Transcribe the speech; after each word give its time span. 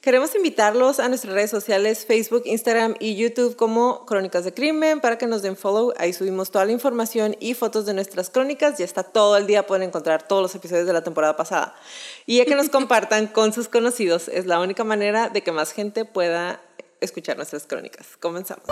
Queremos 0.00 0.34
invitarlos 0.34 0.98
a 0.98 1.08
nuestras 1.08 1.34
redes 1.34 1.50
sociales, 1.50 2.06
Facebook, 2.06 2.44
Instagram 2.46 2.94
y 3.00 3.16
YouTube 3.16 3.54
como 3.54 4.06
Crónicas 4.06 4.46
de 4.46 4.54
Crimen 4.54 4.98
para 5.00 5.18
que 5.18 5.26
nos 5.26 5.42
den 5.42 5.58
follow. 5.58 5.92
Ahí 5.98 6.14
subimos 6.14 6.50
toda 6.50 6.64
la 6.64 6.72
información 6.72 7.36
y 7.38 7.52
fotos 7.52 7.84
de 7.84 7.92
nuestras 7.92 8.30
crónicas. 8.30 8.78
Ya 8.78 8.86
está 8.86 9.02
todo 9.02 9.36
el 9.36 9.46
día, 9.46 9.66
pueden 9.66 9.88
encontrar 9.88 10.26
todos 10.26 10.40
los 10.40 10.54
episodios 10.54 10.86
de 10.86 10.94
la 10.94 11.04
temporada 11.04 11.36
pasada. 11.36 11.74
Y 12.24 12.38
ya 12.38 12.46
que 12.46 12.54
nos 12.54 12.68
compartan 12.70 13.26
con 13.26 13.52
sus 13.52 13.68
conocidos, 13.68 14.28
es 14.28 14.46
la 14.46 14.58
única 14.60 14.84
manera 14.84 15.28
de 15.28 15.42
que 15.42 15.52
más 15.52 15.72
gente 15.72 16.06
pueda 16.06 16.62
escuchar 17.02 17.36
nuestras 17.36 17.66
crónicas. 17.66 18.16
Comenzamos. 18.18 18.64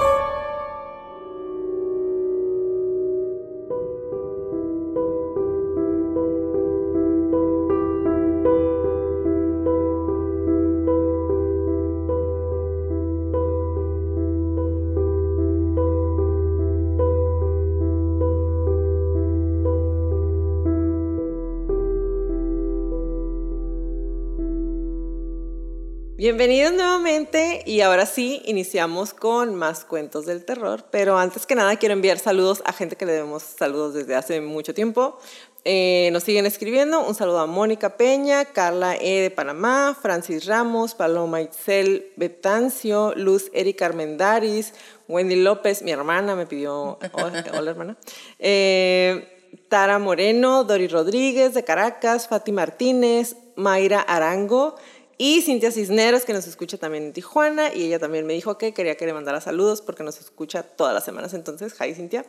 Bienvenidos 26.29 26.75
nuevamente 26.75 27.63
y 27.65 27.81
ahora 27.81 28.05
sí 28.05 28.43
iniciamos 28.45 29.15
con 29.15 29.55
más 29.55 29.87
cuentos 29.87 30.27
del 30.27 30.45
terror, 30.45 30.85
pero 30.91 31.17
antes 31.17 31.47
que 31.47 31.55
nada 31.55 31.77
quiero 31.77 31.95
enviar 31.95 32.19
saludos 32.19 32.63
a 32.67 32.75
gente 32.75 32.97
que 32.97 33.07
le 33.07 33.13
debemos 33.13 33.43
saludos 33.43 33.95
desde 33.95 34.15
hace 34.15 34.43
mucho 34.43 34.75
tiempo. 34.75 35.19
Eh, 35.65 36.11
nos 36.13 36.25
siguen 36.25 36.45
escribiendo, 36.45 37.01
un 37.01 37.15
saludo 37.15 37.39
a 37.39 37.47
Mónica 37.47 37.97
Peña, 37.97 38.45
Carla 38.45 38.95
E. 38.95 39.23
de 39.23 39.31
Panamá, 39.31 39.97
Francis 39.99 40.45
Ramos, 40.45 40.95
Paloma 40.95 41.41
Itzel 41.41 42.13
Betancio, 42.17 43.15
Luz 43.17 43.51
Erika 43.55 43.87
Armendaris, 43.87 44.75
Wendy 45.09 45.37
López, 45.37 45.81
mi 45.81 45.93
hermana 45.93 46.37
me 46.37 46.45
pidió, 46.45 46.99
hola, 47.13 47.71
hermana, 47.71 47.97
eh, 48.39 49.55
Tara 49.71 49.99
Moreno, 49.99 50.65
Dori 50.65 50.89
Rodríguez 50.89 51.55
de 51.55 51.65
Caracas, 51.65 52.29
Fati 52.29 52.53
Martínez, 52.53 53.35
Mayra 53.57 54.01
Arango, 54.03 54.77
y 55.21 55.43
Cintia 55.43 55.73
Cisneros, 55.73 56.25
que 56.25 56.33
nos 56.33 56.47
escucha 56.47 56.79
también 56.79 57.07
en 57.07 57.13
Tijuana, 57.13 57.75
y 57.75 57.83
ella 57.83 57.99
también 57.99 58.25
me 58.25 58.35
dijo 58.35 58.57
que 58.57 58.73
quería 58.73 58.97
que 58.97 59.05
le 59.05 59.13
mandara 59.13 59.41
saludos 59.41 59.83
porque 59.83 60.05
nos 60.05 60.21
escucha 60.21 60.63
todas 60.63 60.95
las 60.95 61.05
semanas. 61.05 61.35
Entonces, 61.35 61.75
hi 61.81 61.93
Cintia. 61.93 62.25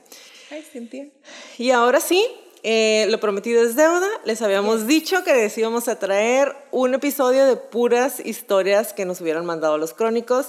Hi 0.50 0.64
Cintia. 0.64 1.08
Y 1.60 1.70
ahora 1.70 2.02
sí, 2.02 2.26
eh, 2.64 3.06
lo 3.10 3.20
prometido 3.20 3.62
es 3.62 3.76
deuda. 3.76 4.10
Les 4.26 4.42
habíamos 4.42 4.88
dicho 4.88 5.24
que 5.24 5.36
les 5.36 5.56
íbamos 5.56 5.88
a 5.88 6.00
traer 6.00 6.56
un 6.72 6.96
episodio 6.96 7.46
de 7.46 7.58
puras 7.58 8.20
historias 8.26 8.92
que 8.94 9.06
nos 9.06 9.22
hubieran 9.22 9.46
mandado 9.46 9.78
los 9.78 9.94
crónicos. 9.94 10.48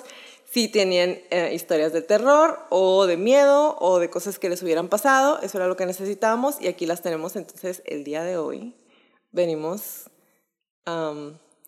Si 0.50 0.68
tenían 0.68 1.20
eh, 1.30 1.52
historias 1.54 1.92
de 1.92 2.00
terror 2.00 2.58
o 2.70 3.04
de 3.04 3.18
miedo 3.18 3.76
o 3.80 3.98
de 3.98 4.08
cosas 4.08 4.38
que 4.38 4.48
les 4.48 4.62
hubieran 4.62 4.88
pasado, 4.88 5.40
eso 5.42 5.58
era 5.58 5.68
lo 5.68 5.76
que 5.76 5.84
necesitábamos 5.84 6.58
y 6.58 6.68
aquí 6.68 6.86
las 6.86 7.02
tenemos. 7.02 7.36
Entonces, 7.36 7.82
el 7.84 8.02
día 8.02 8.24
de 8.24 8.38
hoy 8.38 8.74
venimos... 9.30 10.08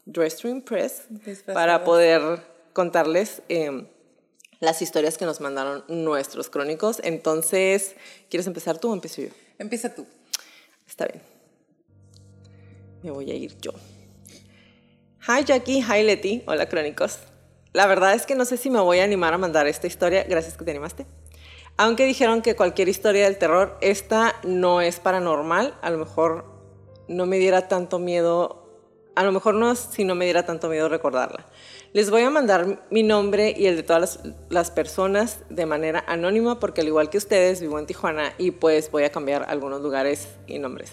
Drawstring 0.04 0.62
Press 0.62 1.04
para 1.46 1.84
poder 1.84 2.42
contarles 2.72 3.42
em, 3.48 3.86
las 4.60 4.82
historias 4.82 5.18
que 5.18 5.24
nos 5.24 5.40
mandaron 5.40 5.84
nuestros 5.88 6.50
crónicos. 6.50 7.00
Entonces, 7.04 7.94
¿quieres 8.28 8.46
empezar 8.46 8.78
tú 8.78 8.90
o 8.90 8.94
empiezo 8.94 9.22
yo? 9.22 9.28
Empieza 9.58 9.94
tú. 9.94 10.06
Está 10.86 11.06
bien. 11.06 11.22
Me 13.02 13.10
voy 13.10 13.30
a 13.30 13.34
ir 13.34 13.56
yo. 13.60 13.72
Hi 15.28 15.44
Jackie, 15.44 15.82
hi 15.82 16.02
Leti, 16.02 16.42
hola 16.46 16.68
crónicos. 16.68 17.20
La 17.72 17.86
verdad 17.86 18.14
es 18.14 18.26
que 18.26 18.34
no 18.34 18.44
sé 18.44 18.56
si 18.56 18.70
me 18.70 18.80
voy 18.80 18.98
a 18.98 19.04
animar 19.04 19.32
a 19.32 19.38
mandar 19.38 19.66
esta 19.66 19.86
historia, 19.86 20.24
gracias 20.24 20.56
que 20.56 20.64
te 20.64 20.72
animaste. 20.72 21.06
Aunque 21.76 22.04
dijeron 22.04 22.42
que 22.42 22.54
cualquier 22.54 22.88
historia 22.88 23.24
del 23.24 23.38
terror, 23.38 23.78
esta 23.80 24.34
no 24.44 24.80
es 24.80 25.00
paranormal, 25.00 25.78
a 25.80 25.90
lo 25.90 25.98
mejor 25.98 26.44
no 27.08 27.24
me 27.26 27.38
diera 27.38 27.68
tanto 27.68 27.98
miedo 27.98 28.61
a 29.14 29.24
lo 29.24 29.32
mejor 29.32 29.54
no 29.54 29.74
si 29.74 30.04
no 30.04 30.14
me 30.14 30.24
diera 30.24 30.44
tanto 30.44 30.68
miedo 30.68 30.88
recordarla. 30.88 31.46
Les 31.92 32.10
voy 32.10 32.22
a 32.22 32.30
mandar 32.30 32.86
mi 32.90 33.02
nombre 33.02 33.54
y 33.56 33.66
el 33.66 33.76
de 33.76 33.82
todas 33.82 34.20
las, 34.48 34.70
personas 34.70 35.40
de 35.50 35.66
manera 35.66 36.02
anónima 36.06 36.58
porque 36.58 36.80
al 36.80 36.86
igual 36.86 37.10
que 37.10 37.18
ustedes 37.18 37.60
vivo 37.60 37.78
en 37.78 37.86
Tijuana 37.86 38.32
y 38.38 38.52
pues 38.52 38.90
voy 38.90 39.04
a 39.04 39.12
cambiar 39.12 39.44
algunos 39.48 39.82
lugares 39.82 40.28
y 40.46 40.58
nombres. 40.58 40.92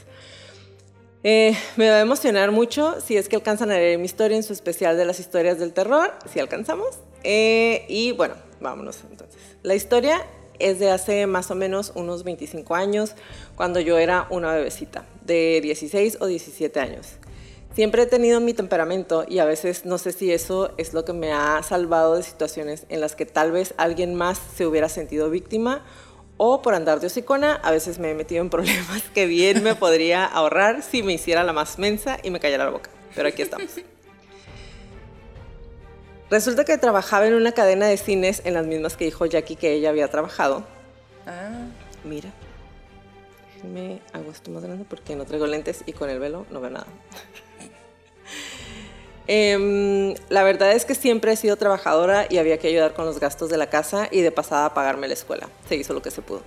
Eh, 1.24 1.56
me 1.76 1.90
va 1.90 1.98
a 1.98 2.02
emocionar 2.02 2.52
mucho 2.52 3.00
si 3.02 3.18
es 3.18 3.30
que 3.30 3.36
alcanzan 3.36 3.72
a 3.72 3.76
leer 3.76 3.98
mi 3.98 4.06
historia 4.06 4.38
en 4.38 4.44
su 4.44 4.54
especial 4.54 4.98
de 4.98 5.06
las 5.06 5.20
historias 5.20 5.60
del 5.60 5.74
terror, 5.74 6.14
si 6.32 6.40
alcanzamos. 6.40 7.00
Eh, 7.24 7.86
y 7.88 8.12
bueno, 8.14 8.36
vámonos 8.60 9.00
entonces. 9.10 9.38
La 9.64 9.76
historia 9.76 10.26
es 10.60 10.80
de 10.80 10.92
hace 10.92 11.26
más 11.28 11.52
o 11.52 11.56
menos 11.56 11.94
unos 11.96 12.24
25 12.24 12.76
años, 12.76 13.16
cuando 13.56 13.80
yo 13.80 13.98
era 13.98 14.28
una 14.30 14.54
bebecita, 14.54 15.06
de 15.24 15.60
16 15.62 16.18
o 16.20 16.28
17 16.28 16.80
años. 16.80 17.18
Siempre 17.74 18.04
he 18.04 18.06
tenido 18.08 18.40
mi 18.40 18.54
temperamento 18.54 19.26
y 19.28 19.40
a 19.40 19.46
veces 19.46 19.86
no 19.86 19.98
sé 19.98 20.12
si 20.12 20.32
eso 20.34 20.74
es 20.78 20.94
lo 20.94 21.06
que 21.06 21.14
me 21.14 21.32
ha 21.32 21.62
salvado 21.64 22.16
de 22.16 22.24
situaciones 22.24 22.86
en 22.90 23.00
las 23.00 23.16
que 23.16 23.26
tal 23.26 23.52
vez 23.52 23.74
alguien 23.78 24.16
más 24.16 24.40
se 24.56 24.66
hubiera 24.66 24.90
sentido 24.90 25.30
víctima 25.30 25.86
o 26.38 26.62
por 26.62 26.74
andar 26.74 27.00
de 27.02 27.08
hocicona, 27.08 27.56
a 27.56 27.72
veces 27.72 28.00
me 28.00 28.12
he 28.12 28.16
metido 28.16 28.42
en 28.42 28.50
problemas 28.50 29.04
que 29.14 29.26
bien 29.26 29.62
me 29.62 29.76
podría 29.76 30.26
ahorrar 30.26 30.82
si 30.82 31.04
me 31.04 31.14
hiciera 31.14 31.44
la 31.44 31.54
más 31.54 31.78
mensa 31.78 32.18
y 32.24 32.32
me 32.32 32.40
callara 32.40 32.66
la 32.66 32.72
boca. 32.72 32.90
Pero 33.14 33.28
aquí 33.28 33.42
estamos. 33.42 33.70
Resulta 36.30 36.64
que 36.64 36.78
trabajaba 36.78 37.28
en 37.28 37.34
una 37.34 37.52
cadena 37.52 37.88
de 37.88 37.98
cines 37.98 38.42
en 38.46 38.54
las 38.54 38.66
mismas 38.66 38.96
que 38.96 39.06
dijo 39.06 39.26
Jackie 39.26 39.58
que 39.58 39.74
ella 39.74 39.90
había 39.90 40.08
trabajado. 40.08 40.64
Ah. 41.28 41.68
Mira. 42.06 42.32
Me 43.74 44.00
hago 44.14 44.32
esto 44.32 44.50
más 44.52 44.64
grande 44.64 44.86
porque 44.88 45.18
no 45.18 45.26
traigo 45.26 45.46
lentes 45.46 45.84
y 45.86 45.92
con 45.92 46.10
el 46.10 46.20
velo 46.20 46.46
no 46.50 46.62
veo 46.62 46.70
nada. 46.70 46.88
Em, 49.32 50.16
la 50.30 50.42
verdad 50.42 50.72
es 50.72 50.86
que 50.86 50.96
siempre 50.96 51.32
he 51.32 51.36
sido 51.36 51.56
trabajadora 51.56 52.26
y 52.32 52.40
había 52.40 52.58
que 52.58 52.68
ayudar 52.68 52.96
con 52.96 53.06
los 53.06 53.20
gastos 53.20 53.52
de 53.52 53.58
la 53.58 53.70
casa 53.70 54.08
y 54.10 54.22
de 54.22 54.32
pasada 54.32 54.74
pagarme 54.74 55.08
la 55.08 55.14
escuela. 55.14 55.48
Se 55.68 55.76
hizo 55.76 55.94
lo 55.94 56.02
que 56.02 56.10
se 56.10 56.24
pudo. 56.24 56.42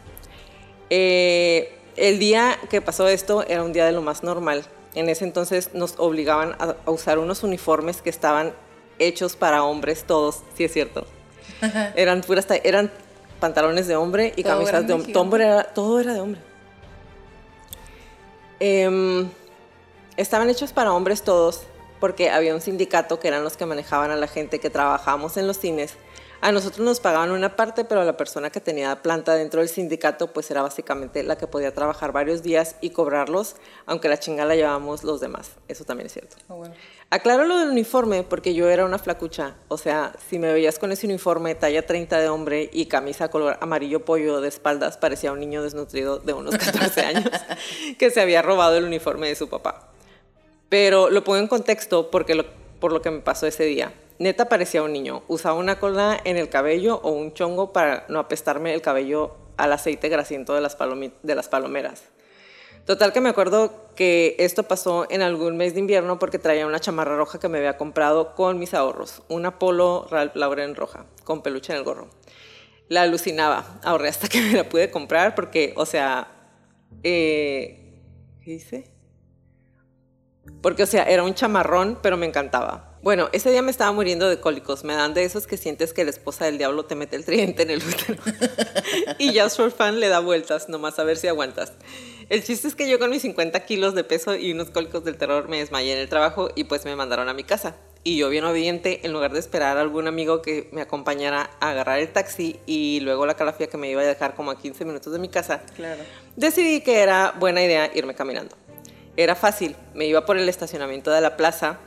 Eh, 0.91 1.79
el 1.95 2.19
día 2.19 2.59
que 2.71 2.81
pasó 2.81 3.07
esto 3.07 3.45
era 3.47 3.63
un 3.63 3.73
día 3.73 3.87
de 3.87 3.93
lo 3.93 4.03
más 4.03 4.25
normal. 4.25 4.65
En 4.97 5.09
ese 5.09 5.25
entonces 5.25 5.71
nos 5.75 5.95
obligaban 5.99 6.57
a, 6.59 6.75
usar 6.91 7.21
unos 7.21 7.45
uniformes 7.45 8.03
que 8.03 8.11
estaban 8.11 8.53
hechos 8.99 9.37
para 9.37 9.63
hombres 9.63 10.03
todos, 10.03 10.41
sí 10.57 10.65
es 10.65 10.73
cierto. 10.73 11.07
Eran 11.95 12.23
puras, 12.23 12.49
eran 12.65 12.91
pantalones 13.39 13.87
de 13.87 13.95
hombre 13.95 14.33
y 14.35 14.43
camisas 14.43 14.89
de 14.89 14.93
hombre. 14.93 15.13
Todo 15.13 15.37
era, 15.37 15.63
todo 15.73 16.01
era 16.01 16.15
de 16.15 16.21
hombre. 16.21 16.41
Em, 18.59 19.29
estaban 20.17 20.51
hechos 20.51 20.73
para 20.73 20.93
hombres 20.93 21.23
todos 21.23 21.67
porque 22.03 22.31
había 22.31 22.53
un 22.53 22.61
sindicato 22.61 23.21
que 23.21 23.29
eran 23.29 23.45
los 23.45 23.57
que 23.57 23.65
manejaban 23.65 24.11
a 24.11 24.17
la 24.17 24.27
gente 24.27 24.59
que 24.59 24.71
trabajábamos 24.71 25.37
en 25.37 25.47
los 25.47 25.57
cines. 25.57 25.95
A 26.41 26.51
nosotros 26.51 26.85
nos 26.85 26.99
pagaban 26.99 27.31
una 27.31 27.55
parte, 27.55 27.85
pero 27.85 28.03
la 28.03 28.17
persona 28.17 28.51
que 28.51 28.61
tenía 28.61 29.01
planta 29.03 29.37
dentro 29.37 29.61
del 29.61 29.69
sindicato 29.69 30.33
pues 30.33 30.51
era 30.51 30.63
básicamente 30.63 31.23
la 31.23 31.39
que 31.39 31.47
podía 31.47 31.73
trabajar 31.73 32.11
varios 32.11 32.43
días 32.43 32.75
y 32.81 32.91
cobrarlos, 32.91 33.55
aunque 33.87 34.09
la 34.09 34.19
chingada 34.19 34.49
la 34.49 34.57
llevábamos 34.57 35.05
los 35.05 35.21
demás. 35.21 35.53
Eso 35.69 35.85
también 35.85 36.07
es 36.07 36.15
cierto. 36.15 36.39
Oh, 36.49 36.65
Aclaro 37.11 37.45
lo 37.45 37.61
del 37.61 37.69
uniforme 37.69 38.25
porque 38.25 38.53
yo 38.53 38.69
era 38.69 38.85
una 38.85 38.99
flacucha. 38.99 39.55
O 39.69 39.79
sea, 39.79 40.13
si 40.29 40.41
me 40.41 40.53
veías 40.53 40.81
con 40.81 40.91
ese 40.91 41.07
uniforme 41.07 41.55
talla 41.55 41.87
30 41.87 42.19
de 42.19 42.29
hombre 42.29 42.69
y 42.73 42.87
camisa 42.87 43.29
color 43.29 43.59
amarillo 43.61 44.05
pollo 44.05 44.41
de 44.41 44.49
espaldas, 44.49 44.97
parecía 44.97 45.31
un 45.31 45.39
niño 45.39 45.63
desnutrido 45.63 46.19
de 46.19 46.33
unos 46.33 46.57
14 46.59 47.01
años 47.03 47.31
que 48.01 48.11
se 48.11 48.21
había 48.21 48.43
robado 48.43 48.77
el 48.77 48.87
uniforme 48.87 49.29
de 49.29 49.37
su 49.37 49.49
papá. 49.49 49.92
Pero 50.73 51.11
lo 51.11 51.23
pongo 51.23 51.37
en 51.37 51.49
contexto 51.49 52.11
porque 52.11 52.47
por 52.81 52.93
lo 52.93 53.03
que 53.03 53.11
me 53.11 53.21
pasó 53.21 53.47
ese 53.47 53.65
día. 53.65 53.93
Neta 54.19 54.49
parecía 54.49 54.83
un 54.83 54.95
niño. 54.95 55.23
Usaba 55.29 55.55
una 55.55 55.79
cola 55.79 56.19
en 56.25 56.39
el 56.39 56.49
cabello 56.49 56.99
o 57.03 57.11
un 57.11 57.35
chongo 57.35 57.75
para 57.75 58.07
no 58.09 58.19
apestarme 58.19 58.73
el 58.73 58.81
cabello 58.81 59.37
al 59.59 59.75
aceite 59.75 60.09
grasiento 60.09 60.55
de 60.55 60.63
las, 60.63 60.77
palomeras. 60.77 62.05
Total 62.87 63.13
que 63.13 63.21
me 63.21 63.29
acuerdo 63.29 63.93
que 63.95 64.35
esto 64.39 64.63
pasó 64.63 65.07
en 65.11 65.21
algún 65.21 65.59
mes 65.59 65.75
de 65.75 65.81
invierno 65.81 66.19
porque 66.19 66.39
traía 66.39 66.67
una 66.67 66.81
chamarra 66.81 67.19
roja 67.19 67.39
que 67.39 67.51
me 67.51 67.59
había 67.59 67.77
comprado 67.77 68.35
con 68.35 68.59
mis 68.59 68.73
ahorros. 68.73 69.21
Una 69.29 69.59
polo 69.59 70.07
Ralph 70.11 70.35
Lauren 70.37 70.75
roja, 70.75 71.05
con 71.25 71.43
peluche 71.43 71.75
en 71.75 71.81
el 71.81 71.85
gorro. 71.85 72.09
La 72.89 73.03
alucinaba. 73.03 73.79
Ahorré 73.85 74.09
hasta 74.09 74.27
que 74.27 74.41
me 74.41 74.53
la 74.55 74.67
pude 74.67 74.91
comprar 74.91 75.35
porque, 75.35 75.75
o 75.77 75.85
sea, 75.85 76.29
eh, 77.03 78.01
¿qué 78.43 78.53
dice? 78.53 78.92
Porque, 80.63 80.85
o 80.85 80.87
sea, 80.87 81.03
era 81.05 81.23
un 81.25 81.35
chamarrón, 81.35 81.99
pero 82.03 82.17
me 82.17 82.25
encantaba. 82.27 82.89
Bueno, 83.03 83.29
ese 83.33 83.51
día 83.51 83.63
me 83.63 83.73
estaba 83.73 83.91
muriendo 83.91 84.29
de 84.29 84.39
cólicos. 84.39 84.85
Me 84.85 84.95
dan 84.95 85.13
de 85.13 85.25
esos 85.25 85.49
que 85.49 85.57
sientes 85.57 85.93
que 85.93 86.05
la 86.05 86.11
esposa 86.11 86.45
del 86.45 86.57
diablo 86.57 86.85
te 86.85 86.95
mete 86.95 87.17
el 87.17 87.25
tridente 87.25 87.65
en 87.65 87.71
el 87.71 87.83
útero. 87.83 88.23
y 89.19 89.37
Just 89.37 89.57
for 89.57 89.73
Fun 89.73 89.99
le 89.99 90.09
da 90.09 90.21
vueltas, 90.21 90.69
nomás 90.69 90.99
a 91.01 91.05
ver 91.05 91.17
si 91.17 91.27
aguantas. 91.27 91.73
El 92.29 92.45
chiste 92.45 92.69
es 92.69 92.77
que 92.77 92.89
yo 92.89 93.01
con 93.01 93.11
mis 93.11 93.23
50 93.23 93.59
kilos 93.67 93.95
de 93.95 94.05
peso 94.05 94.37
y 94.37 94.53
unos 94.53 94.71
cólicos 94.71 95.03
del 95.05 95.17
terror 95.17 95.49
me 95.49 95.59
desmayé 95.59 95.93
en 95.95 95.99
el 95.99 96.09
trabajo 96.09 96.51
y 96.55 96.65
pues 96.65 96.85
me 96.85 96.95
mandaron 96.95 97.29
a 97.29 97.35
mi 97.35 97.43
casa. 97.43 97.75
Y 98.05 98.17
yo 98.17 98.29
bien 98.31 98.45
obediente, 98.45 99.01
en 99.05 99.13
lugar 99.13 99.33
de 99.33 99.39
esperar 99.41 99.77
a 99.79 99.81
algún 99.81 100.07
amigo 100.09 100.43
que 100.43 100.69
me 100.73 100.81
acompañara 100.81 101.51
a 101.61 101.71
agarrar 101.71 101.99
el 102.01 102.09
taxi 102.13 102.59
y 102.67 103.01
luego 103.01 103.27
la 103.27 103.35
calafia 103.35 103.67
que 103.69 103.77
me 103.77 103.91
iba 103.91 104.01
a 104.01 104.05
dejar 104.05 104.35
como 104.35 104.51
a 104.51 104.59
15 104.59 104.85
minutos 104.85 105.13
de 105.13 105.19
mi 105.21 105.29
casa, 105.29 105.63
Claro. 105.77 106.03
decidí 106.37 106.81
que 106.81 107.01
era 107.01 107.33
buena 107.39 107.63
idea 107.63 107.91
irme 107.95 108.15
caminando. 108.15 108.57
Era 109.17 109.35
fácil, 109.35 109.77
me 109.95 110.07
iba 110.07 110.25
por 110.25 110.39
el 110.39 110.49
estacionamiento 110.49 111.11
de 111.11 111.21
la 111.21 111.37
plaza 111.37 111.79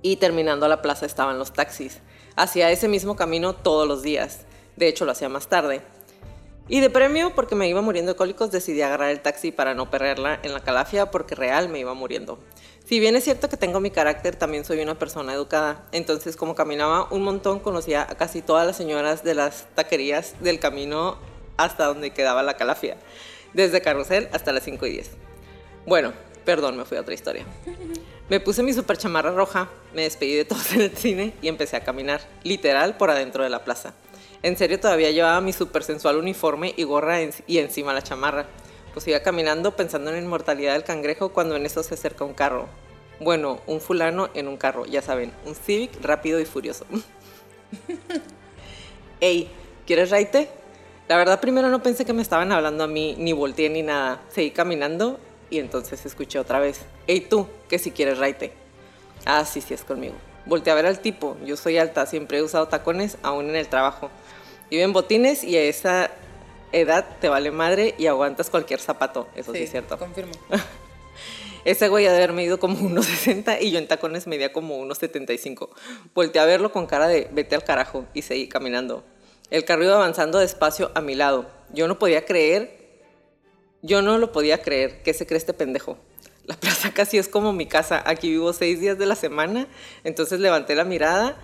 y 0.00 0.16
terminando 0.16 0.66
la 0.66 0.80
plaza 0.80 1.04
estaban 1.04 1.38
los 1.38 1.52
taxis. 1.52 1.98
Hacía 2.34 2.70
ese 2.70 2.88
mismo 2.88 3.14
camino 3.14 3.54
todos 3.54 3.86
los 3.86 4.02
días, 4.02 4.46
de 4.76 4.88
hecho 4.88 5.04
lo 5.04 5.12
hacía 5.12 5.28
más 5.28 5.48
tarde. 5.48 5.82
Y 6.66 6.80
de 6.80 6.90
premio, 6.90 7.34
porque 7.34 7.54
me 7.54 7.68
iba 7.68 7.80
muriendo 7.80 8.12
de 8.12 8.16
cólicos, 8.16 8.50
decidí 8.50 8.82
agarrar 8.82 9.10
el 9.10 9.20
taxi 9.20 9.52
para 9.52 9.74
no 9.74 9.90
perderla 9.90 10.38
en 10.42 10.52
la 10.52 10.60
calafia 10.60 11.10
porque 11.10 11.34
real 11.34 11.68
me 11.68 11.78
iba 11.78 11.94
muriendo. 11.94 12.38
Si 12.86 13.00
bien 13.00 13.16
es 13.16 13.24
cierto 13.24 13.50
que 13.50 13.58
tengo 13.58 13.80
mi 13.80 13.90
carácter, 13.90 14.36
también 14.36 14.64
soy 14.64 14.80
una 14.80 14.98
persona 14.98 15.34
educada. 15.34 15.86
Entonces, 15.92 16.36
como 16.36 16.54
caminaba 16.54 17.08
un 17.10 17.22
montón, 17.22 17.60
conocía 17.60 18.02
a 18.02 18.16
casi 18.16 18.40
todas 18.40 18.66
las 18.66 18.76
señoras 18.76 19.24
de 19.24 19.34
las 19.34 19.66
taquerías 19.74 20.34
del 20.40 20.58
camino 20.58 21.18
hasta 21.58 21.86
donde 21.86 22.12
quedaba 22.12 22.42
la 22.42 22.56
calafia, 22.56 22.96
desde 23.52 23.82
Carrusel 23.82 24.28
hasta 24.32 24.52
las 24.52 24.62
5 24.64 24.86
y 24.86 24.90
10. 24.92 25.27
Bueno, 25.88 26.12
perdón, 26.44 26.76
me 26.76 26.84
fui 26.84 26.98
a 26.98 27.00
otra 27.00 27.14
historia. 27.14 27.46
Me 28.28 28.40
puse 28.40 28.62
mi 28.62 28.74
super 28.74 28.98
chamarra 28.98 29.30
roja, 29.30 29.70
me 29.94 30.02
despedí 30.02 30.34
de 30.34 30.44
todos 30.44 30.70
en 30.74 30.82
el 30.82 30.94
cine 30.94 31.32
y 31.40 31.48
empecé 31.48 31.76
a 31.76 31.80
caminar, 31.82 32.20
literal, 32.42 32.98
por 32.98 33.10
adentro 33.10 33.42
de 33.42 33.48
la 33.48 33.64
plaza. 33.64 33.94
En 34.42 34.58
serio, 34.58 34.78
todavía 34.78 35.10
llevaba 35.12 35.40
mi 35.40 35.54
super 35.54 35.82
sensual 35.82 36.18
uniforme 36.18 36.74
y 36.76 36.82
gorra 36.82 37.22
y 37.22 37.56
encima 37.56 37.94
la 37.94 38.02
chamarra. 38.02 38.44
Pues 38.92 39.08
iba 39.08 39.20
caminando 39.20 39.76
pensando 39.76 40.10
en 40.10 40.16
la 40.16 40.22
inmortalidad 40.22 40.74
del 40.74 40.84
cangrejo 40.84 41.30
cuando 41.30 41.56
en 41.56 41.64
eso 41.64 41.82
se 41.82 41.94
acerca 41.94 42.26
un 42.26 42.34
carro. 42.34 42.68
Bueno, 43.18 43.62
un 43.66 43.80
fulano 43.80 44.28
en 44.34 44.46
un 44.46 44.58
carro, 44.58 44.84
ya 44.84 45.00
saben, 45.00 45.32
un 45.46 45.54
Civic 45.54 46.02
rápido 46.02 46.38
y 46.38 46.44
furioso. 46.44 46.84
Ey, 49.20 49.48
¿quieres 49.86 50.10
raite? 50.10 50.50
La 51.08 51.16
verdad, 51.16 51.40
primero 51.40 51.70
no 51.70 51.82
pensé 51.82 52.04
que 52.04 52.12
me 52.12 52.20
estaban 52.20 52.52
hablando 52.52 52.84
a 52.84 52.88
mí, 52.88 53.16
ni 53.18 53.32
volteé 53.32 53.70
ni 53.70 53.82
nada. 53.82 54.20
Seguí 54.28 54.50
caminando 54.50 55.18
y 55.50 55.58
entonces 55.58 56.04
escuché 56.06 56.38
otra 56.38 56.58
vez. 56.58 56.80
Ey, 57.06 57.20
tú, 57.20 57.46
que 57.68 57.78
si 57.78 57.90
quieres 57.90 58.18
raite. 58.18 58.52
Ah, 59.24 59.44
sí, 59.44 59.60
sí, 59.60 59.74
es 59.74 59.84
conmigo. 59.84 60.14
Volteé 60.46 60.72
a 60.72 60.76
ver 60.76 60.86
al 60.86 61.00
tipo. 61.00 61.36
Yo 61.44 61.56
soy 61.56 61.78
alta, 61.78 62.06
siempre 62.06 62.38
he 62.38 62.42
usado 62.42 62.68
tacones, 62.68 63.18
aún 63.22 63.50
en 63.50 63.56
el 63.56 63.68
trabajo. 63.68 64.10
Iba 64.70 64.82
en 64.82 64.92
botines 64.92 65.44
y 65.44 65.56
a 65.56 65.62
esa 65.62 66.10
edad 66.72 67.04
te 67.20 67.28
vale 67.28 67.50
madre 67.50 67.94
y 67.98 68.06
aguantas 68.06 68.50
cualquier 68.50 68.80
zapato. 68.80 69.28
Eso 69.34 69.52
sí, 69.52 69.62
es 69.62 69.70
cierto. 69.70 69.98
Confirmo. 69.98 70.32
Ese 71.64 71.88
güey 71.88 72.06
ha 72.06 72.12
de 72.12 72.18
haber 72.18 72.32
medido 72.32 72.58
como 72.58 72.78
1,60 72.78 73.58
y 73.60 73.70
yo 73.70 73.78
en 73.78 73.88
tacones 73.88 74.26
medía 74.26 74.52
como 74.52 74.82
1,75. 74.84 75.68
Volteé 76.14 76.40
a 76.40 76.46
verlo 76.46 76.72
con 76.72 76.86
cara 76.86 77.08
de 77.08 77.28
vete 77.32 77.54
al 77.54 77.64
carajo 77.64 78.06
y 78.14 78.22
seguí 78.22 78.48
caminando. 78.48 79.04
El 79.50 79.64
carro 79.64 79.84
iba 79.84 79.94
avanzando 79.94 80.38
despacio 80.38 80.90
a 80.94 81.00
mi 81.00 81.14
lado. 81.14 81.50
Yo 81.72 81.88
no 81.88 81.98
podía 81.98 82.24
creer, 82.24 82.77
yo 83.82 84.02
no 84.02 84.18
lo 84.18 84.32
podía 84.32 84.62
creer. 84.62 85.02
¿Qué 85.02 85.14
se 85.14 85.26
cree 85.26 85.38
este 85.38 85.52
pendejo? 85.54 85.98
La 86.44 86.56
plaza 86.60 86.92
casi 86.92 87.18
es 87.18 87.28
como 87.28 87.52
mi 87.52 87.66
casa. 87.66 88.02
Aquí 88.06 88.30
vivo 88.30 88.52
seis 88.52 88.80
días 88.80 88.98
de 88.98 89.06
la 89.06 89.14
semana. 89.14 89.66
Entonces 90.04 90.40
levanté 90.40 90.74
la 90.74 90.84
mirada 90.84 91.36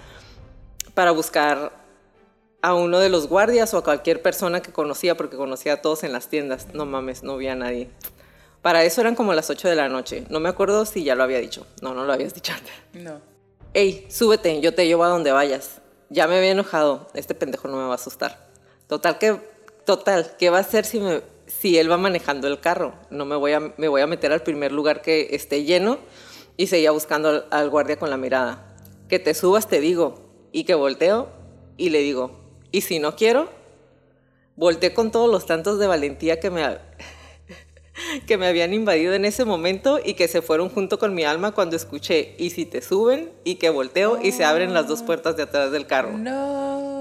para 0.95 1.11
buscar 1.11 1.85
a 2.63 2.75
uno 2.75 2.99
de 2.99 3.11
los 3.11 3.29
guardias 3.29 3.75
o 3.75 3.79
a 3.79 3.85
cualquier 3.85 4.23
persona 4.23 4.63
que 4.63 4.73
conocía, 4.73 5.17
porque 5.17 5.37
conocía 5.37 5.75
a 5.75 5.83
todos 5.83 6.03
en 6.03 6.13
las 6.13 6.29
tiendas. 6.29 6.69
No 6.73 6.87
mames, 6.87 7.23
no 7.23 7.37
vi 7.37 7.49
a 7.49 7.55
nadie. 7.55 7.91
Para 8.63 8.83
eso 8.85 9.03
eran 9.03 9.15
como 9.15 9.35
las 9.35 9.51
8 9.51 9.69
de 9.69 9.75
la 9.75 9.91
noche. 9.91 10.25
No 10.31 10.41
me 10.41 10.49
acuerdo 10.49 10.87
si 10.87 11.05
ya 11.05 11.15
lo 11.15 11.23
había 11.23 11.39
dicho. 11.39 11.67
No, 11.83 11.93
no 11.93 12.07
lo 12.07 12.13
habías 12.15 12.33
dicho 12.33 12.55
antes. 12.55 12.73
No. 12.95 13.21
Ey, 13.75 14.07
súbete, 14.09 14.61
yo 14.63 14.73
te 14.73 14.87
llevo 14.87 15.05
a 15.05 15.09
donde 15.09 15.33
vayas. 15.33 15.83
Ya 16.09 16.27
me 16.27 16.39
había 16.39 16.53
enojado. 16.53 17.09
Este 17.13 17.35
pendejo 17.35 17.69
no 17.69 17.77
me 17.77 17.83
va 17.83 17.93
a 17.93 17.97
asustar. 17.97 18.49
Total 18.87 19.19
que, 19.19 19.39
total, 19.85 20.35
¿qué 20.39 20.49
va 20.49 20.59
a 20.59 20.61
hacer 20.63 20.87
si 20.87 21.01
me, 21.01 21.21
si 21.65 21.79
él 21.79 21.91
va 21.91 21.97
manejando 21.97 22.47
el 22.47 22.61
carro? 22.61 22.93
No 23.09 23.25
me 23.25 23.37
voy 23.37 23.53
a, 23.53 23.73
me 23.79 23.89
voy 23.89 24.03
a 24.03 24.07
meter 24.07 24.33
al 24.33 24.43
primer 24.43 24.71
lugar 24.71 25.01
que 25.01 25.29
esté 25.31 25.65
lleno 25.65 25.97
y 26.59 26.67
seguía 26.67 26.91
buscando 26.91 27.47
al, 27.51 27.71
guardia 27.71 27.97
con 27.97 28.11
la 28.11 28.19
mirada. 28.19 28.77
Que 29.09 29.19
te 29.19 29.33
subas, 29.33 29.67
te 29.67 29.81
digo. 29.81 30.29
Y 30.53 30.65
que 30.65 30.75
volteo 30.75 31.31
y 31.79 31.89
le 31.89 32.01
digo. 32.01 32.39
Y 32.71 32.83
si 32.83 32.99
no 32.99 33.17
quiero, 33.17 33.49
volteé 34.57 34.93
con 34.93 35.11
todos 35.11 35.31
los 35.31 35.47
tantos 35.47 35.79
de 35.79 35.87
valentía 35.87 36.39
que 36.39 36.51
me, 36.51 36.63
que 38.27 38.37
me 38.37 38.47
habían 38.47 38.75
invadido 38.75 39.15
en 39.15 39.25
ese 39.25 39.47
momento 39.47 39.99
y 40.05 40.13
que 40.13 40.29
se 40.29 40.43
fueron 40.43 40.69
junto 40.69 40.99
con 40.99 41.15
mi 41.15 41.25
alma 41.25 41.53
cuando 41.53 41.77
escuché 41.77 42.35
y 42.37 42.51
si 42.51 42.67
te 42.67 42.83
suben 42.83 43.33
y 43.43 43.55
que 43.55 43.71
volteo 43.71 44.21
y 44.23 44.33
se 44.33 44.45
abren 44.45 44.75
las 44.75 44.87
dos 44.87 45.03
puertas 45.03 45.35
de 45.39 45.45
atrás 45.45 45.73
del 45.73 45.87
carro. 45.87 46.19
No. 46.19 46.94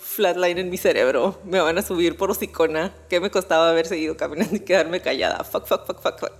Flatline 0.00 0.58
en 0.58 0.70
mi 0.70 0.76
cerebro. 0.76 1.38
Me 1.44 1.60
van 1.60 1.78
a 1.78 1.82
subir 1.82 2.16
por 2.16 2.30
hocicona. 2.30 2.94
¿Qué 3.08 3.20
me 3.20 3.30
costaba 3.30 3.70
haber 3.70 3.86
seguido 3.86 4.16
caminando 4.16 4.56
y 4.56 4.60
quedarme 4.60 5.00
callada? 5.00 5.44
Fuck, 5.44 5.66
fuck, 5.66 5.86
fuck, 5.86 6.02
fuck, 6.02 6.18
fuck. 6.18 6.32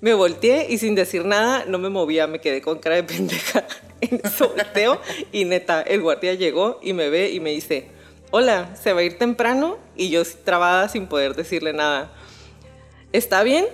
Me 0.00 0.14
volteé 0.14 0.66
y 0.70 0.78
sin 0.78 0.94
decir 0.94 1.24
nada 1.24 1.64
no 1.66 1.78
me 1.78 1.88
movía, 1.88 2.26
me 2.26 2.40
quedé 2.40 2.62
con 2.62 2.78
cara 2.78 2.96
de 2.96 3.04
pendeja. 3.04 3.64
En 4.00 4.20
eso 4.22 4.50
volteo 4.50 5.00
y 5.32 5.44
neta, 5.44 5.82
el 5.82 6.02
guardia 6.02 6.34
llegó 6.34 6.78
y 6.80 6.92
me 6.92 7.08
ve 7.10 7.30
y 7.30 7.40
me 7.40 7.50
dice, 7.50 7.88
hola, 8.30 8.76
¿se 8.80 8.92
va 8.92 9.00
a 9.00 9.02
ir 9.02 9.18
temprano? 9.18 9.76
Y 9.96 10.08
yo 10.10 10.22
trabada 10.44 10.88
sin 10.88 11.08
poder 11.08 11.34
decirle 11.34 11.72
nada. 11.72 12.12
¿Está 13.12 13.42
bien? 13.42 13.66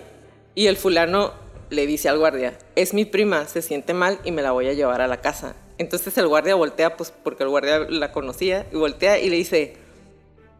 Y 0.54 0.68
el 0.68 0.78
fulano 0.78 1.34
le 1.68 1.86
dice 1.86 2.08
al 2.08 2.18
guardia, 2.18 2.56
es 2.74 2.94
mi 2.94 3.04
prima, 3.04 3.46
se 3.46 3.60
siente 3.60 3.92
mal 3.92 4.18
y 4.24 4.32
me 4.32 4.40
la 4.40 4.52
voy 4.52 4.68
a 4.68 4.72
llevar 4.72 5.02
a 5.02 5.08
la 5.08 5.20
casa. 5.20 5.56
Entonces 5.78 6.16
el 6.18 6.28
guardia 6.28 6.54
voltea, 6.54 6.96
pues 6.96 7.10
porque 7.10 7.42
el 7.42 7.48
guardia 7.48 7.80
la 7.88 8.12
conocía, 8.12 8.66
y 8.72 8.76
voltea 8.76 9.18
y 9.18 9.28
le 9.28 9.36
dice, 9.36 9.76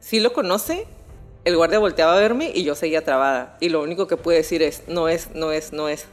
¿sí 0.00 0.20
lo 0.20 0.32
conoce? 0.32 0.86
El 1.44 1.56
guardia 1.56 1.78
volteaba 1.78 2.16
a 2.16 2.20
verme 2.20 2.50
y 2.54 2.64
yo 2.64 2.74
seguía 2.74 3.04
trabada. 3.04 3.56
Y 3.60 3.68
lo 3.68 3.82
único 3.82 4.06
que 4.06 4.16
pude 4.16 4.36
decir 4.36 4.62
es, 4.62 4.82
no 4.88 5.08
es, 5.08 5.30
no 5.34 5.52
es, 5.52 5.72
no 5.72 5.88
es. 5.88 6.06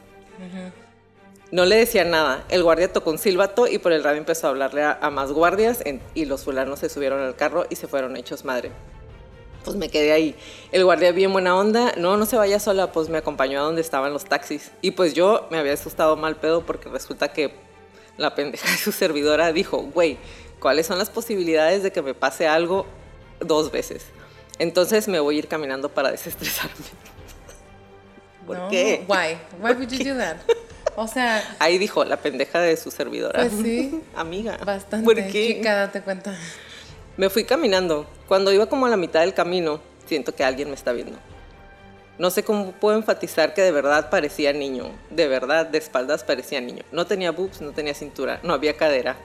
No 1.50 1.64
le 1.64 1.76
decía 1.76 2.04
nada. 2.04 2.44
El 2.48 2.62
guardia 2.62 2.92
tocó 2.92 3.10
un 3.10 3.18
silbato 3.18 3.66
y 3.66 3.78
por 3.78 3.92
el 3.92 4.02
radio 4.04 4.18
empezó 4.18 4.46
a 4.46 4.50
hablarle 4.50 4.82
a, 4.82 4.98
a 5.00 5.10
más 5.10 5.32
guardias 5.32 5.82
en- 5.84 6.00
y 6.14 6.24
los 6.24 6.44
fulanos 6.44 6.78
se 6.78 6.88
subieron 6.88 7.20
al 7.20 7.34
carro 7.36 7.66
y 7.68 7.76
se 7.76 7.88
fueron 7.88 8.16
hechos 8.16 8.44
madre. 8.44 8.70
Pues 9.64 9.76
me 9.76 9.88
quedé 9.90 10.12
ahí. 10.12 10.34
El 10.72 10.84
guardia 10.84 11.12
bien 11.12 11.32
buena 11.32 11.56
onda. 11.56 11.92
No, 11.96 12.16
no 12.16 12.24
se 12.26 12.36
vaya 12.36 12.58
sola. 12.58 12.90
Pues 12.92 13.08
me 13.10 13.18
acompañó 13.18 13.60
a 13.60 13.62
donde 13.64 13.80
estaban 13.82 14.12
los 14.12 14.24
taxis. 14.24 14.72
Y 14.80 14.92
pues 14.92 15.14
yo 15.14 15.46
me 15.50 15.58
había 15.58 15.74
asustado 15.74 16.16
mal 16.16 16.36
pedo 16.36 16.64
porque 16.64 16.88
resulta 16.88 17.32
que 17.32 17.54
la 18.16 18.34
pendeja 18.34 18.70
de 18.70 18.76
su 18.76 18.92
servidora 18.92 19.52
dijo, 19.52 19.78
güey, 19.78 20.18
¿cuáles 20.60 20.86
son 20.86 20.98
las 20.98 21.10
posibilidades 21.10 21.82
de 21.82 21.92
que 21.92 22.02
me 22.02 22.14
pase 22.14 22.46
algo 22.46 22.86
dos 23.40 23.70
veces? 23.70 24.04
Entonces 24.58 25.08
me 25.08 25.20
voy 25.20 25.36
a 25.36 25.38
ir 25.40 25.48
caminando 25.48 25.88
para 25.88 26.10
desestresarme. 26.10 26.74
¿Por 28.46 28.58
no. 28.58 28.68
qué? 28.68 29.04
Why? 29.08 29.38
Why 29.60 29.72
would 29.72 29.88
you 29.88 30.04
do 30.04 30.18
that? 30.18 30.36
O 30.96 31.08
sea, 31.08 31.42
Ahí 31.58 31.78
dijo 31.78 32.04
la 32.04 32.16
pendeja 32.18 32.60
de 32.60 32.76
su 32.76 32.90
servidora. 32.90 33.40
Pues 33.40 33.52
sí. 33.62 34.02
Amiga. 34.16 34.58
bastante 34.64 35.04
¿Por 35.04 35.14
qué? 35.14 35.54
chica, 35.54 35.74
date 35.74 36.02
cuenta. 36.02 36.36
Me 37.16 37.30
fui 37.30 37.44
caminando. 37.44 38.06
Cuando 38.26 38.52
iba 38.52 38.66
como 38.66 38.86
a 38.86 38.88
la 38.88 38.96
mitad 38.96 39.20
del 39.20 39.34
camino, 39.34 39.80
siento 40.06 40.34
que 40.34 40.44
alguien 40.44 40.68
me 40.68 40.74
está 40.74 40.92
viendo. 40.92 41.18
No 42.22 42.30
sé 42.30 42.44
cómo 42.44 42.70
puedo 42.70 42.96
enfatizar 42.96 43.52
que 43.52 43.62
de 43.62 43.72
verdad 43.72 44.08
parecía 44.08 44.52
niño. 44.52 44.92
De 45.10 45.26
verdad, 45.26 45.66
de 45.66 45.78
espaldas 45.78 46.22
parecía 46.22 46.60
niño. 46.60 46.84
No 46.92 47.04
tenía 47.04 47.32
boobs, 47.32 47.60
no 47.60 47.72
tenía 47.72 47.94
cintura, 47.94 48.38
no 48.44 48.52
había 48.54 48.76
cadera. 48.76 49.16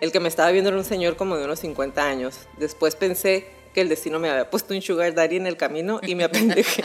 El 0.00 0.10
que 0.10 0.18
me 0.18 0.26
estaba 0.26 0.50
viendo 0.50 0.70
era 0.70 0.78
un 0.78 0.84
señor 0.84 1.14
como 1.14 1.36
de 1.36 1.44
unos 1.44 1.60
50 1.60 2.04
años. 2.04 2.40
Después 2.58 2.96
pensé 2.96 3.46
que 3.72 3.82
el 3.82 3.88
destino 3.88 4.18
me 4.18 4.28
había 4.28 4.50
puesto 4.50 4.74
un 4.74 4.82
sugar 4.82 5.14
daddy 5.14 5.36
en 5.36 5.46
el 5.46 5.56
camino 5.56 6.00
y 6.02 6.16
me 6.16 6.24
apendejé. 6.24 6.82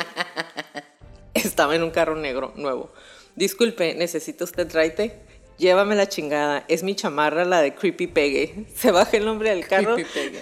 Estaba 1.34 1.76
en 1.76 1.82
un 1.82 1.90
carro 1.90 2.16
negro, 2.16 2.54
nuevo. 2.56 2.94
Disculpe, 3.36 3.96
¿necesita 3.96 4.44
usted 4.44 4.72
raite? 4.72 5.18
Llévame 5.58 5.96
la 5.96 6.08
chingada. 6.08 6.64
Es 6.68 6.84
mi 6.84 6.96
chamarra, 6.96 7.44
la 7.44 7.64
de 7.64 7.74
Creepy 7.74 8.06
Pegue. 8.06 8.68
Se 8.76 8.92
baja 8.92 9.18
el 9.18 9.26
nombre 9.26 9.50
del 9.50 9.68
carro 9.68 9.96
Creepy. 9.96 10.38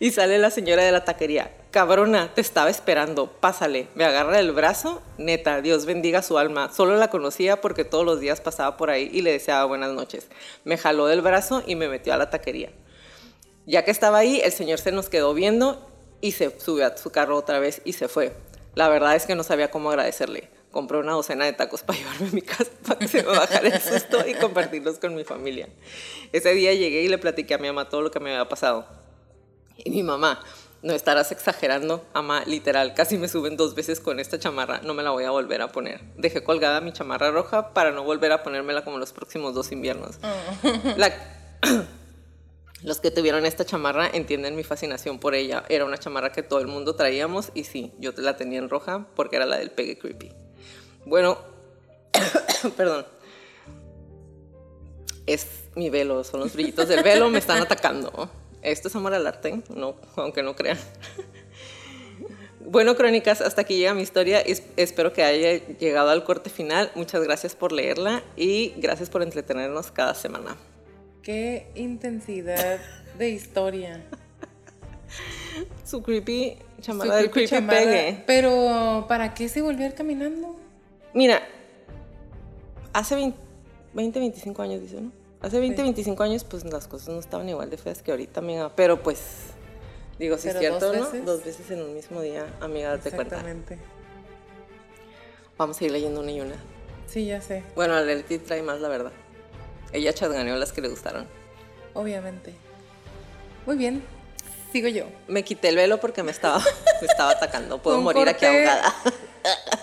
Y 0.00 0.10
sale 0.10 0.38
la 0.38 0.50
señora 0.50 0.82
de 0.82 0.92
la 0.92 1.04
taquería. 1.04 1.50
cabrona, 1.70 2.32
te 2.34 2.40
estaba 2.40 2.70
esperando, 2.70 3.28
pásale. 3.28 3.88
Me 3.94 4.04
agarra 4.04 4.38
el 4.38 4.52
brazo, 4.52 5.02
neta, 5.18 5.60
Dios 5.60 5.86
bendiga 5.86 6.22
su 6.22 6.38
alma. 6.38 6.70
Solo 6.72 6.96
la 6.96 7.08
conocía 7.08 7.60
porque 7.60 7.84
todos 7.84 8.04
los 8.04 8.20
días 8.20 8.40
pasaba 8.40 8.76
por 8.76 8.90
ahí 8.90 9.10
y 9.12 9.22
le 9.22 9.32
deseaba 9.32 9.64
buenas 9.64 9.92
noches. 9.92 10.28
Me 10.64 10.76
jaló 10.76 11.06
del 11.06 11.22
brazo 11.22 11.62
y 11.66 11.76
me 11.76 11.88
metió 11.88 12.12
a 12.14 12.16
la 12.16 12.30
taquería. 12.30 12.70
Ya 13.64 13.84
que 13.84 13.90
estaba 13.90 14.18
ahí, 14.18 14.40
el 14.42 14.52
señor 14.52 14.80
se 14.80 14.92
nos 14.92 15.08
quedó 15.08 15.34
viendo 15.34 15.88
y 16.20 16.32
se 16.32 16.58
subió 16.58 16.86
a 16.86 16.96
su 16.96 17.10
carro 17.10 17.36
otra 17.36 17.58
vez 17.58 17.80
y 17.84 17.92
se 17.92 18.08
fue. 18.08 18.32
La 18.74 18.88
verdad 18.88 19.14
es 19.14 19.26
que 19.26 19.34
no 19.34 19.42
sabía 19.42 19.70
cómo 19.70 19.90
agradecerle. 19.90 20.48
Compré 20.70 20.98
una 20.98 21.12
docena 21.12 21.44
de 21.44 21.52
tacos 21.52 21.82
para 21.84 21.98
llevarme 21.98 22.28
a 22.28 22.32
mi 22.32 22.42
casa 22.42 22.70
para 22.86 22.98
que 22.98 23.08
se 23.08 23.22
me 23.22 23.28
bajara 23.28 23.68
el 23.68 23.80
susto 23.80 24.26
y 24.26 24.34
compartirlos 24.34 24.98
con 24.98 25.14
mi 25.14 25.24
familia. 25.24 25.68
Ese 26.32 26.54
día 26.54 26.72
llegué 26.72 27.02
y 27.02 27.08
le 27.08 27.18
platiqué 27.18 27.54
a 27.54 27.58
mi 27.58 27.68
mamá 27.68 27.88
todo 27.88 28.00
lo 28.00 28.10
que 28.10 28.20
me 28.20 28.30
había 28.32 28.48
pasado. 28.48 28.86
Y 29.76 29.90
mi 29.90 30.02
mamá, 30.02 30.42
no 30.82 30.92
estarás 30.94 31.30
exagerando, 31.32 32.04
ama, 32.12 32.44
literal, 32.44 32.94
casi 32.94 33.16
me 33.18 33.28
suben 33.28 33.56
dos 33.56 33.74
veces 33.74 34.00
con 34.00 34.18
esta 34.20 34.38
chamarra, 34.38 34.80
no 34.82 34.94
me 34.94 35.02
la 35.02 35.10
voy 35.10 35.24
a 35.24 35.30
volver 35.30 35.62
a 35.62 35.68
poner. 35.72 36.00
Dejé 36.16 36.42
colgada 36.42 36.80
mi 36.80 36.92
chamarra 36.92 37.30
roja 37.30 37.72
para 37.72 37.92
no 37.92 38.02
volver 38.04 38.32
a 38.32 38.42
ponérmela 38.42 38.82
como 38.84 38.98
los 38.98 39.12
próximos 39.12 39.54
dos 39.54 39.70
inviernos. 39.72 40.18
La- 40.96 41.12
Los 42.84 42.98
que 42.98 43.12
tuvieron 43.12 43.46
esta 43.46 43.64
chamarra 43.64 44.08
entienden 44.12 44.56
mi 44.56 44.64
fascinación 44.64 45.20
por 45.20 45.36
ella. 45.36 45.62
Era 45.68 45.84
una 45.84 45.98
chamarra 45.98 46.32
que 46.32 46.42
todo 46.42 46.58
el 46.58 46.66
mundo 46.66 46.96
traíamos 46.96 47.52
y 47.54 47.62
sí, 47.62 47.92
yo 48.00 48.10
la 48.16 48.36
tenía 48.36 48.58
en 48.58 48.68
roja 48.68 49.06
porque 49.14 49.36
era 49.36 49.46
la 49.46 49.56
del 49.56 49.70
Pegue 49.70 49.96
Creepy. 49.96 50.32
Bueno, 51.06 51.38
perdón. 52.76 53.06
Es 55.26 55.46
mi 55.76 55.90
velo, 55.90 56.24
son 56.24 56.40
los 56.40 56.52
brillitos 56.54 56.88
del 56.88 57.04
velo, 57.04 57.30
me 57.30 57.38
están 57.38 57.62
atacando. 57.62 58.28
Esto 58.62 58.88
es 58.88 58.96
amor 58.96 59.12
al 59.14 59.26
arte, 59.26 59.62
no, 59.74 59.96
aunque 60.16 60.42
no 60.42 60.54
crean. 60.56 60.78
Bueno, 62.64 62.94
crónicas, 62.94 63.40
hasta 63.40 63.62
aquí 63.62 63.76
llega 63.76 63.92
mi 63.92 64.02
historia. 64.02 64.40
Es- 64.40 64.62
espero 64.76 65.12
que 65.12 65.22
haya 65.24 65.66
llegado 65.78 66.10
al 66.10 66.22
corte 66.24 66.48
final. 66.48 66.92
Muchas 66.94 67.22
gracias 67.22 67.56
por 67.56 67.72
leerla 67.72 68.22
y 68.36 68.72
gracias 68.76 69.10
por 69.10 69.22
entretenernos 69.22 69.90
cada 69.90 70.14
semana. 70.14 70.56
Qué 71.22 71.66
intensidad 71.74 72.78
de 73.18 73.30
historia. 73.30 74.04
Su 75.84 76.02
creepy 76.02 76.56
Su 76.76 76.82
chamarra 76.82 77.16
del 77.16 77.30
creepy 77.30 77.60
pegue. 77.62 78.22
Pero, 78.26 79.06
¿para 79.08 79.34
qué 79.34 79.48
se 79.48 79.60
volvió 79.60 79.84
a 79.84 79.88
ir 79.88 79.94
caminando? 79.94 80.56
Mira, 81.14 81.42
hace 82.92 83.14
20, 83.16 83.36
20, 83.92 84.18
25 84.20 84.62
años, 84.62 84.80
dice, 84.80 85.00
¿no? 85.00 85.12
Hace 85.42 85.58
20, 85.58 85.76
Sí. 85.76 85.82
25 85.82 86.22
años, 86.22 86.44
pues 86.44 86.64
las 86.64 86.86
cosas 86.86 87.08
no 87.08 87.18
estaban 87.20 87.48
igual 87.48 87.68
de 87.68 87.76
feas 87.76 88.02
que 88.02 88.10
ahorita, 88.12 88.40
amiga. 88.40 88.70
Pero 88.76 89.02
pues, 89.02 89.20
digo, 90.18 90.38
si 90.38 90.48
es 90.48 90.58
cierto, 90.58 90.86
dos 90.86 90.96
¿no? 90.96 91.04
veces. 91.10 91.24
Dos 91.26 91.44
veces 91.44 91.70
en 91.70 91.82
un 91.82 91.94
mismo 91.94 92.20
día, 92.20 92.46
amiga, 92.60 92.90
date 92.90 93.10
cuenta. 93.10 93.36
Exactamente. 93.36 93.78
Vamos 95.58 95.80
a 95.80 95.84
ir 95.84 95.90
leyendo 95.90 96.20
una 96.20 96.30
y 96.32 96.40
una. 96.40 96.54
Sí, 97.06 97.26
ya 97.26 97.40
sé. 97.42 97.62
Bueno, 97.74 97.94
la 97.94 98.02
Leti 98.02 98.38
trae 98.38 98.62
más, 98.62 98.80
la 98.80 98.88
verdad. 98.88 99.12
Ella 99.92 100.12
chatganeó 100.12 100.56
las 100.56 100.72
que 100.72 100.80
le 100.80 100.88
gustaron. 100.88 101.26
Obviamente. 101.94 102.54
Muy 103.66 103.76
bien. 103.76 104.02
Sigo 104.72 104.88
yo. 104.88 105.04
Me 105.28 105.44
quité 105.44 105.68
el 105.68 105.76
velo 105.76 106.00
porque 106.00 106.22
me 106.22 106.30
estaba, 106.30 106.58
me 107.00 107.06
estaba 107.06 107.32
atacando. 107.32 107.82
Puedo 107.82 108.00
morir 108.00 108.26
aquí 108.28 108.46
ahogada. 108.46 108.94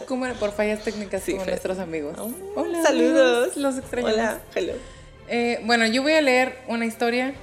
¿Cómo 0.07 0.25
era? 0.25 0.33
Por 0.35 0.51
fallas 0.51 0.83
técnicas 0.83 1.21
Sí, 1.21 1.37
Fer. 1.37 1.47
nuestros 1.47 1.77
amigos. 1.77 2.15
Oh, 2.17 2.31
Hola. 2.55 2.81
Saludos. 2.81 3.37
amigos. 3.49 3.57
Los 3.57 3.77
extrañamos. 3.77 4.13
Hola, 4.15 4.41
hello. 4.55 4.73
Eh, 5.31 5.61
bueno, 5.63 5.85
yo 5.85 6.01
voy 6.01 6.13
a 6.13 6.21
leer 6.21 6.57
una 6.67 6.85
historia. 6.85 7.33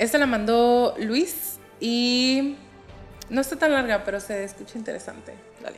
Esta 0.00 0.18
la 0.18 0.26
mandó 0.26 0.96
Luis 0.98 1.60
y 1.78 2.56
no 3.28 3.40
está 3.40 3.56
tan 3.56 3.72
larga, 3.72 4.02
pero 4.04 4.18
se 4.18 4.42
escucha 4.42 4.76
interesante. 4.76 5.34
Dale. 5.62 5.76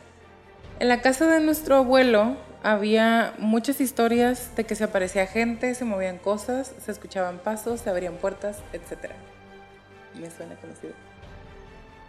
En 0.81 0.89
la 0.89 1.03
casa 1.03 1.27
de 1.27 1.41
nuestro 1.41 1.77
abuelo 1.77 2.37
había 2.63 3.35
muchas 3.37 3.83
historias 3.83 4.57
de 4.57 4.65
que 4.65 4.75
se 4.75 4.85
aparecía 4.85 5.27
gente, 5.27 5.75
se 5.75 5.85
movían 5.85 6.19
cosas, 6.19 6.73
se 6.83 6.91
escuchaban 6.91 7.39
pasos, 7.39 7.81
se 7.81 7.91
abrían 7.91 8.15
puertas, 8.15 8.59
etc. 8.73 9.13
Me 10.19 10.31
suena 10.31 10.57
conocido. 10.57 10.95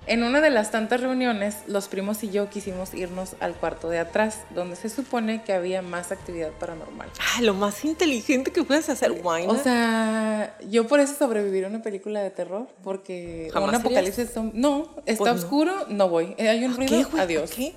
En 0.06 0.24
una 0.24 0.42
de 0.42 0.50
las 0.50 0.70
tantas 0.70 1.00
reuniones, 1.00 1.56
los 1.68 1.88
primos 1.88 2.24
y 2.24 2.30
yo 2.30 2.50
quisimos 2.50 2.94
irnos 2.94 3.38
al 3.40 3.54
cuarto 3.56 3.90
de 3.90 4.00
atrás, 4.00 4.40
donde 4.54 4.76
se 4.76 4.90
supone 4.90 5.44
que 5.44 5.54
había 5.54 5.82
más 5.82 6.12
actividad 6.12 6.52
paranormal. 6.52 7.10
Ah, 7.20 7.42
lo 7.42 7.54
más 7.54 7.86
inteligente 7.86 8.52
que 8.52 8.64
puedes 8.64 8.90
hacer, 8.90 9.12
wine. 9.12 9.48
O 9.48 9.56
sea, 9.56 10.58
yo 10.70 10.88
por 10.88 11.00
eso 11.00 11.14
sobreviví 11.16 11.64
a 11.64 11.68
una 11.68 11.82
película 11.82 12.22
de 12.22 12.32
terror, 12.32 12.68
porque 12.84 13.50
¿Jamás 13.54 13.70
un 13.70 13.76
apocalipsis 13.76 14.32
No, 14.54 14.90
está 15.06 15.32
Pues 15.32 15.44
oscuro, 15.44 15.74
no 15.88 16.10
voy. 16.10 16.36
Eh, 16.38 16.50
Hay 16.50 16.66
un 16.66 16.74
¿A 16.74 16.76
ruido, 16.76 17.10
qué, 17.10 17.22
adiós. 17.22 17.52
¿A 17.52 17.56
qué? 17.56 17.74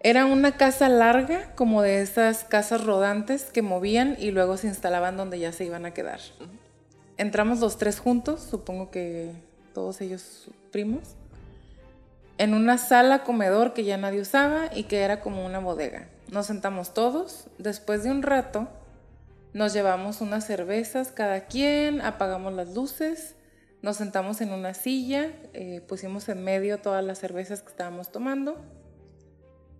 Era 0.00 0.26
una 0.26 0.56
casa 0.56 0.88
larga, 0.88 1.54
como 1.54 1.80
de 1.80 2.02
esas 2.02 2.42
casas 2.42 2.84
rodantes 2.84 3.44
que 3.44 3.62
movían 3.62 4.16
y 4.18 4.32
luego 4.32 4.56
se 4.56 4.66
instalaban 4.66 5.16
donde 5.16 5.38
ya 5.38 5.52
se 5.52 5.64
iban 5.64 5.86
a 5.86 5.94
quedar. 5.94 6.18
Entramos 7.18 7.60
los 7.60 7.78
tres 7.78 8.00
juntos, 8.00 8.42
supongo 8.50 8.90
que 8.90 9.30
todos 9.72 10.00
ellos 10.00 10.48
primos, 10.70 11.16
en 12.38 12.54
una 12.54 12.78
sala 12.78 13.24
comedor 13.24 13.72
que 13.72 13.84
ya 13.84 13.96
nadie 13.96 14.20
usaba 14.20 14.70
y 14.74 14.84
que 14.84 15.00
era 15.00 15.20
como 15.20 15.44
una 15.44 15.58
bodega. 15.58 16.08
Nos 16.30 16.46
sentamos 16.46 16.94
todos, 16.94 17.46
después 17.58 18.02
de 18.04 18.10
un 18.10 18.22
rato 18.22 18.68
nos 19.52 19.74
llevamos 19.74 20.22
unas 20.22 20.46
cervezas 20.46 21.12
cada 21.12 21.46
quien, 21.46 22.00
apagamos 22.00 22.54
las 22.54 22.74
luces, 22.74 23.34
nos 23.82 23.96
sentamos 23.96 24.40
en 24.40 24.52
una 24.52 24.72
silla, 24.72 25.32
eh, 25.52 25.82
pusimos 25.86 26.28
en 26.28 26.42
medio 26.42 26.78
todas 26.78 27.04
las 27.04 27.18
cervezas 27.18 27.62
que 27.62 27.68
estábamos 27.68 28.10
tomando. 28.10 28.56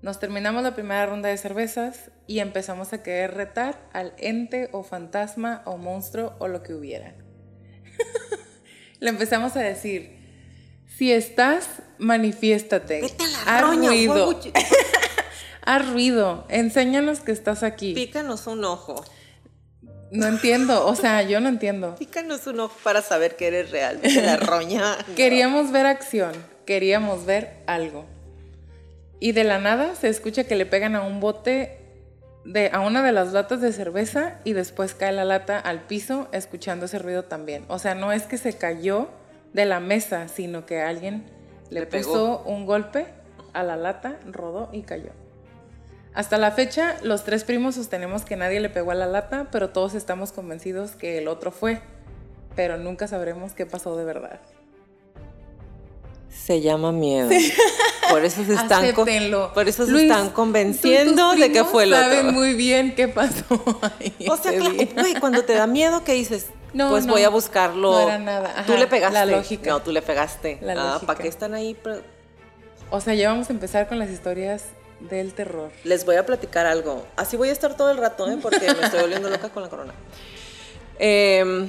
Nos 0.03 0.19
terminamos 0.19 0.63
la 0.63 0.75
primera 0.75 1.07
ronda 1.07 1.29
de 1.29 1.39
cervezas 1.39 2.11
y 2.27 2.41
empezamos 2.41 2.93
a 2.93 3.03
querer 3.03 3.35
retar 3.35 3.89
al 3.93 4.13
ente 4.19 4.69
o 4.73 4.83
fantasma 4.83 5.63
o 5.65 5.79
monstruo 5.79 6.35
o 6.39 6.49
lo 6.49 6.63
que 6.63 6.75
hubiera. 6.75 7.15
Le 9.03 9.11
empezamos 9.11 9.57
a 9.57 9.61
decir, 9.61 10.17
si 10.97 11.11
estás, 11.11 11.69
manifiéstate. 11.99 13.01
Vete 13.01 13.25
a 13.25 13.27
la 13.27 13.57
Haz 13.57 13.61
roña, 13.63 13.89
ruido. 13.89 14.41
Haz 15.65 15.91
ruido. 15.91 16.47
Enséñanos 16.49 17.19
que 17.19 17.33
estás 17.33 17.65
aquí. 17.65 17.95
Pícanos 17.95 18.47
un 18.47 18.65
ojo. 18.65 19.05
No 20.13 20.29
entiendo. 20.29 20.87
O 20.87 20.95
sea, 20.95 21.21
yo 21.23 21.41
no 21.41 21.49
entiendo. 21.49 21.97
Pícanos 21.97 22.47
un 22.47 22.61
ojo 22.61 22.77
para 22.85 23.03
saber 23.03 23.35
que 23.35 23.49
eres 23.49 23.73
real. 23.73 23.99
Vete 24.01 24.23
la 24.23 24.37
roña. 24.37 24.97
Queríamos 25.17 25.73
ver 25.73 25.87
acción. 25.87 26.31
Queríamos 26.65 27.27
ver 27.27 27.55
algo. 27.67 28.07
Y 29.19 29.33
de 29.33 29.43
la 29.43 29.59
nada 29.59 29.97
se 29.97 30.11
escucha 30.11 30.45
que 30.45 30.55
le 30.55 30.65
pegan 30.65 30.95
a 30.95 31.03
un 31.03 31.19
bote 31.19 31.82
de, 32.45 32.71
a 32.73 32.81
una 32.81 33.03
de 33.03 33.13
las 33.13 33.33
latas 33.33 33.61
de 33.61 33.73
cerveza 33.73 34.39
y 34.45 34.53
después 34.53 34.95
cae 34.95 35.13
la 35.13 35.25
lata 35.25 35.59
al 35.59 35.83
piso 35.83 36.29
escuchando 36.33 36.87
ese 36.87 36.99
ruido 36.99 37.25
también. 37.25 37.65
O 37.69 37.79
sea, 37.79 37.95
no 37.95 38.13
es 38.13 38.25
que 38.25 38.39
se 38.39 38.57
cayó 38.57 39.09
de 39.53 39.65
la 39.65 39.81
mesa, 39.81 40.29
sino 40.29 40.67
que 40.67 40.81
alguien 40.81 41.25
le, 41.71 41.81
Le 41.81 41.87
puso 41.87 42.43
un 42.45 42.67
golpe 42.67 43.07
a 43.53 43.63
la 43.63 43.77
lata, 43.77 44.19
rodó 44.27 44.69
y 44.73 44.83
cayó. 44.83 45.11
Hasta 46.15 46.37
la 46.37 46.51
fecha, 46.51 46.97
los 47.03 47.25
tres 47.25 47.45
primos 47.45 47.77
sostenemos 47.77 48.25
que 48.25 48.37
nadie 48.37 48.61
le 48.61 48.69
pegó 48.69 48.91
a 48.91 48.95
la 48.95 49.07
lata, 49.07 49.49
pero 49.51 49.71
todos 49.71 49.95
estamos 49.95 50.33
convencidos 50.33 50.93
que 50.93 51.19
el 51.19 51.29
otro 51.29 51.51
fue. 51.51 51.81
Pero 52.55 52.77
nunca 52.77 53.09
sabremos 53.09 53.55
qué 53.55 53.65
pasó 53.65 53.97
de 53.97 54.05
verdad. 54.05 54.41
Se 56.33 56.61
llama 56.61 56.93
miedo. 56.93 57.31
Por 58.11 58.25
eso 58.25 58.45
se 58.45 58.55
están, 58.55 58.93
con- 58.93 59.07
por 59.55 59.69
eso 59.69 59.87
se 59.87 60.03
están 60.03 60.31
convenciendo 60.31 61.35
de 61.35 61.53
que 61.53 61.65
fue 61.65 61.85
el 61.85 61.93
saben 61.93 62.35
muy 62.35 62.55
bien 62.55 62.95
qué 62.95 63.09
pasó 63.09 63.81
ahí 63.99 64.15
O 64.29 64.37
sea, 64.37 64.53
claro, 64.53 64.75
güey, 64.95 65.15
cuando 65.15 65.45
te 65.45 65.55
da 65.55 65.67
miedo, 65.67 66.05
¿qué 66.05 66.13
dices? 66.13 66.47
No, 66.75 66.91
pues 66.91 67.07
no, 67.07 67.13
voy 67.13 67.23
a 67.23 67.29
buscarlo. 67.29 67.93
no 67.93 68.01
era 68.01 68.19
nada. 68.19 68.65
Tú 68.67 68.75
le 68.75 68.87
pegaste. 68.87 69.15
la 69.15 69.27
lógica. 69.27 69.71
No, 69.71 69.81
tú 69.81 69.93
le 69.93 70.03
pegaste. 70.03 70.59
La 70.63 70.97
ah. 70.97 71.01
¿para 71.05 71.19
qué 71.19 71.29
están 71.29 71.55
ahí? 71.55 71.77
O 72.91 73.01
sea, 73.01 73.15
ya 73.15 73.31
vamos 73.31 73.49
a 73.51 73.53
empezar 73.53 73.89
con 73.89 73.99
las 73.99 74.11
historias 74.11 74.65
del 75.01 75.35
terror. 75.35 75.71
Les 75.85 76.05
voy 76.05 76.17
a 76.17 76.27
platicar 76.27 76.67
algo. 76.67 77.07
Así 77.17 77.37
voy 77.37 77.49
a 77.49 77.53
estar 77.53 77.77
todo 77.77 77.91
el 77.91 77.99
rato, 77.99 78.31
¿eh? 78.31 78.39
Porque 78.41 78.61
me 78.61 78.85
estoy 78.85 79.01
volviendo 79.01 79.29
loca 79.29 79.49
con 79.49 79.63
la 79.63 79.69
corona. 79.69 79.95
Em, 80.99 81.69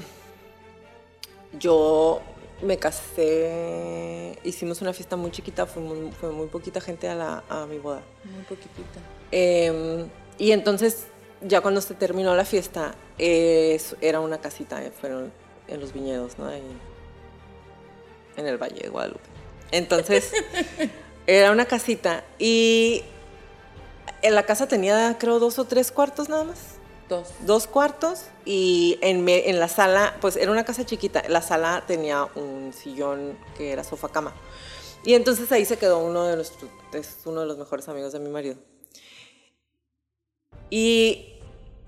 yo 1.57 2.21
me 2.63 2.77
casé, 2.77 4.37
hicimos 4.43 4.81
una 4.81 4.93
fiesta 4.93 5.15
muy 5.15 5.31
chiquita, 5.31 5.65
fue 5.65 5.81
muy, 5.81 6.11
fue 6.11 6.31
muy 6.31 6.47
poquita 6.47 6.79
gente 6.81 7.07
a, 7.09 7.15
la, 7.15 7.43
a 7.49 7.65
mi 7.65 7.77
boda. 7.77 8.01
Muy 8.23 8.43
poquitita. 8.43 8.99
Em, 9.31 10.07
y 10.37 10.51
entonces, 10.51 11.05
ya 11.41 11.61
cuando 11.61 11.81
se 11.81 11.93
terminó 11.93 12.35
la 12.35 12.45
fiesta, 12.45 12.95
es- 13.17 13.95
era 14.01 14.19
una 14.19 14.39
casita, 14.39 14.83
eh, 14.83 14.91
fueron 14.91 15.31
en 15.67 15.79
los 15.79 15.93
viñedos, 15.93 16.37
¿no? 16.37 16.47
Ahí, 16.47 16.61
en 18.37 18.47
el 18.47 18.57
Valle 18.57 18.81
de 18.81 18.89
Guadalupe. 18.89 19.21
Entonces, 19.71 20.31
era 21.27 21.51
una 21.51 21.65
casita 21.65 22.23
y 22.39 23.03
en 24.21 24.35
la 24.35 24.43
casa 24.43 24.67
tenía, 24.67 25.17
creo, 25.19 25.39
dos 25.39 25.59
o 25.59 25.65
tres 25.65 25.91
cuartos 25.91 26.29
nada 26.29 26.43
más. 26.45 26.72
Dos. 27.17 27.27
Dos 27.45 27.67
cuartos 27.67 28.25
y 28.45 28.97
en, 29.01 29.23
me- 29.23 29.49
en 29.49 29.59
la 29.59 29.67
sala, 29.67 30.15
pues 30.21 30.35
era 30.35 30.51
una 30.51 30.65
casa 30.65 30.85
chiquita, 30.85 31.23
la 31.29 31.41
sala 31.41 31.83
tenía 31.87 32.25
un 32.35 32.73
sillón 32.73 33.37
que 33.57 33.71
era 33.71 33.83
sofá 33.83 34.09
cama. 34.09 34.33
Y 35.05 35.13
entonces 35.15 35.51
ahí 35.51 35.65
se 35.65 35.77
quedó 35.77 35.99
uno 35.99 36.25
de 36.27 36.35
nuestros, 36.37 36.71
es 36.93 37.17
uno 37.25 37.41
de 37.41 37.45
los 37.47 37.57
mejores 37.57 37.87
amigos 37.89 38.13
de 38.13 38.19
mi 38.19 38.29
marido. 38.29 38.55
Y 40.69 41.39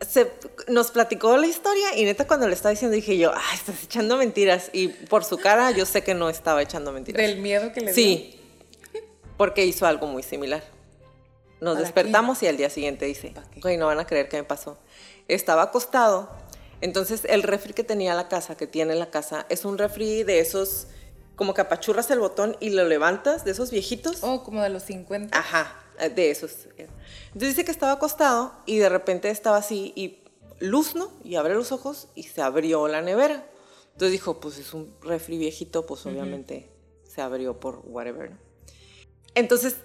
se, 0.01 0.31
nos 0.67 0.91
platicó 0.91 1.37
la 1.37 1.47
historia 1.47 1.95
y 1.97 2.03
neta 2.03 2.27
cuando 2.27 2.47
le 2.47 2.53
estaba 2.53 2.71
diciendo 2.71 2.93
dije 2.95 3.17
yo, 3.17 3.31
ah, 3.33 3.41
estás 3.53 3.83
echando 3.83 4.17
mentiras. 4.17 4.69
Y 4.73 4.89
por 4.89 5.23
su 5.23 5.37
cara 5.37 5.71
yo 5.71 5.85
sé 5.85 6.03
que 6.03 6.13
no 6.13 6.29
estaba 6.29 6.61
echando 6.61 6.91
mentiras. 6.91 7.21
Del 7.21 7.39
miedo 7.39 7.71
que 7.71 7.79
le 7.81 7.85
dio. 7.93 7.95
Sí, 7.95 8.39
porque 9.37 9.65
hizo 9.65 9.85
algo 9.87 10.07
muy 10.07 10.21
similar. 10.23 10.63
Nos 11.65 11.73
¿Para 11.73 11.85
despertamos 11.85 12.43
y 12.43 12.47
al 12.47 12.57
día 12.57 12.69
siguiente 12.69 13.05
dice, 13.05 13.31
¿Para 13.33 13.49
qué? 13.49 13.59
güey, 13.59 13.75
no 13.77 13.87
van 13.87 13.99
a 13.99 14.05
creer 14.05 14.29
qué 14.29 14.37
me 14.37 14.43
pasó. 14.43 14.77
Estaba 15.27 15.63
acostado, 15.63 16.29
entonces 16.81 17.23
el 17.27 17.41
refri 17.41 17.73
que 17.73 17.83
tenía 17.83 18.13
la 18.13 18.27
casa, 18.27 18.55
que 18.55 18.67
tiene 18.67 18.93
la 18.93 19.09
casa, 19.09 19.47
es 19.49 19.65
un 19.65 19.77
refri 19.79 20.21
de 20.23 20.39
esos, 20.39 20.85
como 21.35 21.53
que 21.55 21.61
apachurras 21.61 22.11
el 22.11 22.19
botón 22.19 22.55
y 22.59 22.69
lo 22.69 22.85
levantas, 22.87 23.43
de 23.45 23.51
esos 23.51 23.71
viejitos. 23.71 24.19
Oh, 24.21 24.43
como 24.43 24.61
de 24.61 24.69
los 24.69 24.83
50. 24.83 25.35
Ajá, 25.37 25.83
eh, 25.99 26.09
de 26.09 26.29
esos. 26.29 26.67
Entonces 26.77 27.49
dice 27.49 27.65
que 27.65 27.71
estaba 27.71 27.93
acostado 27.93 28.53
y 28.67 28.77
de 28.77 28.87
repente 28.89 29.29
estaba 29.31 29.57
así 29.57 29.91
y 29.95 30.19
luz, 30.59 30.93
¿no? 30.95 31.09
Y 31.23 31.35
abre 31.35 31.55
los 31.55 31.71
ojos 31.71 32.09
y 32.13 32.23
se 32.23 32.41
abrió 32.43 32.87
la 32.87 33.01
nevera. 33.01 33.43
Entonces 33.93 34.11
dijo, 34.11 34.39
pues 34.39 34.59
es 34.59 34.73
un 34.73 34.93
refri 35.01 35.37
viejito, 35.39 35.85
pues 35.87 36.05
obviamente 36.05 36.69
se 37.11 37.21
abrió 37.21 37.59
por 37.59 37.81
whatever, 37.85 38.29
¿no? 38.31 38.37
Entonces, 39.33 39.73
es- 39.73 39.79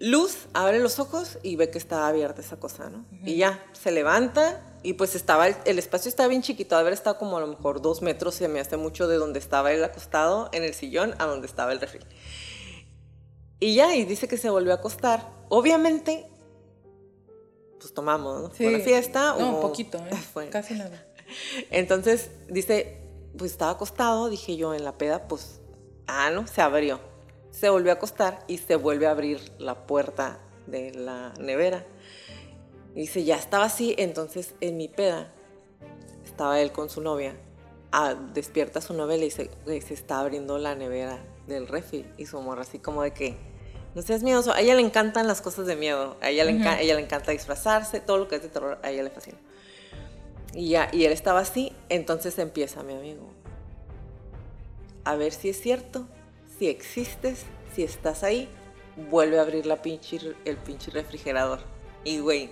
Luz 0.00 0.46
abre 0.54 0.78
los 0.78 0.98
ojos 1.00 1.38
y 1.42 1.56
ve 1.56 1.70
que 1.70 1.78
está 1.78 2.06
abierta 2.06 2.40
esa 2.40 2.58
cosa, 2.60 2.88
¿no? 2.88 3.04
Y 3.24 3.36
ya, 3.36 3.64
se 3.72 3.90
levanta 3.90 4.62
y 4.84 4.92
pues 4.92 5.16
estaba, 5.16 5.48
el, 5.48 5.56
el 5.64 5.78
espacio 5.80 6.08
estaba 6.08 6.28
bien 6.28 6.40
chiquito, 6.42 6.76
de 6.76 6.82
haber 6.82 6.92
estado 6.92 7.18
como 7.18 7.36
a 7.36 7.40
lo 7.40 7.48
mejor 7.48 7.82
dos 7.82 8.00
metros, 8.00 8.36
se 8.36 8.46
me 8.46 8.60
hace 8.60 8.76
mucho 8.76 9.08
de 9.08 9.16
donde 9.16 9.40
estaba 9.40 9.72
él 9.72 9.82
acostado 9.82 10.50
en 10.52 10.62
el 10.62 10.72
sillón 10.74 11.14
a 11.18 11.26
donde 11.26 11.48
estaba 11.48 11.72
el 11.72 11.80
refri. 11.80 12.00
Y 13.58 13.74
ya, 13.74 13.96
y 13.96 14.04
dice 14.04 14.28
que 14.28 14.36
se 14.36 14.50
volvió 14.50 14.70
a 14.70 14.76
acostar. 14.76 15.32
Obviamente, 15.48 16.30
pues 17.80 17.92
tomamos, 17.92 18.40
¿no? 18.42 18.50
Fue 18.50 18.68
una 18.68 18.78
fiesta. 18.84 19.34
No, 19.36 19.50
hubo- 19.54 19.60
poquito, 19.62 19.98
¿eh? 19.98 20.14
Fue- 20.32 20.48
Casi 20.48 20.74
nada. 20.74 21.04
entonces 21.70 22.30
dice, 22.48 23.02
pues 23.36 23.50
estaba 23.50 23.72
acostado, 23.72 24.28
dije 24.28 24.56
yo 24.56 24.74
en 24.74 24.84
la 24.84 24.96
peda, 24.96 25.26
pues, 25.26 25.60
ah, 26.06 26.30
no, 26.30 26.46
se 26.46 26.60
abrió. 26.60 27.00
Se 27.50 27.68
volvió 27.70 27.92
a 27.92 27.94
acostar 27.94 28.44
y 28.46 28.58
se 28.58 28.76
vuelve 28.76 29.06
a 29.06 29.10
abrir 29.10 29.40
la 29.58 29.86
puerta 29.86 30.38
de 30.66 30.92
la 30.92 31.32
nevera. 31.40 31.84
Y 32.94 33.02
dice, 33.02 33.24
ya 33.24 33.36
estaba 33.36 33.64
así, 33.64 33.94
entonces 33.98 34.54
en 34.60 34.76
mi 34.76 34.88
peda 34.88 35.32
estaba 36.24 36.60
él 36.60 36.72
con 36.72 36.88
su 36.88 37.00
novia. 37.00 37.36
Ah, 37.90 38.14
despierta 38.34 38.80
a 38.80 38.82
su 38.82 38.92
novia 38.92 39.16
y 39.16 39.20
le 39.20 39.24
dice, 39.26 39.50
"Güey, 39.64 39.80
se 39.80 39.94
está 39.94 40.20
abriendo 40.20 40.58
la 40.58 40.74
nevera 40.74 41.18
del 41.48 41.66
refri. 41.66 42.06
Y 42.16 42.26
su 42.26 42.40
morra 42.40 42.62
así 42.62 42.78
como 42.78 43.02
de 43.02 43.12
que, 43.12 43.36
no 43.94 44.02
seas 44.02 44.22
miedoso. 44.22 44.52
A 44.52 44.60
ella 44.60 44.74
le 44.74 44.82
encantan 44.82 45.26
las 45.26 45.40
cosas 45.40 45.66
de 45.66 45.74
miedo. 45.74 46.16
A 46.20 46.28
ella 46.28 46.44
le, 46.44 46.52
ella 46.52 46.94
le 46.94 47.00
encanta 47.00 47.32
disfrazarse, 47.32 48.00
todo 48.00 48.18
lo 48.18 48.28
que 48.28 48.36
es 48.36 48.42
de 48.42 48.48
terror, 48.48 48.78
a 48.82 48.90
ella 48.90 49.02
le 49.02 49.10
fascina. 49.10 49.38
Y 50.54 50.70
ya, 50.70 50.88
y 50.92 51.04
él 51.04 51.12
estaba 51.12 51.40
así, 51.40 51.72
entonces 51.88 52.38
empieza 52.38 52.82
mi 52.82 52.94
amigo. 52.94 53.28
A 55.04 55.16
ver 55.16 55.32
si 55.32 55.48
es 55.48 55.60
cierto, 55.60 56.06
si 56.58 56.68
existes, 56.68 57.44
si 57.74 57.82
estás 57.82 58.22
ahí, 58.22 58.48
vuelve 59.10 59.38
a 59.38 59.42
abrir 59.42 59.66
la 59.66 59.80
pinche, 59.82 60.18
el 60.44 60.56
pinche 60.56 60.90
refrigerador. 60.90 61.60
Y 62.04 62.18
güey, 62.18 62.50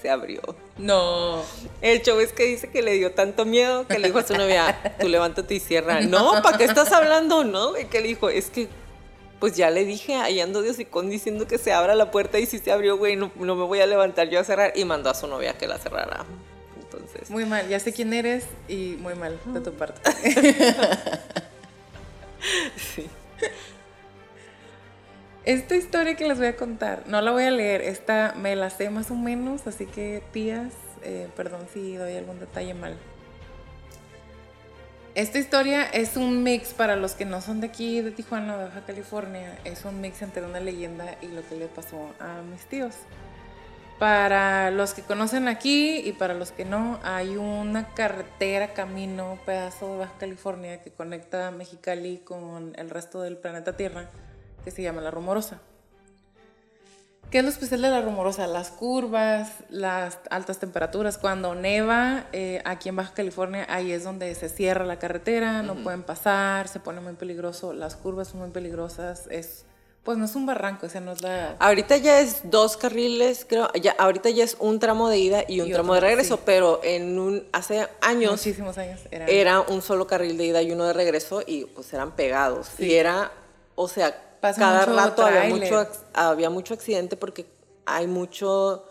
se 0.00 0.10
abrió. 0.10 0.40
No. 0.78 1.42
El 1.80 2.02
show 2.02 2.18
es 2.20 2.32
que 2.32 2.44
dice 2.44 2.70
que 2.70 2.82
le 2.82 2.94
dio 2.94 3.12
tanto 3.12 3.44
miedo 3.44 3.86
que 3.86 3.98
le 3.98 4.08
dijo 4.08 4.18
a 4.18 4.26
su 4.26 4.34
novia, 4.34 4.96
tú 5.00 5.08
levántate 5.08 5.54
y 5.54 5.60
cierra. 5.60 6.00
No, 6.00 6.42
¿para 6.42 6.58
qué 6.58 6.64
estás 6.64 6.92
hablando? 6.92 7.44
No, 7.44 7.70
güey, 7.70 7.88
que 7.88 8.00
le 8.00 8.08
dijo, 8.08 8.28
es 8.28 8.50
que 8.50 8.68
pues 9.38 9.56
ya 9.56 9.70
le 9.70 9.84
dije, 9.86 10.16
ahí 10.16 10.38
ando 10.40 10.60
Dios 10.60 10.78
y 10.78 10.84
con 10.84 11.08
diciendo 11.08 11.46
que 11.46 11.56
se 11.56 11.72
abra 11.72 11.94
la 11.94 12.10
puerta 12.10 12.38
y 12.38 12.44
si 12.46 12.58
se 12.58 12.70
abrió, 12.72 12.98
güey, 12.98 13.16
no, 13.16 13.32
no 13.36 13.56
me 13.56 13.64
voy 13.64 13.80
a 13.80 13.86
levantar 13.86 14.28
yo 14.28 14.38
a 14.38 14.44
cerrar. 14.44 14.72
Y 14.76 14.84
mandó 14.84 15.08
a 15.08 15.14
su 15.14 15.26
novia 15.26 15.56
que 15.56 15.66
la 15.66 15.78
cerrara. 15.78 16.26
Entonces, 16.78 17.30
Muy 17.30 17.46
mal, 17.46 17.66
ya 17.68 17.80
sé 17.80 17.92
quién 17.92 18.12
eres 18.12 18.44
y 18.68 18.96
muy 19.00 19.14
mal 19.14 19.38
de 19.46 19.60
tu 19.60 19.72
parte. 19.72 20.00
sí. 22.76 23.08
Esta 25.44 25.74
historia 25.74 26.16
que 26.16 26.28
les 26.28 26.38
voy 26.38 26.48
a 26.48 26.56
contar, 26.56 27.04
no 27.06 27.20
la 27.22 27.30
voy 27.30 27.44
a 27.44 27.50
leer, 27.50 27.80
esta 27.80 28.34
me 28.36 28.54
la 28.56 28.68
sé 28.68 28.90
más 28.90 29.10
o 29.10 29.14
menos, 29.14 29.66
así 29.66 29.86
que 29.86 30.22
tías, 30.32 30.72
eh, 31.02 31.28
perdón 31.34 31.66
si 31.72 31.96
doy 31.96 32.14
algún 32.16 32.38
detalle 32.38 32.74
mal. 32.74 32.96
Esta 35.14 35.38
historia 35.38 35.82
es 35.82 36.16
un 36.16 36.42
mix 36.42 36.72
para 36.72 36.94
los 36.94 37.14
que 37.14 37.24
no 37.24 37.40
son 37.40 37.60
de 37.60 37.66
aquí, 37.66 38.00
de 38.00 38.10
Tijuana, 38.10 38.56
de 38.58 38.64
Baja 38.66 38.84
California, 38.86 39.58
es 39.64 39.84
un 39.84 40.00
mix 40.00 40.22
entre 40.22 40.44
una 40.44 40.60
leyenda 40.60 41.16
y 41.20 41.28
lo 41.28 41.46
que 41.48 41.56
le 41.56 41.66
pasó 41.66 42.14
a 42.20 42.42
mis 42.42 42.64
tíos. 42.66 42.94
Para 44.00 44.70
los 44.70 44.94
que 44.94 45.02
conocen 45.02 45.46
aquí 45.46 45.98
y 45.98 46.12
para 46.12 46.32
los 46.32 46.52
que 46.52 46.64
no, 46.64 46.98
hay 47.02 47.36
una 47.36 47.92
carretera, 47.92 48.72
camino, 48.72 49.38
pedazo 49.44 49.92
de 49.92 49.98
Baja 49.98 50.14
California 50.18 50.80
que 50.80 50.90
conecta 50.90 51.50
Mexicali 51.50 52.16
con 52.16 52.72
el 52.76 52.88
resto 52.88 53.20
del 53.20 53.36
planeta 53.36 53.76
Tierra, 53.76 54.08
que 54.64 54.70
se 54.70 54.82
llama 54.82 55.02
La 55.02 55.10
Rumorosa. 55.10 55.60
¿Qué 57.30 57.40
es 57.40 57.44
lo 57.44 57.50
especial 57.50 57.82
de 57.82 57.90
La 57.90 58.00
Rumorosa? 58.00 58.46
Las 58.46 58.70
curvas, 58.70 59.52
las 59.68 60.18
altas 60.30 60.58
temperaturas. 60.58 61.18
Cuando 61.18 61.54
neva 61.54 62.24
eh, 62.32 62.62
aquí 62.64 62.88
en 62.88 62.96
Baja 62.96 63.12
California, 63.12 63.66
ahí 63.68 63.92
es 63.92 64.02
donde 64.02 64.34
se 64.34 64.48
cierra 64.48 64.86
la 64.86 64.98
carretera, 64.98 65.62
no 65.62 65.74
pueden 65.74 66.04
pasar, 66.04 66.68
se 66.68 66.80
pone 66.80 67.02
muy 67.02 67.16
peligroso, 67.16 67.74
las 67.74 67.96
curvas 67.96 68.28
son 68.28 68.40
muy 68.40 68.50
peligrosas, 68.50 69.26
es... 69.30 69.66
Pues 70.02 70.16
no 70.16 70.24
es 70.24 70.34
un 70.34 70.46
barranco, 70.46 70.86
esa 70.86 71.00
no 71.00 71.12
es 71.12 71.20
la... 71.20 71.56
Ahorita 71.58 71.98
ya 71.98 72.20
es 72.20 72.40
dos 72.44 72.78
carriles, 72.78 73.44
creo. 73.46 73.70
Ya, 73.74 73.92
ahorita 73.98 74.30
ya 74.30 74.44
es 74.44 74.56
un 74.58 74.78
tramo 74.78 75.10
de 75.10 75.18
ida 75.18 75.44
y 75.46 75.60
un 75.60 75.68
Y 75.68 75.72
tramo 75.72 75.92
otro, 75.92 76.02
de 76.02 76.08
regreso, 76.08 76.36
sí. 76.36 76.42
pero 76.46 76.80
en 76.82 77.18
un 77.18 77.46
hace 77.52 77.86
años 78.00 78.32
Muchísimos 78.32 78.78
años. 78.78 79.00
Era, 79.10 79.26
era 79.26 79.60
un 79.60 79.82
solo 79.82 80.06
carril 80.06 80.38
de 80.38 80.46
ida 80.46 80.62
y 80.62 80.72
uno 80.72 80.84
de 80.84 80.94
regreso 80.94 81.42
y 81.46 81.66
pues 81.66 81.92
eran 81.92 82.12
pegados. 82.12 82.68
Sí. 82.78 82.86
Y 82.86 82.94
era, 82.94 83.30
o 83.74 83.88
sea, 83.88 84.38
cada 84.40 84.86
rato 84.86 85.26
mucho, 85.48 85.86
había 86.14 86.48
mucho 86.48 86.72
accidente 86.72 87.16
porque 87.18 87.46
hay 87.84 88.06
mucho 88.06 88.84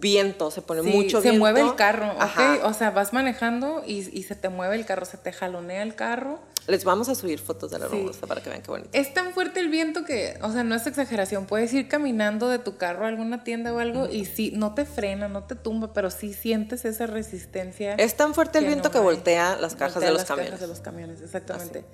viento, 0.00 0.50
se 0.50 0.62
pone 0.62 0.82
Sí, 0.82 0.88
mucho 0.88 1.18
se 1.20 1.30
viento. 1.30 1.38
mueve 1.40 1.60
el 1.60 1.74
carro, 1.74 2.12
¿ok? 2.12 2.64
O 2.64 2.72
sea, 2.74 2.90
vas 2.90 3.12
manejando 3.12 3.82
y, 3.86 4.08
y 4.18 4.22
se 4.24 4.34
te 4.34 4.48
mueve 4.48 4.76
el 4.76 4.86
carro, 4.86 5.04
se 5.04 5.16
te 5.18 5.32
jalonea 5.32 5.82
el 5.82 5.94
carro. 5.94 6.38
Les 6.66 6.84
vamos 6.84 7.10
a 7.10 7.14
subir 7.14 7.38
fotos 7.40 7.70
de 7.70 7.78
la 7.78 7.88
Sí. 7.88 8.06
para 8.26 8.40
que 8.42 8.48
vean 8.48 8.62
qué 8.62 8.70
bonito. 8.70 8.88
Es 8.92 9.12
tan 9.12 9.32
fuerte 9.34 9.60
el 9.60 9.68
viento 9.68 10.04
que, 10.04 10.38
o 10.40 10.50
sea, 10.50 10.64
no 10.64 10.74
es 10.74 10.86
exageración. 10.86 11.44
Puedes 11.44 11.72
ir 11.74 11.88
caminando 11.88 12.48
de 12.48 12.58
tu 12.58 12.76
carro 12.78 13.04
a 13.04 13.08
alguna 13.08 13.44
tienda 13.44 13.72
o 13.74 13.78
algo 13.80 14.08
y 14.10 14.24
sí, 14.24 14.50
no 14.56 14.74
te 14.74 14.86
frena, 14.86 15.28
no 15.28 15.44
te 15.44 15.56
tumba, 15.56 15.92
pero 15.92 16.10
sí 16.10 16.32
sientes 16.32 16.86
esa 16.86 17.06
resistencia. 17.06 17.94
Es 17.96 18.16
tan 18.16 18.32
fuerte 18.34 18.58
el 18.58 18.64
viento 18.66 18.88
no 18.88 18.92
que 18.92 18.98
voltea 18.98 19.56
las 19.60 19.74
cajas 19.74 19.94
Voltea 19.96 20.08
de 20.08 20.12
los 20.12 20.20
las 20.22 20.28
camiones. 20.28 20.50
cajas 20.52 20.60
de 20.60 20.66
los 20.68 20.80
camiones, 20.80 21.20
exactamente. 21.20 21.84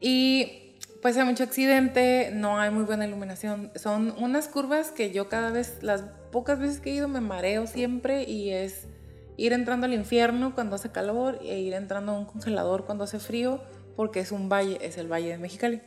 Y 0.00 0.67
pues 1.00 1.16
hay 1.16 1.24
mucho 1.24 1.44
accidente, 1.44 2.30
no 2.32 2.58
hay 2.58 2.70
muy 2.70 2.84
buena 2.84 3.06
iluminación. 3.06 3.70
Son 3.76 4.14
unas 4.18 4.48
curvas 4.48 4.90
que 4.90 5.10
yo 5.12 5.28
cada 5.28 5.50
vez, 5.50 5.78
las 5.82 6.02
pocas 6.32 6.58
veces 6.58 6.80
que 6.80 6.90
he 6.90 6.94
ido, 6.94 7.08
me 7.08 7.20
mareo 7.20 7.66
siempre 7.66 8.24
y 8.24 8.50
es 8.50 8.86
ir 9.36 9.52
entrando 9.52 9.86
al 9.86 9.94
infierno 9.94 10.54
cuando 10.54 10.74
hace 10.76 10.90
calor 10.90 11.38
e 11.42 11.60
ir 11.60 11.74
entrando 11.74 12.12
a 12.12 12.18
un 12.18 12.24
congelador 12.24 12.84
cuando 12.84 13.04
hace 13.04 13.20
frío, 13.20 13.60
porque 13.94 14.20
es 14.20 14.32
un 14.32 14.48
valle, 14.48 14.78
es 14.80 14.98
el 14.98 15.10
Valle 15.10 15.28
de 15.28 15.38
Mexicali. 15.38 15.80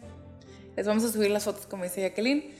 Les 0.75 0.87
vamos 0.87 1.03
a 1.03 1.11
subir 1.11 1.29
las 1.31 1.43
fotos, 1.43 1.65
como 1.65 1.83
dice 1.83 2.01
Jacqueline. 2.01 2.53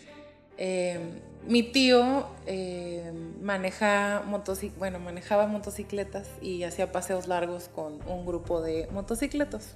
Eh, 0.58 1.00
mi 1.48 1.64
tío 1.64 2.28
eh, 2.46 3.12
maneja 3.42 4.22
motoci- 4.30 4.74
bueno, 4.78 5.00
manejaba 5.00 5.48
motocicletas 5.48 6.28
y 6.42 6.64
hacía 6.64 6.92
paseos 6.92 7.28
largos 7.28 7.70
con 7.74 8.00
un 8.08 8.26
grupo 8.26 8.62
de 8.62 8.88
motocicletas. 8.92 9.76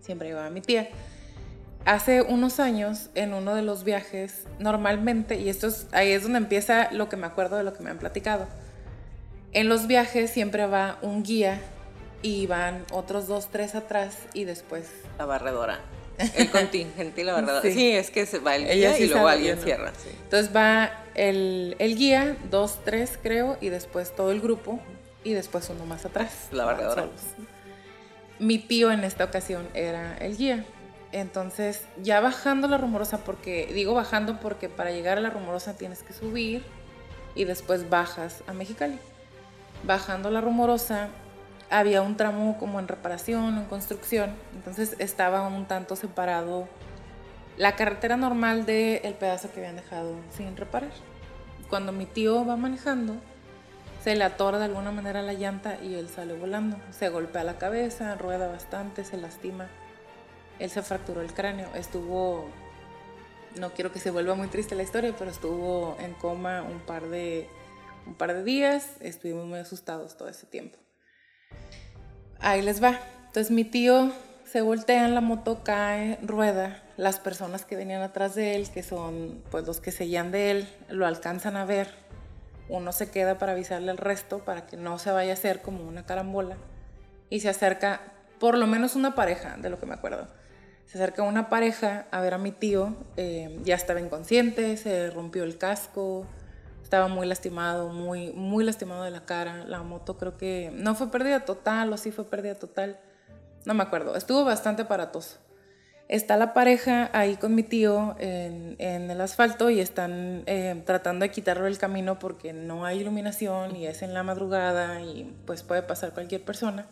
Siempre 0.00 0.28
llevaba 0.28 0.48
mi 0.48 0.60
tía. 0.60 0.88
Hace 1.86 2.22
unos 2.22 2.60
años, 2.60 3.10
en 3.14 3.32
uno 3.32 3.54
de 3.54 3.62
los 3.62 3.84
viajes, 3.84 4.44
normalmente, 4.58 5.36
y 5.36 5.48
esto 5.48 5.66
es, 5.68 5.86
ahí 5.92 6.12
es 6.12 6.22
donde 6.22 6.38
empieza 6.38 6.92
lo 6.92 7.08
que 7.08 7.16
me 7.16 7.26
acuerdo 7.26 7.56
de 7.56 7.62
lo 7.64 7.72
que 7.72 7.82
me 7.82 7.90
han 7.90 7.98
platicado. 7.98 8.46
En 9.52 9.68
los 9.68 9.86
viajes 9.86 10.30
siempre 10.30 10.66
va 10.66 10.98
un 11.02 11.22
guía 11.22 11.60
y 12.22 12.46
van 12.46 12.84
otros 12.92 13.26
dos, 13.26 13.48
tres 13.50 13.74
atrás 13.74 14.16
y 14.34 14.44
después 14.44 14.86
La 15.18 15.24
barredora. 15.24 15.80
El 16.36 16.50
contingente 16.50 17.22
y 17.22 17.24
la 17.24 17.32
barredora. 17.32 17.62
Sí. 17.62 17.72
Sí, 17.72 17.92
es 17.92 18.10
que 18.10 18.26
se 18.26 18.40
va 18.40 18.54
el 18.56 18.64
Ella 18.64 18.90
guía 18.90 18.94
sí 18.94 19.04
y 19.04 19.08
luego 19.08 19.26
alguien 19.26 19.56
no. 19.56 19.62
cierra. 19.62 19.92
sí. 19.96 20.10
Entonces 20.22 20.54
va 20.54 20.90
el, 21.14 21.76
el 21.78 21.96
guía, 21.96 22.36
dos, 22.50 22.78
tres 22.84 23.18
creo, 23.22 23.56
y 23.62 23.70
después 23.70 24.14
todo 24.14 24.30
el 24.30 24.40
grupo, 24.42 24.78
y 25.24 25.32
después 25.32 25.68
uno 25.70 25.86
más 25.86 26.04
atrás. 26.04 26.48
La 26.52 26.66
barredora. 26.66 27.06
Mi 28.38 28.58
tío 28.58 28.92
en 28.92 29.02
esta 29.04 29.24
ocasión 29.24 29.66
era 29.74 30.16
el 30.18 30.36
guía. 30.36 30.64
Entonces, 31.12 31.82
ya 32.02 32.20
bajando 32.20 32.68
la 32.68 32.78
rumorosa, 32.78 33.18
porque 33.18 33.70
digo 33.74 33.94
bajando 33.94 34.38
porque 34.38 34.68
para 34.68 34.92
llegar 34.92 35.18
a 35.18 35.20
la 35.20 35.30
rumorosa 35.30 35.76
tienes 35.76 36.02
que 36.02 36.12
subir 36.12 36.62
y 37.34 37.44
después 37.44 37.88
bajas 37.90 38.42
a 38.46 38.52
Mexicali. 38.52 38.98
bajando 39.82 40.30
la 40.30 40.40
rumorosa, 40.40 41.08
había 41.70 42.02
un 42.02 42.16
tramo 42.16 42.58
como 42.58 42.80
en 42.80 42.88
reparación, 42.88 43.56
en 43.56 43.64
construcción, 43.64 44.34
entonces 44.54 44.94
estaba 44.98 45.46
un 45.48 45.66
tanto 45.66 45.96
separado 45.96 46.68
la 47.56 47.76
carretera 47.76 48.16
normal 48.16 48.66
del 48.66 49.14
pedazo 49.14 49.50
que 49.52 49.60
habían 49.60 49.76
dejado 49.76 50.14
sin 50.36 50.56
reparar. 50.56 50.90
Cuando 51.68 51.92
mi 51.92 52.06
tío 52.06 52.44
va 52.44 52.56
manejando, 52.56 53.16
se 54.02 54.16
le 54.16 54.24
atora 54.24 54.58
de 54.58 54.64
alguna 54.64 54.92
manera 54.92 55.20
la 55.20 55.34
llanta 55.34 55.76
y 55.82 55.94
él 55.94 56.08
sale 56.08 56.34
volando. 56.34 56.78
Se 56.90 57.10
golpea 57.10 57.44
la 57.44 57.58
cabeza, 57.58 58.14
rueda 58.14 58.48
bastante, 58.48 59.04
se 59.04 59.18
lastima. 59.18 59.68
Él 60.60 60.70
se 60.70 60.82
fracturó 60.82 61.22
el 61.22 61.32
cráneo. 61.32 61.68
Estuvo, 61.74 62.48
no 63.58 63.72
quiero 63.72 63.90
que 63.90 63.98
se 63.98 64.10
vuelva 64.10 64.34
muy 64.34 64.48
triste 64.48 64.74
la 64.74 64.82
historia, 64.82 65.14
pero 65.18 65.30
estuvo 65.30 65.96
en 65.98 66.12
coma 66.14 66.62
un 66.62 66.80
par 66.80 67.08
de, 67.08 67.48
un 68.06 68.14
par 68.14 68.34
de 68.34 68.44
días. 68.44 68.90
Estuvimos 69.00 69.46
muy 69.46 69.58
asustados 69.58 70.16
todo 70.16 70.28
ese 70.28 70.46
tiempo. 70.46 70.78
Ahí 72.38 72.60
les 72.62 72.82
va. 72.82 73.00
Entonces 73.26 73.50
mi 73.50 73.64
tío 73.64 74.12
se 74.44 74.60
voltea 74.60 75.06
en 75.06 75.14
la 75.14 75.22
moto, 75.22 75.64
cae, 75.64 76.18
rueda. 76.22 76.82
Las 76.98 77.18
personas 77.18 77.64
que 77.64 77.76
venían 77.76 78.02
atrás 78.02 78.34
de 78.34 78.54
él, 78.54 78.68
que 78.68 78.82
son 78.82 79.42
pues 79.50 79.66
los 79.66 79.80
que 79.80 79.92
seguían 79.92 80.30
de 80.30 80.50
él, 80.50 80.68
lo 80.90 81.06
alcanzan 81.06 81.56
a 81.56 81.64
ver. 81.64 81.88
Uno 82.68 82.92
se 82.92 83.10
queda 83.10 83.38
para 83.38 83.52
avisarle 83.52 83.90
al 83.90 83.96
resto 83.98 84.44
para 84.44 84.66
que 84.66 84.76
no 84.76 84.98
se 84.98 85.10
vaya 85.10 85.30
a 85.30 85.34
hacer 85.34 85.62
como 85.62 85.84
una 85.88 86.04
carambola. 86.04 86.56
Y 87.30 87.40
se 87.40 87.48
acerca 87.48 88.02
por 88.38 88.58
lo 88.58 88.66
menos 88.66 88.94
una 88.94 89.14
pareja, 89.14 89.56
de 89.56 89.70
lo 89.70 89.78
que 89.78 89.86
me 89.86 89.94
acuerdo. 89.94 90.26
Se 90.90 90.98
acerca 90.98 91.22
una 91.22 91.48
pareja 91.48 92.08
a 92.10 92.20
ver 92.20 92.34
a 92.34 92.38
mi 92.38 92.50
tío. 92.50 92.96
Eh, 93.16 93.60
ya 93.62 93.76
estaba 93.76 94.00
inconsciente, 94.00 94.76
se 94.76 95.08
rompió 95.10 95.44
el 95.44 95.56
casco, 95.56 96.26
estaba 96.82 97.06
muy 97.06 97.28
lastimado, 97.28 97.90
muy, 97.90 98.32
muy 98.32 98.64
lastimado 98.64 99.04
de 99.04 99.12
la 99.12 99.24
cara. 99.24 99.62
La 99.66 99.84
moto 99.84 100.18
creo 100.18 100.36
que 100.36 100.72
no 100.74 100.96
fue 100.96 101.12
pérdida 101.12 101.44
total 101.44 101.92
o 101.92 101.96
sí 101.96 102.10
fue 102.10 102.24
pérdida 102.24 102.56
total. 102.56 102.98
No 103.66 103.74
me 103.74 103.84
acuerdo. 103.84 104.16
Estuvo 104.16 104.44
bastante 104.44 104.82
aparatoso. 104.82 105.38
Está 106.08 106.36
la 106.36 106.54
pareja 106.54 107.08
ahí 107.12 107.36
con 107.36 107.54
mi 107.54 107.62
tío 107.62 108.16
en, 108.18 108.74
el 108.80 109.20
asfalto 109.20 109.70
y 109.70 109.78
están 109.78 110.42
eh, 110.46 110.82
tratando 110.86 111.22
de 111.22 111.30
quitarlo 111.30 111.66
del 111.66 111.78
camino 111.78 112.18
porque 112.18 112.52
no 112.52 112.84
hay 112.84 112.98
iluminación 112.98 113.76
y 113.76 113.86
es 113.86 114.02
en 114.02 114.12
la 114.12 114.24
madrugada 114.24 115.00
y 115.02 115.36
pues 115.46 115.62
puede 115.62 115.84
pasar 115.84 116.14
cualquier 116.14 116.42
persona. 116.44 116.86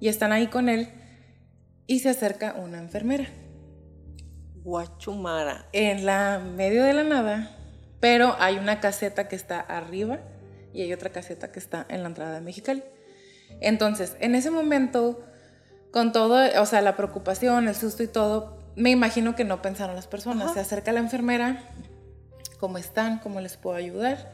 Y 0.00 0.08
están 0.08 0.32
ahí 0.32 0.48
con 0.48 0.68
él 0.68 0.88
y 1.86 2.00
se 2.00 2.10
acerca 2.10 2.54
una 2.54 2.78
enfermera. 2.78 3.28
Guachumara. 4.62 5.66
En 5.72 6.06
la 6.06 6.38
medio 6.38 6.84
de 6.84 6.94
la 6.94 7.04
nada 7.04 7.58
pero 8.02 8.34
hay 8.40 8.58
una 8.58 8.80
caseta 8.80 9.28
que 9.28 9.36
está 9.36 9.60
arriba 9.60 10.18
y 10.74 10.82
hay 10.82 10.92
otra 10.92 11.10
caseta 11.10 11.52
que 11.52 11.60
está 11.60 11.86
en 11.88 12.02
la 12.02 12.08
entrada 12.08 12.34
de 12.34 12.40
Mexicali. 12.40 12.82
Entonces, 13.60 14.16
en 14.18 14.34
ese 14.34 14.50
momento, 14.50 15.22
con 15.92 16.10
todo, 16.10 16.40
o 16.60 16.66
sea, 16.66 16.80
la 16.80 16.96
preocupación, 16.96 17.68
el 17.68 17.76
susto 17.76 18.02
y 18.02 18.08
todo, 18.08 18.58
me 18.74 18.90
imagino 18.90 19.36
que 19.36 19.44
no 19.44 19.62
pensaron 19.62 19.94
las 19.94 20.08
personas. 20.08 20.52
Se 20.52 20.58
acerca 20.58 20.90
la 20.90 20.98
enfermera, 20.98 21.62
¿cómo 22.58 22.76
están? 22.76 23.20
¿Cómo 23.20 23.40
les 23.40 23.56
puedo 23.56 23.76
ayudar? 23.76 24.32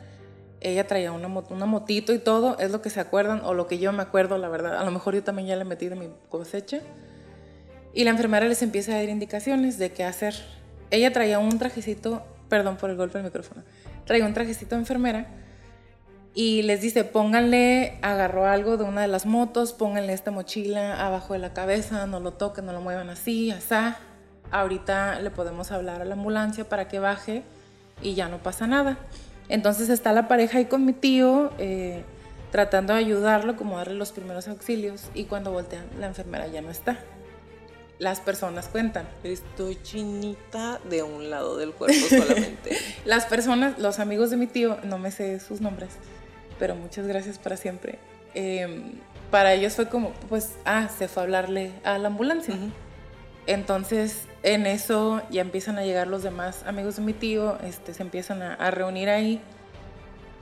Ella 0.63 0.87
traía 0.87 1.13
una, 1.13 1.29
una 1.29 1.67
motito 1.67 2.15
y 2.15 2.19
todo, 2.19 2.59
es 2.59 2.71
lo 2.71 2.81
que 2.81 2.89
se 2.89 3.01
acuerdan, 3.01 3.43
o 3.45 3.53
lo 3.53 3.67
que 3.67 3.79
yo 3.79 3.93
me 3.93 4.03
acuerdo, 4.03 4.39
la 4.39 4.49
verdad. 4.49 4.79
A 4.79 4.85
lo 4.85 4.93
mejor 4.93 5.15
yo 5.15 5.23
también 5.23 5.47
ya 5.47 5.57
le 5.57 5.67
metí 5.67 5.91
de 5.91 5.95
mi 5.95 6.09
cosecha. 6.31 6.81
Y 7.95 8.05
la 8.05 8.11
enfermera 8.11 8.47
les 8.47 8.63
empieza 8.63 8.93
a 8.93 8.97
dar 8.97 9.09
indicaciones 9.09 9.79
de 9.79 9.93
qué 9.93 10.05
hacer. 10.05 10.35
Ella 10.91 11.13
traía 11.13 11.39
un 11.39 11.59
trajecito 11.59 12.23
perdón 12.49 12.77
por 12.77 12.91
el 12.91 12.97
golpe 12.97 13.19
del 13.19 13.27
micrófono, 13.27 13.63
traía 14.05 14.25
un 14.25 14.35
trajecito 14.35 14.75
de 14.75 14.81
enfermera 14.81 15.27
y 16.35 16.63
les 16.63 16.81
dice, 16.81 17.05
pónganle, 17.05 17.99
agarró 18.03 18.47
algo 18.47 18.77
de 18.77 18.85
una 18.85 19.03
de 19.03 19.09
las 19.09 19.27
motos, 19.27 19.73
pónganle 19.73 20.13
esta 20.13 20.31
mochila 20.31 21.05
abajo 21.05 21.33
de 21.33 21.41
la 21.41 21.53
cabeza, 21.53 22.07
no 22.07 22.21
lo 22.21 22.33
toquen, 22.33 22.67
no 22.67 22.73
lo 22.73 22.81
muevan 22.81 23.11
así, 23.11 23.51
asá. 23.51 23.97
Ahorita 24.51 25.21
le 25.21 25.31
podemos 25.31 25.73
hablar 25.73 26.01
a 26.01 26.05
la 26.05 26.15
ambulancia 26.15 26.69
para 26.69 26.87
que 26.87 27.01
baje 27.01 27.43
y 28.03 28.15
ya 28.15 28.29
no 28.29 28.39
pasa 28.39 28.67
nada. 28.67 28.99
Entonces 29.49 29.89
está 29.89 30.13
la 30.13 30.29
pareja 30.29 30.59
ahí 30.59 30.67
con 30.67 30.85
mi 30.85 30.93
tío, 30.93 31.51
eh, 31.59 32.05
tratando 32.53 32.93
de 32.93 33.01
ayudarlo, 33.01 33.57
como 33.57 33.79
darle 33.79 33.95
los 33.95 34.13
primeros 34.13 34.47
auxilios, 34.47 35.11
y 35.15 35.25
cuando 35.25 35.51
voltean, 35.51 35.87
la 35.99 36.07
enfermera 36.07 36.47
ya 36.47 36.63
no 36.63 36.71
está 36.71 36.99
las 37.99 38.21
personas 38.21 38.69
cuentan. 38.69 39.09
Estoy 39.25 39.81
chinita 39.83 40.81
de 40.89 41.03
un 41.03 41.31
lado 41.31 41.57
del 41.57 41.73
cuerpo 41.73 42.07
solamente. 42.09 42.77
las 43.05 43.27
personas, 43.27 43.79
los 43.79 43.99
amigos 43.99 44.31
de 44.31 44.37
mi 44.37 44.47
tío, 44.47 44.79
no 44.85 44.99
me 44.99 45.11
sé 45.11 45.41
sus 45.41 45.61
nombres, 45.61 45.91
pero 46.59 46.75
muchas 46.75 47.07
gracias 47.07 47.39
para 47.39 47.57
siempre. 47.57 47.99
Em, 48.35 48.93
para 49.31 49.53
ellos 49.53 49.75
fue 49.75 49.89
como, 49.89 50.13
pues, 50.29 50.57
ah, 50.65 50.89
se 50.89 51.09
fue 51.09 51.23
a 51.23 51.25
hablarle 51.25 51.73
a 51.85 51.99
la 51.99 52.09
ambulancia. 52.09 52.55
Entonces, 53.47 54.27
en 54.43 54.67
eso 54.67 55.23
ya 55.31 55.41
empiezan 55.41 55.79
a 55.79 55.83
llegar 55.83 56.07
los 56.07 56.23
demás 56.23 56.63
amigos 56.67 56.97
de 56.97 57.03
mi 57.03 57.15
tío, 57.15 57.59
este, 57.63 57.95
se 57.95 58.03
empiezan 58.03 58.43
a, 58.43 58.55
a 58.55 58.71
reunir 58.71 59.09
ahí 59.09 59.41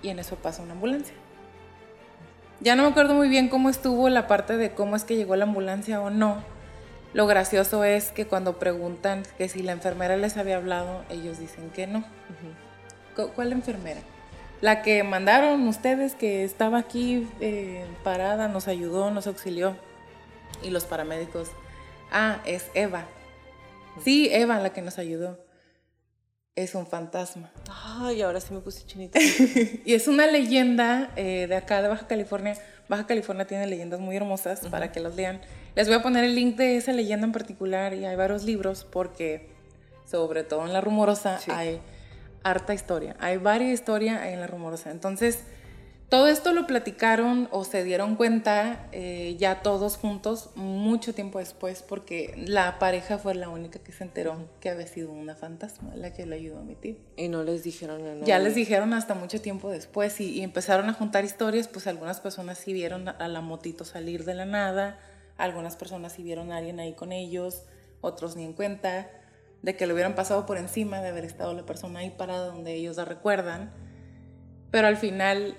y 0.02 0.08
en 0.08 0.18
eso 0.18 0.36
pasa 0.36 0.62
una 0.62 0.72
ambulancia. 0.72 1.14
Ya 2.60 2.74
no 2.74 2.82
me 2.82 2.88
acuerdo 2.88 3.14
muy 3.14 3.28
bien 3.28 3.48
cómo 3.48 3.70
estuvo 3.70 4.08
la 4.08 4.26
parte 4.26 4.56
de 4.56 4.72
cómo 4.72 4.96
es 4.96 5.04
que 5.04 5.16
llegó 5.16 5.36
la 5.36 5.44
ambulancia 5.44 6.00
o 6.00 6.10
no, 6.10 6.42
lo 7.16 7.26
gracioso 7.26 7.82
es 7.82 8.12
que 8.12 8.26
cuando 8.26 8.58
preguntan 8.58 9.22
que 9.38 9.48
si 9.48 9.62
la 9.62 9.72
enfermera 9.72 10.18
les 10.18 10.36
había 10.36 10.58
hablado, 10.58 11.02
ellos 11.08 11.38
dicen 11.38 11.70
que 11.70 11.86
no. 11.86 12.04
¿Cuál 13.34 13.52
enfermera? 13.52 14.00
La 14.60 14.82
que 14.82 15.02
mandaron 15.02 15.66
ustedes, 15.66 16.14
que 16.14 16.44
estaba 16.44 16.76
aquí 16.76 17.26
eh, 17.40 17.86
parada, 18.04 18.48
nos 18.48 18.68
ayudó, 18.68 19.10
nos 19.10 19.26
auxilió. 19.26 19.78
Y 20.62 20.68
los 20.68 20.84
paramédicos, 20.84 21.48
ah, 22.12 22.42
es 22.44 22.66
Eva. 22.74 23.06
Sí, 24.04 24.28
Eva, 24.30 24.58
la 24.58 24.74
que 24.74 24.82
nos 24.82 24.98
ayudó. 24.98 25.42
Es 26.54 26.74
un 26.74 26.86
fantasma. 26.86 27.50
Ay, 27.98 28.20
ahora 28.20 28.42
sí 28.42 28.52
me 28.52 28.60
puse 28.60 28.84
chinita. 28.84 29.18
y 29.86 29.94
es 29.94 30.06
una 30.06 30.26
leyenda 30.26 31.10
eh, 31.16 31.46
de 31.48 31.56
acá 31.56 31.80
de 31.80 31.88
Baja 31.88 32.06
California. 32.06 32.58
Baja 32.88 33.06
California 33.06 33.46
tiene 33.46 33.66
leyendas 33.66 34.00
muy 34.00 34.16
hermosas 34.16 34.60
para 34.70 34.92
que 34.92 35.00
las 35.00 35.16
lean. 35.16 35.40
Les 35.74 35.88
voy 35.88 35.96
a 35.96 36.02
poner 36.02 36.24
el 36.24 36.34
link 36.34 36.56
de 36.56 36.76
esa 36.76 36.92
leyenda 36.92 37.26
en 37.26 37.32
particular 37.32 37.94
y 37.94 38.04
hay 38.04 38.16
varios 38.16 38.44
libros 38.44 38.86
porque, 38.90 39.48
sobre 40.08 40.44
todo 40.44 40.64
en 40.64 40.72
La 40.72 40.80
Rumorosa, 40.80 41.40
hay 41.48 41.80
harta 42.42 42.74
historia. 42.74 43.16
Hay 43.18 43.38
varias 43.38 43.72
historias 43.72 44.24
en 44.26 44.40
La 44.40 44.46
Rumorosa. 44.46 44.90
Entonces, 44.90 45.40
todo 46.08 46.28
esto 46.28 46.52
lo 46.52 46.68
platicaron 46.68 47.48
o 47.50 47.64
se 47.64 47.82
dieron 47.82 48.14
cuenta 48.14 48.88
eh, 48.92 49.34
ya 49.38 49.62
todos 49.62 49.96
juntos 49.96 50.50
mucho 50.54 51.14
tiempo 51.14 51.40
después 51.40 51.82
porque 51.82 52.32
la 52.46 52.78
pareja 52.78 53.18
fue 53.18 53.34
la 53.34 53.48
única 53.48 53.80
que 53.80 53.90
se 53.90 54.04
enteró 54.04 54.48
que 54.60 54.70
había 54.70 54.86
sido 54.86 55.10
una 55.10 55.34
fantasma 55.34 55.96
la 55.96 56.12
que 56.12 56.24
le 56.24 56.36
ayudó 56.36 56.60
a 56.60 56.62
mi 56.62 56.76
tío. 56.76 56.94
Y 57.16 57.28
no 57.28 57.42
les 57.42 57.64
dijeron 57.64 58.04
nada. 58.04 58.24
Ya 58.24 58.38
les 58.38 58.54
dijeron 58.54 58.94
hasta 58.94 59.14
mucho 59.14 59.40
tiempo 59.40 59.68
después 59.68 60.20
y, 60.20 60.30
y, 60.30 60.42
empezaron 60.42 60.88
a 60.88 60.92
juntar 60.92 61.24
historias, 61.24 61.66
pues 61.66 61.88
algunas 61.88 62.20
personas 62.20 62.58
sí 62.58 62.72
vieron 62.72 63.08
a 63.08 63.28
la 63.28 63.40
motito 63.40 63.84
salir 63.84 64.24
de 64.24 64.34
la 64.34 64.46
nada, 64.46 65.00
algunas 65.36 65.74
personas 65.74 66.12
sí 66.12 66.22
vieron 66.22 66.52
a 66.52 66.58
alguien 66.58 66.78
ahí 66.78 66.92
con 66.92 67.10
ellos, 67.10 67.64
otros 68.00 68.36
ni 68.36 68.44
en 68.44 68.52
cuenta 68.52 69.10
de 69.62 69.76
que 69.76 69.86
le 69.86 69.92
hubieran 69.92 70.14
pasado 70.14 70.46
por 70.46 70.56
encima 70.58 71.00
de 71.00 71.08
haber 71.08 71.24
estado 71.24 71.52
la 71.52 71.66
persona 71.66 71.98
ahí 72.00 72.10
parada 72.10 72.46
donde 72.46 72.74
ellos 72.74 72.96
la 72.96 73.04
recuerdan. 73.04 73.72
Pero 74.70 74.86
al 74.86 74.96
final, 74.96 75.56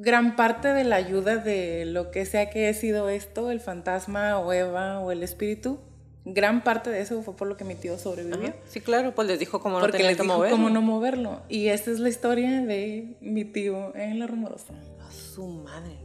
gran 0.00 0.36
parte 0.36 0.68
de 0.68 0.84
la 0.84 0.96
ayuda 0.96 1.36
de 1.36 1.84
lo 1.86 2.10
que 2.10 2.26
sea 2.26 2.50
que 2.50 2.66
haya 2.66 2.78
sido 2.78 3.08
esto, 3.08 3.50
el 3.50 3.60
fantasma 3.60 4.38
o 4.38 4.52
Eva 4.52 5.00
o 5.00 5.10
el 5.10 5.22
espíritu, 5.22 5.78
gran 6.24 6.62
parte 6.64 6.90
de 6.90 7.00
eso 7.00 7.22
fue 7.22 7.34
por 7.34 7.48
lo 7.48 7.56
que 7.56 7.64
mi 7.64 7.74
tío 7.74 7.98
sobrevivió. 7.98 8.52
Sí, 8.68 8.80
claro, 8.80 9.14
pues 9.14 9.28
les 9.28 9.38
dijo 9.38 9.60
cómo 9.60 9.76
no 9.76 9.80
Porque 9.80 10.02
les 10.02 10.18
dijo 10.18 10.44
cómo 10.50 10.70
no 10.70 10.82
moverlo. 10.82 11.40
Y 11.48 11.68
esa 11.68 11.90
es 11.90 11.98
la 11.98 12.08
historia 12.08 12.60
de 12.62 13.16
mi 13.20 13.44
tío 13.44 13.94
en 13.96 14.18
La 14.18 14.26
Rumorosa. 14.26 14.74
A 15.06 15.10
su 15.10 15.46
madre. 15.46 15.96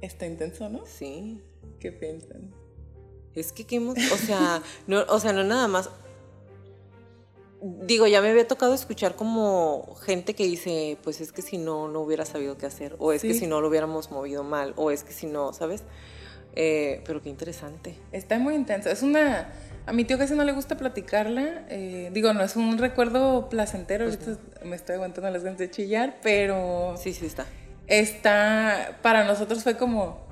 Está 0.00 0.26
intenso, 0.26 0.68
¿no? 0.68 0.84
Sí. 0.86 1.40
¿Qué 1.78 1.92
piensan? 1.92 2.52
Es 3.34 3.52
que, 3.52 3.64
¿qué 3.64 3.78
o 3.78 3.94
sea, 4.16 4.62
no, 4.86 5.04
o 5.08 5.20
sea, 5.20 5.32
no 5.32 5.44
nada 5.44 5.68
más. 5.68 5.90
Digo, 7.60 8.06
ya 8.06 8.22
me 8.22 8.30
había 8.30 8.46
tocado 8.46 8.72
escuchar 8.72 9.16
como 9.16 9.96
gente 10.02 10.34
que 10.34 10.44
dice, 10.44 10.96
pues 11.02 11.20
es 11.20 11.32
que 11.32 11.42
si 11.42 11.58
no, 11.58 11.88
no 11.88 12.00
hubiera 12.00 12.24
sabido 12.24 12.56
qué 12.56 12.66
hacer, 12.66 12.94
o 12.98 13.12
es 13.12 13.22
que 13.22 13.34
si 13.34 13.48
no 13.48 13.60
lo 13.60 13.68
hubiéramos 13.68 14.12
movido 14.12 14.44
mal, 14.44 14.74
o 14.76 14.92
es 14.92 15.02
que 15.02 15.12
si 15.12 15.26
no, 15.26 15.52
¿sabes? 15.52 15.82
Eh, 16.54 17.02
pero 17.04 17.22
qué 17.22 17.28
interesante. 17.28 17.96
Está 18.12 18.38
muy 18.38 18.54
intenso. 18.54 18.90
Es 18.90 19.02
una... 19.02 19.52
A 19.86 19.92
mi 19.92 20.04
tío 20.04 20.18
casi 20.18 20.34
no 20.34 20.44
le 20.44 20.52
gusta 20.52 20.76
platicarla. 20.76 21.64
Eh, 21.68 22.10
digo, 22.12 22.32
no 22.34 22.42
es 22.42 22.56
un 22.56 22.78
recuerdo 22.78 23.48
placentero. 23.48 24.06
Pues 24.06 24.38
me 24.64 24.76
estoy 24.76 24.96
aguantando 24.96 25.30
las 25.30 25.44
ganas 25.44 25.58
de 25.58 25.70
chillar, 25.70 26.18
pero... 26.22 26.94
Sí, 26.96 27.12
sí 27.12 27.26
está. 27.26 27.46
Está... 27.86 28.98
Para 29.02 29.24
nosotros 29.24 29.62
fue 29.62 29.76
como 29.76 30.27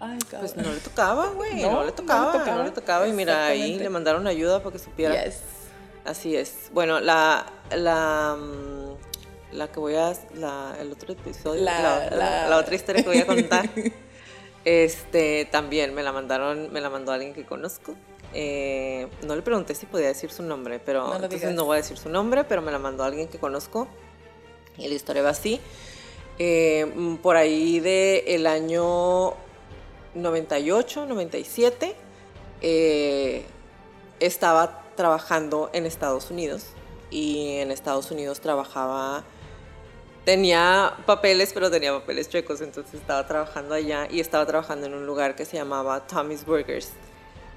ay. 0.00 0.18
Pues 0.38 0.56
no 0.56 0.72
le 0.72 0.80
tocaba, 0.80 1.28
güey, 1.30 1.62
no, 1.62 1.84
le 1.84 1.92
tocaba, 1.92 2.44
no 2.44 2.64
le 2.64 2.70
tocaba, 2.70 3.06
y 3.08 3.12
mira, 3.12 3.46
ahí 3.46 3.78
le 3.78 3.88
mandaron 3.88 4.26
ayuda 4.26 4.62
para 4.62 4.72
que 4.72 4.78
supiera. 4.78 5.24
Así 6.04 6.34
es. 6.36 6.70
Bueno, 6.72 7.00
la, 7.00 7.44
la, 7.76 8.36
mm, 8.38 9.56
la 9.56 9.68
que 9.68 9.78
voy 9.80 9.94
a, 9.96 10.12
la, 10.36 10.74
el 10.80 10.92
otro 10.92 11.12
episodio, 11.12 11.62
La- 11.62 12.08
la, 12.10 12.48
la- 12.48 12.56
otra 12.58 12.74
historia 12.74 13.02
que 13.02 13.08
voy 13.08 13.18
a 13.18 13.26
contar, 13.26 13.68
este, 14.64 15.46
también 15.50 15.94
me 15.94 16.02
la 16.02 16.12
mandaron, 16.12 16.72
me 16.72 16.80
la 16.80 16.90
mandó 16.90 17.12
alguien 17.12 17.34
que 17.34 17.44
conozco. 17.44 17.94
Eh, 18.34 19.08
no 19.26 19.34
le 19.36 19.42
pregunté 19.42 19.74
si 19.74 19.86
podía 19.86 20.08
decir 20.08 20.30
su 20.30 20.42
nombre, 20.42 20.78
pero 20.80 21.06
No 21.06 21.14
entonces 21.14 21.40
digas. 21.40 21.54
no 21.54 21.64
voy 21.64 21.74
a 21.74 21.76
decir 21.78 21.96
su 21.96 22.08
nombre, 22.10 22.44
pero 22.44 22.60
me 22.62 22.70
la 22.72 22.78
mandó 22.78 23.04
alguien 23.04 23.28
que 23.28 23.38
conozco 23.38 23.88
y 24.76 24.86
la 24.88 24.94
historia 24.94 25.22
va 25.22 25.30
así. 25.30 25.60
Eh, 26.38 26.84
mm, 26.94 27.16
por 27.16 27.36
ahí 27.36 27.80
de 27.80 28.24
el 28.28 28.46
año 28.46 29.34
98, 30.22 31.06
97, 31.06 31.96
eh, 32.60 33.44
estaba 34.20 34.82
trabajando 34.96 35.70
en 35.72 35.86
Estados 35.86 36.30
Unidos 36.30 36.66
y 37.10 37.56
en 37.58 37.70
Estados 37.70 38.10
Unidos 38.10 38.40
trabajaba, 38.40 39.24
tenía 40.24 40.94
papeles, 41.06 41.52
pero 41.54 41.70
tenía 41.70 41.92
papeles 41.92 42.28
chuecos, 42.28 42.60
entonces 42.60 42.94
estaba 42.94 43.26
trabajando 43.26 43.74
allá 43.74 44.08
y 44.10 44.20
estaba 44.20 44.44
trabajando 44.44 44.86
en 44.86 44.94
un 44.94 45.06
lugar 45.06 45.36
que 45.36 45.44
se 45.44 45.56
llamaba 45.56 46.06
Tommy's 46.06 46.44
Burgers, 46.44 46.90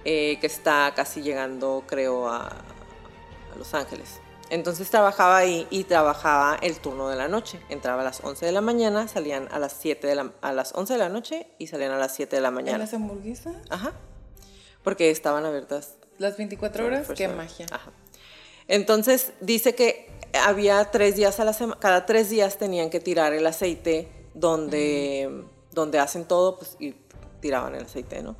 eh, 0.05 0.37
que 0.39 0.47
está 0.47 0.93
casi 0.95 1.21
llegando, 1.21 1.83
creo, 1.87 2.29
a, 2.29 2.47
a 2.47 3.57
Los 3.57 3.73
Ángeles. 3.73 4.21
Entonces 4.51 4.89
trabajaba 4.89 5.37
ahí 5.37 5.65
y 5.69 5.85
trabajaba 5.85 6.57
el 6.61 6.77
turno 6.81 7.07
de 7.07 7.15
la 7.15 7.29
noche. 7.29 7.61
Entraba 7.69 8.01
a 8.01 8.03
las 8.03 8.21
11 8.21 8.45
de 8.45 8.51
la 8.51 8.59
mañana, 8.59 9.07
salían 9.07 9.47
a 9.49 9.59
las 9.59 9.71
7 9.79 10.05
de 10.05 10.15
la, 10.15 10.33
a 10.41 10.51
las 10.51 10.75
11 10.75 10.91
de 10.91 10.99
la 10.99 11.07
noche 11.07 11.47
y 11.57 11.67
salían 11.67 11.93
a 11.93 11.97
las 11.97 12.13
7 12.13 12.35
de 12.35 12.41
la 12.41 12.49
¿En 12.49 12.55
mañana. 12.55 12.77
las 12.79 12.93
hamburguesas? 12.93 13.55
Ajá. 13.69 13.93
Porque 14.83 15.09
estaban 15.09 15.45
abiertas 15.45 15.95
Las 16.17 16.35
24 16.35 16.85
horas, 16.85 17.07
qué 17.15 17.27
24 17.27 17.37
magia. 17.37 17.65
Ajá. 17.71 17.93
Entonces 18.67 19.31
dice 19.39 19.73
que 19.73 20.11
había 20.33 20.83
tres 20.91 21.15
días 21.15 21.39
a 21.39 21.45
la 21.45 21.53
semana, 21.53 21.79
cada 21.79 22.05
tres 22.05 22.29
días 22.29 22.57
tenían 22.57 22.89
que 22.89 22.99
tirar 22.99 23.31
el 23.31 23.47
aceite 23.47 24.09
donde, 24.33 25.45
donde 25.71 25.97
hacen 25.99 26.25
todo, 26.25 26.57
pues 26.57 26.75
y 26.77 26.93
tiraban 27.39 27.73
el 27.75 27.85
aceite, 27.85 28.21
¿no? 28.21 28.35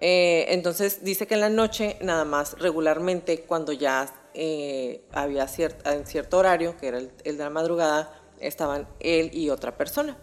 Eh, 0.00 0.46
entonces 0.54 1.04
dice 1.04 1.26
que 1.26 1.34
en 1.34 1.40
la 1.40 1.48
noche, 1.48 1.96
nada 2.00 2.24
más 2.24 2.56
regularmente, 2.60 3.42
cuando 3.42 3.72
ya 3.72 4.12
eh, 4.34 5.04
había 5.12 5.46
en 5.84 6.06
cierto 6.06 6.38
horario, 6.38 6.76
que 6.76 6.88
era 6.88 6.98
el, 6.98 7.10
el 7.24 7.36
de 7.38 7.44
la 7.44 7.50
madrugada, 7.50 8.12
estaban 8.40 8.88
él 9.00 9.30
y 9.32 9.50
otra 9.50 9.76
persona. 9.76 10.16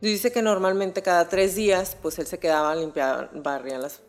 Dice 0.00 0.30
que 0.30 0.42
normalmente 0.42 1.02
cada 1.02 1.28
tres 1.28 1.54
días, 1.56 1.96
pues 2.00 2.18
él 2.18 2.26
se 2.26 2.38
quedaba, 2.38 2.74
limpiaba, 2.74 3.30
barrían 3.34 3.82
las, 3.82 4.00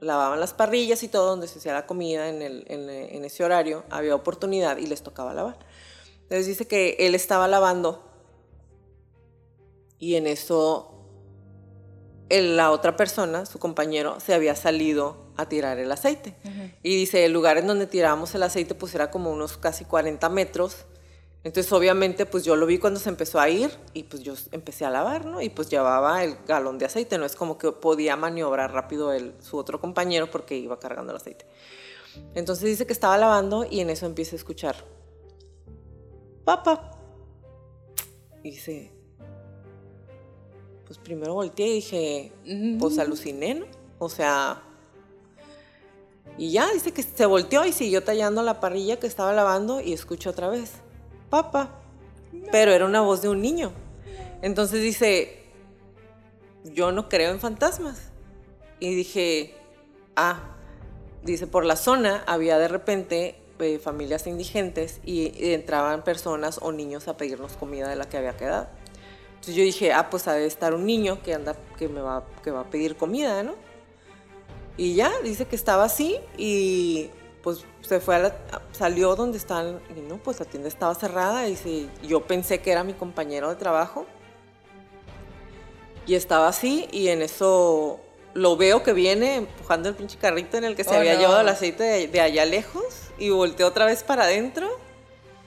lavaban 0.00 0.40
las 0.40 0.54
parrillas 0.54 1.02
y 1.02 1.08
todo 1.08 1.26
donde 1.28 1.48
se 1.48 1.58
hacía 1.58 1.74
la 1.74 1.86
comida 1.86 2.28
en, 2.28 2.40
el- 2.42 2.64
en- 2.68 2.88
en 2.88 3.24
ese 3.24 3.44
horario, 3.44 3.84
había 3.90 4.14
oportunidad 4.14 4.78
y 4.78 4.86
les 4.86 5.02
tocaba 5.02 5.34
lavar. 5.34 5.58
Entonces 6.22 6.46
dice 6.46 6.66
que 6.66 6.96
él 7.00 7.14
estaba 7.14 7.46
lavando 7.48 8.02
y 9.98 10.16
en 10.16 10.26
eso 10.26 10.93
la 12.30 12.70
otra 12.70 12.96
persona, 12.96 13.46
su 13.46 13.58
compañero, 13.58 14.18
se 14.20 14.34
había 14.34 14.56
salido 14.56 15.24
a 15.36 15.48
tirar 15.48 15.78
el 15.78 15.90
aceite. 15.90 16.36
Y 16.82 16.96
dice, 16.96 17.24
el 17.24 17.32
lugar 17.32 17.58
en 17.58 17.66
donde 17.66 17.86
tirábamos 17.86 18.34
el 18.34 18.42
aceite 18.42 18.74
pues 18.74 18.94
era 18.94 19.10
como 19.10 19.30
unos 19.30 19.56
casi 19.56 19.84
40 19.84 20.28
metros. 20.28 20.86
Entonces 21.42 21.70
obviamente 21.72 22.24
pues 22.24 22.42
yo 22.44 22.56
lo 22.56 22.64
vi 22.64 22.78
cuando 22.78 22.98
se 22.98 23.10
empezó 23.10 23.38
a 23.38 23.50
ir 23.50 23.70
y 23.92 24.04
pues 24.04 24.22
yo 24.22 24.32
empecé 24.52 24.86
a 24.86 24.90
lavar, 24.90 25.26
¿no? 25.26 25.42
Y 25.42 25.50
pues 25.50 25.68
llevaba 25.68 26.24
el 26.24 26.36
galón 26.46 26.78
de 26.78 26.86
aceite, 26.86 27.18
no 27.18 27.26
es 27.26 27.36
como 27.36 27.58
que 27.58 27.70
podía 27.70 28.16
maniobrar 28.16 28.72
rápido 28.72 29.12
el, 29.12 29.34
su 29.40 29.58
otro 29.58 29.78
compañero 29.78 30.30
porque 30.30 30.56
iba 30.56 30.78
cargando 30.80 31.12
el 31.12 31.16
aceite. 31.16 31.46
Entonces 32.34 32.64
dice 32.64 32.86
que 32.86 32.94
estaba 32.94 33.18
lavando 33.18 33.66
y 33.68 33.80
en 33.80 33.90
eso 33.90 34.06
empieza 34.06 34.36
a 34.36 34.38
escuchar, 34.38 34.76
papá. 36.44 36.92
Y 38.42 38.52
dice, 38.52 38.93
pues 40.86 40.98
primero 40.98 41.34
volteé 41.34 41.66
y 41.66 41.74
dije, 41.74 42.32
pues 42.78 42.98
aluciné, 42.98 43.54
¿no? 43.54 43.66
O 43.98 44.08
sea, 44.08 44.62
y 46.36 46.50
ya 46.50 46.70
dice 46.72 46.92
que 46.92 47.02
se 47.02 47.26
volteó 47.26 47.64
y 47.64 47.72
siguió 47.72 48.02
tallando 48.02 48.42
la 48.42 48.60
parrilla 48.60 48.98
que 48.98 49.06
estaba 49.06 49.32
lavando 49.32 49.80
y 49.80 49.92
escucho 49.92 50.30
otra 50.30 50.48
vez, 50.48 50.72
papá. 51.30 51.80
Pero 52.50 52.72
era 52.72 52.84
una 52.84 53.00
voz 53.00 53.22
de 53.22 53.28
un 53.28 53.40
niño. 53.40 53.72
Entonces 54.42 54.82
dice, 54.82 55.44
yo 56.64 56.92
no 56.92 57.08
creo 57.08 57.30
en 57.30 57.40
fantasmas. 57.40 58.10
Y 58.80 58.94
dije, 58.94 59.54
ah, 60.16 60.56
dice, 61.22 61.46
por 61.46 61.64
la 61.64 61.76
zona 61.76 62.24
había 62.26 62.58
de 62.58 62.68
repente 62.68 63.36
eh, 63.60 63.78
familias 63.78 64.26
indigentes 64.26 65.00
y 65.04 65.52
entraban 65.52 66.02
personas 66.02 66.58
o 66.60 66.72
niños 66.72 67.06
a 67.06 67.16
pedirnos 67.16 67.52
comida 67.52 67.88
de 67.88 67.96
la 67.96 68.08
que 68.08 68.16
había 68.16 68.36
quedado. 68.36 68.66
Entonces 69.44 69.56
yo 69.56 69.62
dije, 69.64 69.92
ah, 69.92 70.08
pues 70.08 70.26
ha 70.26 70.32
de 70.32 70.46
estar 70.46 70.72
un 70.72 70.86
niño 70.86 71.22
que 71.22 71.34
anda, 71.34 71.54
que 71.76 71.86
me 71.86 72.00
va, 72.00 72.24
que 72.42 72.50
va 72.50 72.60
a 72.60 72.64
pedir 72.64 72.96
comida, 72.96 73.42
¿no? 73.42 73.54
Y 74.78 74.94
ya, 74.94 75.12
dice 75.22 75.44
que 75.44 75.54
estaba 75.54 75.84
así 75.84 76.18
y 76.38 77.10
pues 77.42 77.66
se 77.82 78.00
fue 78.00 78.16
a 78.16 78.18
la, 78.20 78.36
salió 78.72 79.14
donde 79.14 79.36
están, 79.36 79.80
y 79.94 80.00
no, 80.00 80.16
pues 80.16 80.40
la 80.40 80.46
tienda 80.46 80.66
estaba 80.66 80.94
cerrada, 80.94 81.46
y 81.46 81.90
yo 82.02 82.22
pensé 82.26 82.60
que 82.62 82.72
era 82.72 82.84
mi 82.84 82.94
compañero 82.94 83.50
de 83.50 83.56
trabajo. 83.56 84.06
Y 86.06 86.14
estaba 86.14 86.48
así 86.48 86.88
y 86.90 87.08
en 87.08 87.20
eso 87.20 88.00
lo 88.32 88.56
veo 88.56 88.82
que 88.82 88.94
viene 88.94 89.36
empujando 89.36 89.90
el 89.90 89.94
pinche 89.94 90.16
carrito 90.16 90.56
en 90.56 90.64
el 90.64 90.74
que 90.74 90.84
se 90.84 90.90
Oh, 90.90 90.94
había 90.94 91.14
no. 91.14 91.20
llevado 91.20 91.42
el 91.42 91.48
aceite 91.50 91.82
de, 91.82 92.08
de 92.08 92.20
allá 92.22 92.46
lejos 92.46 92.84
y 93.18 93.28
volteó 93.28 93.66
otra 93.66 93.84
vez 93.84 94.02
para 94.02 94.24
adentro. 94.24 94.70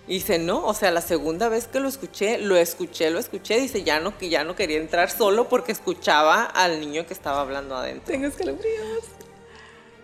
Y 0.07 0.15
dice, 0.15 0.39
no, 0.39 0.65
o 0.65 0.73
sea, 0.73 0.91
la 0.91 1.01
segunda 1.01 1.49
vez 1.49 1.67
que 1.67 1.81
lo 1.81 1.89
escuché, 1.89 2.37
lo 2.37 2.55
escuché, 2.55 3.09
lo 3.11 3.19
escuché, 3.19 3.59
dice, 3.59 3.83
ya 3.83 3.99
no, 3.99 4.17
que 4.17 4.29
ya 4.29 4.45
no 4.45 4.55
quería 4.55 4.77
entrar 4.77 5.11
solo 5.11 5.49
porque 5.49 5.73
escuchaba 5.73 6.45
al 6.45 6.79
niño 6.79 7.05
que 7.05 7.13
estaba 7.13 7.41
hablando 7.41 7.75
adentro. 7.75 8.05
Tengo 8.05 8.27
escalofríos. 8.27 9.03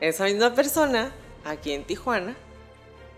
Esa 0.01 0.25
misma 0.25 0.53
persona, 0.53 1.13
aquí 1.45 1.71
en 1.71 1.85
Tijuana, 1.85 2.35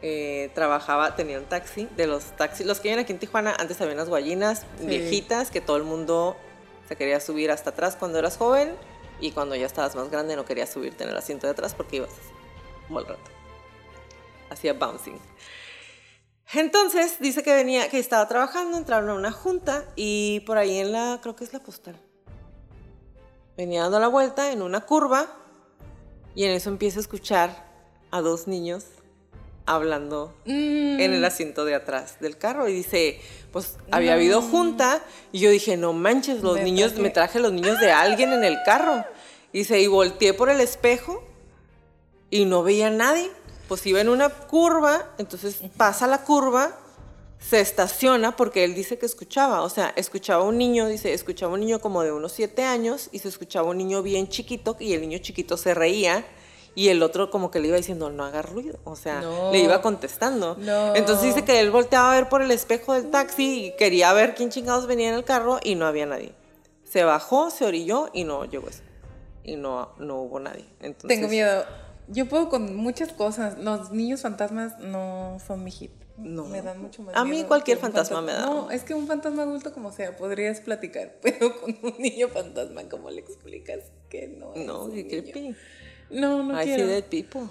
eh, 0.04 0.52
trabajaba, 0.54 1.16
tenía 1.16 1.40
un 1.40 1.46
taxi, 1.46 1.88
de 1.98 2.06
los 2.06 2.24
taxis, 2.38 2.68
los 2.68 2.80
que 2.80 2.90
viven 2.90 3.04
aquí 3.04 3.14
en 3.14 3.18
Tijuana, 3.20 3.56
antes 3.58 3.82
había 3.82 3.96
unas 3.96 4.08
guayinas 4.10 4.66
Sí. 4.80 4.86
viejitas 4.86 5.50
que 5.50 5.62
todo 5.62 5.78
el 5.78 5.84
mundo 5.84 6.38
se 6.88 6.96
quería 6.96 7.20
subir 7.20 7.50
hasta 7.50 7.72
atrás 7.72 7.96
cuando 8.00 8.20
eras 8.20 8.38
joven 8.38 8.76
y 9.20 9.32
cuando 9.32 9.56
ya 9.56 9.66
estabas 9.66 9.96
más 9.96 10.12
grande 10.12 10.36
no 10.36 10.46
querías 10.46 10.70
subirte 10.70 11.04
en 11.04 11.10
el 11.10 11.18
asiento 11.18 11.48
de 11.48 11.52
atrás 11.54 11.74
porque 11.74 11.96
ibas 11.96 12.12
así, 12.12 12.30
como 12.88 13.00
el 13.00 13.08
rato. 13.08 13.32
Hacía 14.52 14.74
bouncing. 14.74 15.18
Entonces 16.56 17.18
dice 17.20 17.44
que 17.44 17.54
venía, 17.54 17.90
que 17.90 18.00
estaba 18.00 18.28
trabajando, 18.28 18.78
entraron 18.78 19.10
a 19.10 19.14
una 19.16 19.32
junta 19.32 19.86
y 19.96 20.40
por 20.42 20.58
ahí 20.58 20.78
en 20.80 20.92
la, 20.92 21.20
creo 21.22 21.36
que 21.36 21.44
es 21.44 21.54
la 21.54 21.60
postal. 21.60 21.96
Venía 23.58 23.84
dando 23.84 24.00
la 24.00 24.08
vuelta 24.08 24.52
en 24.52 24.62
una 24.62 24.82
curva 24.82 25.28
y 26.34 26.44
en 26.46 26.52
eso 26.52 26.70
empieza 26.70 27.00
a 27.00 27.02
escuchar 27.02 27.66
a 28.12 28.22
dos 28.22 28.48
niños 28.48 28.86
hablando 29.66 30.34
Mm, 30.46 31.00
en 31.00 31.14
el 31.14 31.26
asiento 31.26 31.66
de 31.66 31.74
atrás 31.76 32.18
del 32.20 32.38
carro 32.38 32.68
y 32.70 32.74
dice, 32.74 33.20
pues 33.52 33.78
había 33.92 34.14
habido 34.14 34.42
junta 34.42 35.02
y 35.32 35.40
yo 35.40 35.50
dije, 35.50 35.76
no 35.78 35.92
manches, 35.94 36.42
los 36.42 36.56
Me 36.58 36.64
niños, 36.64 36.92
traje- 36.94 37.02
me 37.02 37.10
traje 37.10 37.40
los 37.40 37.52
niños 37.52 37.80
de 37.80 37.92
alguien 37.92 38.32
en 38.34 38.44
el 38.44 38.58
carro. 38.64 39.04
Y 39.54 39.60
dice, 39.60 39.80
y 39.80 39.88
volteé 39.88 40.34
por 40.34 40.50
el 40.50 40.60
espejo 40.62 41.24
y 42.30 42.46
no 42.46 42.62
veía 42.62 42.88
a 42.88 42.92
nadie. 42.92 43.32
Pues 43.68 43.86
iba 43.88 44.00
en 44.02 44.10
una 44.10 44.30
curva, 44.30 45.10
entonces 45.18 45.60
pasa 45.78 46.06
la 46.08 46.20
curva, 46.24 46.72
se 47.40 47.60
estaciona 47.62 48.36
porque 48.36 48.64
él 48.64 48.74
dice 48.76 48.98
que 48.98 49.06
escuchaba, 49.06 49.62
o 49.62 49.70
sea, 49.70 49.92
escuchaba 49.96 50.44
un 50.44 50.58
niño, 50.58 50.88
dice, 50.88 51.14
escuchaba 51.14 51.54
un 51.54 51.60
niño 51.62 51.80
como 51.80 52.04
de 52.04 52.12
unos 52.12 52.32
siete 52.32 52.64
años 52.64 53.10
y 53.12 53.20
se 53.20 53.28
escuchaba 53.28 53.70
un 53.70 53.78
niño 53.78 54.02
bien 54.04 54.28
chiquito 54.30 54.76
y 54.80 54.94
el 54.94 55.02
niño 55.02 55.18
chiquito 55.20 55.58
se 55.58 55.74
reía 55.74 56.26
y 56.76 56.90
el 56.90 57.02
otro 57.04 57.30
como 57.32 57.52
que 57.52 57.60
le 57.60 57.70
iba 57.70 57.78
diciendo, 57.78 58.10
no 58.10 58.24
haga 58.26 58.42
ruido, 58.42 58.80
o 58.84 58.96
sea, 58.96 59.22
No. 59.22 59.52
le 59.52 59.60
iba 59.60 59.82
contestando. 59.82 60.56
No. 60.60 60.94
Entonces 60.96 61.24
dice 61.34 61.46
que 61.46 61.60
él 61.60 61.72
volteaba 61.72 62.12
a 62.12 62.16
ver 62.16 62.30
por 62.30 62.42
el 62.42 62.52
espejo 62.52 62.94
del 62.94 63.10
taxi 63.10 63.66
y 63.68 63.76
quería 63.78 64.12
ver 64.14 64.36
quién 64.36 64.50
chingados 64.50 64.86
venía 64.86 65.10
en 65.10 65.16
el 65.16 65.24
carro 65.24 65.60
y 65.64 65.76
no 65.76 65.86
había 65.88 66.06
nadie. 66.06 66.34
Se 66.84 67.04
bajó, 67.04 67.50
se 67.50 67.66
orilló 67.66 68.10
y 68.14 68.24
no 68.26 68.46
llegó 68.46 68.68
eso. 68.70 68.82
Y 69.44 69.56
no, 69.56 69.90
no 70.00 70.16
hubo 70.22 70.40
nadie. 70.40 70.66
Entonces, 70.82 71.08
Tengo 71.08 71.28
miedo. 71.30 71.64
Yo 72.08 72.28
puedo 72.28 72.50
con 72.50 72.76
muchas 72.76 73.12
cosas. 73.12 73.58
Los 73.58 73.92
niños 73.92 74.22
fantasmas 74.22 74.80
no 74.80 75.38
son 75.46 75.64
mi 75.64 75.72
hit. 75.72 75.92
No. 76.18 76.46
Me 76.46 76.62
dan 76.62 76.82
mucho 76.82 77.02
más 77.04 77.16
A 77.16 77.26
mí 77.26 77.44
cualquier 77.44 77.78
que 77.78 77.82
fantasma 77.82 78.22
me 78.22 78.32
da. 78.32 78.46
No, 78.46 78.72
es 78.72 78.84
que 78.84 78.94
un 78.94 79.06
fantasma 79.06 79.44
adulto 79.44 79.74
como 79.74 79.92
sea, 79.92 80.16
podrías 80.16 80.62
platicar, 80.62 81.18
pero 81.22 81.60
con 81.60 81.78
un 81.82 81.96
niño 82.00 82.30
fantasma, 82.30 82.88
¿cómo 82.88 83.10
le 83.10 83.20
explicas 83.20 83.92
que 84.10 84.28
no 84.30 84.54
es 84.54 84.66
No, 84.66 84.88
niño? 84.88 85.10
creepy. 85.10 85.56
No, 86.10 86.42
no 86.44 86.62
I 86.62 86.66
see 86.66 86.84
dead 86.84 87.06
people. 87.06 87.42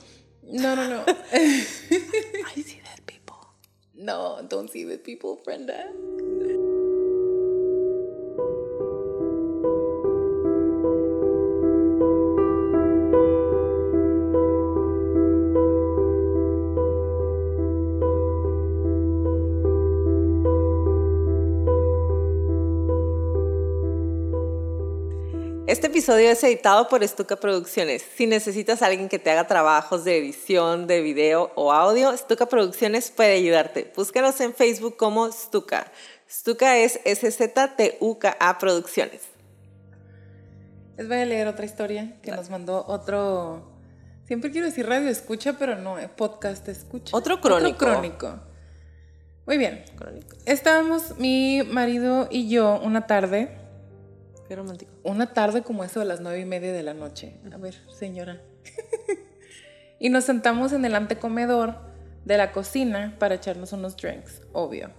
No, 0.43 0.77
no, 0.77 0.89
no. 0.89 1.05
I 1.33 2.63
see 2.63 2.81
dead 2.81 3.03
people. 3.05 3.37
no, 3.95 4.43
don't 4.49 4.71
see 4.71 4.85
the 4.87 4.99
people, 4.99 5.39
Brenda. 5.45 5.91
Episodio 25.67 26.31
es 26.31 26.45
editado 26.45 26.89
por 26.89 27.07
Stuka 27.07 27.37
Producciones. 27.37 28.05
Si 28.17 28.27
necesitas 28.27 28.83
a 28.83 28.87
alguien 28.87 29.09
que 29.09 29.19
te 29.19 29.31
haga 29.31 29.47
trabajos 29.47 30.05
de 30.05 30.19
edición, 30.19 30.87
de 30.87 31.01
video 31.01 31.53
o 31.55 31.73
audio, 31.73 32.15
Stuka 32.17 32.47
Producciones 32.47 33.11
puede 33.11 33.35
ayudarte. 33.35 33.93
Búscanos 33.97 34.41
en 34.41 34.53
Facebook 34.55 34.97
como 34.97 35.31
Stuka. 35.33 35.91
Stuka 36.31 36.77
es 36.77 37.01
S-Z-T-U-K-A 37.05 38.59
Producciones. 38.59 39.23
Les 40.97 41.09
voy 41.09 41.17
a 41.17 41.25
leer 41.25 41.49
otra 41.49 41.65
historia 41.65 42.21
que 42.23 42.31
nos 42.31 42.51
mandó 42.51 42.85
otro. 42.87 43.73
Siempre 44.27 44.51
quiero 44.51 44.67
decir 44.67 44.87
radio 44.87 45.09
escucha, 45.09 45.55
pero 45.59 45.77
no, 45.77 45.99
eh, 45.99 46.09
podcast 46.09 46.69
escucha. 46.69 47.17
Otro 47.17 47.41
crónico. 47.41 47.77
Otro 47.77 47.93
crónico. 47.93 48.41
Muy 49.47 49.59
bien. 49.59 49.85
Crónico. 49.97 50.37
Estábamos 50.45 51.19
mi 51.19 51.63
marido 51.63 52.29
y 52.31 52.49
yo 52.49 52.81
una 52.83 53.07
tarde. 53.07 53.64
Qué 54.49 54.57
romántico. 54.57 54.93
Una 55.03 55.33
tarde 55.33 55.63
como 55.63 55.85
eso 55.85 56.01
de 56.01 56.07
las 56.07 56.21
nueve 56.21 56.41
y 56.41 56.45
media 56.45 56.73
de 56.73 56.83
la 56.83 56.95
noche. 56.95 57.37
A 57.53 57.57
ver, 57.57 57.75
señora. 57.89 58.41
y 59.99 60.11
nos 60.11 60.25
sentamos 60.25 60.73
en 60.73 60.85
el 60.85 60.95
antecomedor 60.95 61.77
de 62.25 62.37
la 62.37 62.53
cocina 62.53 63.17
para 63.19 63.35
echarnos 63.35 63.73
unos 63.73 63.97
drinks, 63.97 64.43
obvio. 64.53 64.91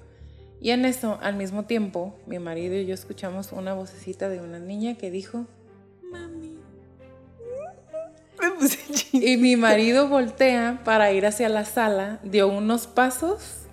Y 0.61 0.71
en 0.71 0.85
eso, 0.85 1.19
al 1.21 1.35
mismo 1.35 1.65
tiempo, 1.65 2.17
mi 2.25 2.39
marido 2.39 2.75
y 2.75 2.85
yo 2.85 2.93
escuchamos 2.93 3.51
una 3.51 3.73
vocecita 3.73 4.29
de 4.29 4.41
una 4.41 4.59
niña 4.59 4.95
que 4.95 5.11
dijo, 5.11 5.45
mami. 6.11 6.57
Me 8.41 8.51
puse 8.51 8.79
chinita. 8.93 9.29
Y 9.29 9.37
mi 9.37 9.55
marido 9.55 10.07
voltea 10.07 10.81
para 10.83 11.11
ir 11.11 11.25
hacia 11.25 11.49
la 11.49 11.65
sala, 11.65 12.19
dio 12.23 12.47
unos 12.47 12.87
pasos 12.87 13.65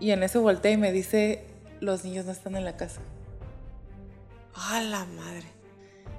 y 0.00 0.12
en 0.12 0.22
eso 0.22 0.40
voltea 0.42 0.72
y 0.72 0.76
me 0.76 0.92
dice, 0.92 1.44
los 1.80 2.04
niños 2.04 2.26
no 2.26 2.32
están 2.32 2.56
en 2.56 2.64
la 2.64 2.76
casa. 2.76 3.00
¡A 4.54 4.80
la 4.80 5.04
madre! 5.04 5.46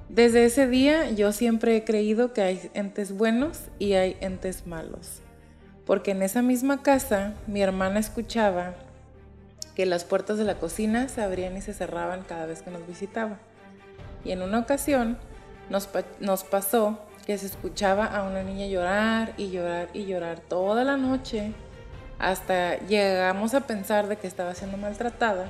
Desde 0.10 0.46
ese 0.46 0.68
día 0.68 1.12
yo 1.12 1.32
siempre 1.32 1.76
he 1.76 1.84
creído 1.84 2.34
que 2.34 2.42
hay 2.42 2.72
entes 2.74 3.12
buenos 3.12 3.62
y 3.78 3.94
hay 3.94 4.18
entes 4.22 4.66
malos. 4.66 5.22
Porque 5.86 6.12
en 6.12 6.24
esa 6.24 6.42
misma 6.42 6.82
casa 6.82 7.36
mi 7.48 7.62
hermana 7.62 8.00
escuchaba 8.00 8.74
que 9.76 9.86
las 9.86 10.04
puertas 10.04 10.38
de 10.38 10.46
la 10.46 10.56
cocina 10.56 11.08
se 11.10 11.22
abrían 11.22 11.56
y 11.58 11.62
se 11.62 11.74
cerraban 11.74 12.24
cada 12.24 12.46
vez 12.46 12.62
que 12.62 12.72
nos 12.72 12.86
visitaba. 12.88 13.40
Y 14.26 14.32
en 14.32 14.42
una 14.42 14.60
ocasión 14.60 15.18
nos, 15.70 15.90
nos 16.20 16.44
pasó 16.44 17.00
que 17.26 17.38
se 17.38 17.46
escuchaba 17.46 18.06
a 18.06 18.24
una 18.24 18.44
niña 18.44 18.66
llorar 18.66 19.34
y 19.38 19.52
llorar 19.52 19.90
y 19.94 20.06
llorar 20.06 20.40
toda 20.40 20.84
la 20.84 20.98
noche 20.98 21.54
hasta 22.18 22.78
llegamos 22.88 23.54
a 23.54 23.62
pensar 23.62 24.08
de 24.08 24.18
que 24.18 24.28
estaba 24.28 24.54
siendo 24.56 24.78
maltratada 24.78 25.50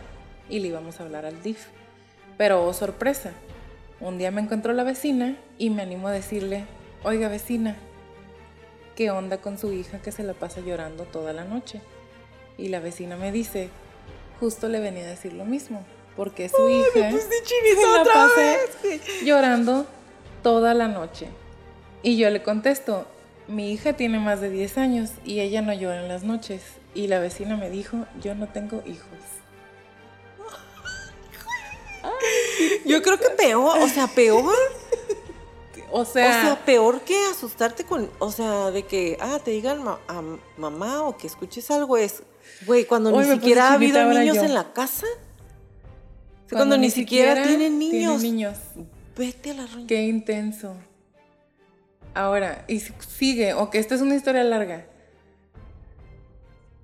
y 0.50 0.60
le 0.60 0.68
íbamos 0.68 1.00
a 1.00 1.04
hablar 1.04 1.26
al 1.26 1.42
DIF. 1.42 1.68
Pero 2.40 2.66
oh 2.66 2.72
sorpresa, 2.72 3.34
un 4.00 4.18
día 4.18 4.32
me 4.32 4.40
encontró 4.40 4.72
la 4.72 4.86
vecina 4.86 5.36
y 5.58 5.72
me 5.72 5.82
animó 5.82 6.08
a 6.08 6.14
decirle, 6.14 6.64
oiga 7.04 7.28
vecina, 7.28 7.76
¿qué 8.96 9.12
onda 9.12 9.40
con 9.40 9.58
su 9.58 9.74
hija 9.74 10.02
que 10.02 10.14
se 10.14 10.24
la 10.24 10.32
pasa 10.32 10.62
llorando 10.62 11.04
toda 11.04 11.34
la 11.34 11.44
noche? 11.44 11.82
Y 12.58 12.70
la 12.70 12.80
vecina 12.80 13.18
me 13.18 13.34
dice, 13.34 13.70
justo 14.40 14.70
le 14.70 14.80
venía 14.80 15.04
a 15.04 15.08
decir 15.08 15.34
lo 15.34 15.44
mismo, 15.44 15.84
porque 16.16 16.48
su 16.48 16.70
hija 16.70 17.12
se 17.12 17.98
la 17.98 18.04
pasa 18.06 18.56
llorando 19.26 19.86
toda 20.42 20.74
la 20.74 20.88
noche. 20.88 21.28
Y 22.04 22.16
yo 22.16 22.30
le 22.30 22.42
contesto, 22.42 23.06
mi 23.50 23.74
hija 23.74 23.92
tiene 23.92 24.18
más 24.18 24.40
de 24.40 24.50
10 24.50 24.78
años 24.78 25.12
y 25.26 25.42
ella 25.42 25.62
no 25.62 25.74
llora 25.74 26.04
en 26.04 26.08
las 26.08 26.24
noches. 26.24 26.62
Y 26.96 27.08
la 27.08 27.20
vecina 27.20 27.58
me 27.58 27.70
dijo, 27.70 28.06
yo 28.22 28.34
no 28.34 28.48
tengo 28.48 28.82
hijos. 28.86 29.39
Yo 32.86 33.02
creo 33.02 33.18
que 33.20 33.30
peor, 33.32 33.80
o 33.80 33.88
sea, 33.88 34.08
peor. 34.08 34.54
O 35.92 36.02
O 36.02 36.06
sea, 36.06 36.44
sea, 36.44 36.66
peor 36.66 37.02
que 37.02 37.18
asustarte 37.32 37.84
con, 37.84 38.10
o 38.20 38.32
sea, 38.32 38.70
de 38.70 38.84
que, 38.84 39.18
ah, 39.20 39.40
te 39.44 39.50
digan 39.52 39.84
ma- 39.84 40.00
a 40.08 40.22
mamá 40.58 41.02
o 41.04 41.18
que 41.18 41.26
escuches 41.26 41.72
algo 41.72 41.98
es, 41.98 42.22
güey, 42.68 42.86
cuando 42.86 43.12
ni 43.12 43.18
siquiera 43.34 43.70
ha 43.70 43.74
habido 43.74 44.04
niños 44.06 44.36
yo. 44.36 44.44
en 44.44 44.54
la 44.54 44.72
casa. 44.74 45.08
Cuando, 46.52 46.78
ni 46.78 46.92
siquiera, 46.92 47.42
tienen 47.44 47.80
niños. 47.80 48.22
niños. 48.22 48.58
Vete 49.18 49.52
a 49.52 49.54
la 49.56 49.66
roña. 49.68 49.88
Qué 49.88 50.04
intenso. 50.04 50.76
Ahora, 52.14 52.66
y 52.68 52.80
si- 52.82 52.94
sigue, 53.08 53.54
o 53.56 53.70
que 53.72 53.80
esta 53.80 53.96
es 53.96 54.02
una 54.02 54.16
historia 54.16 54.44
larga. 54.44 54.86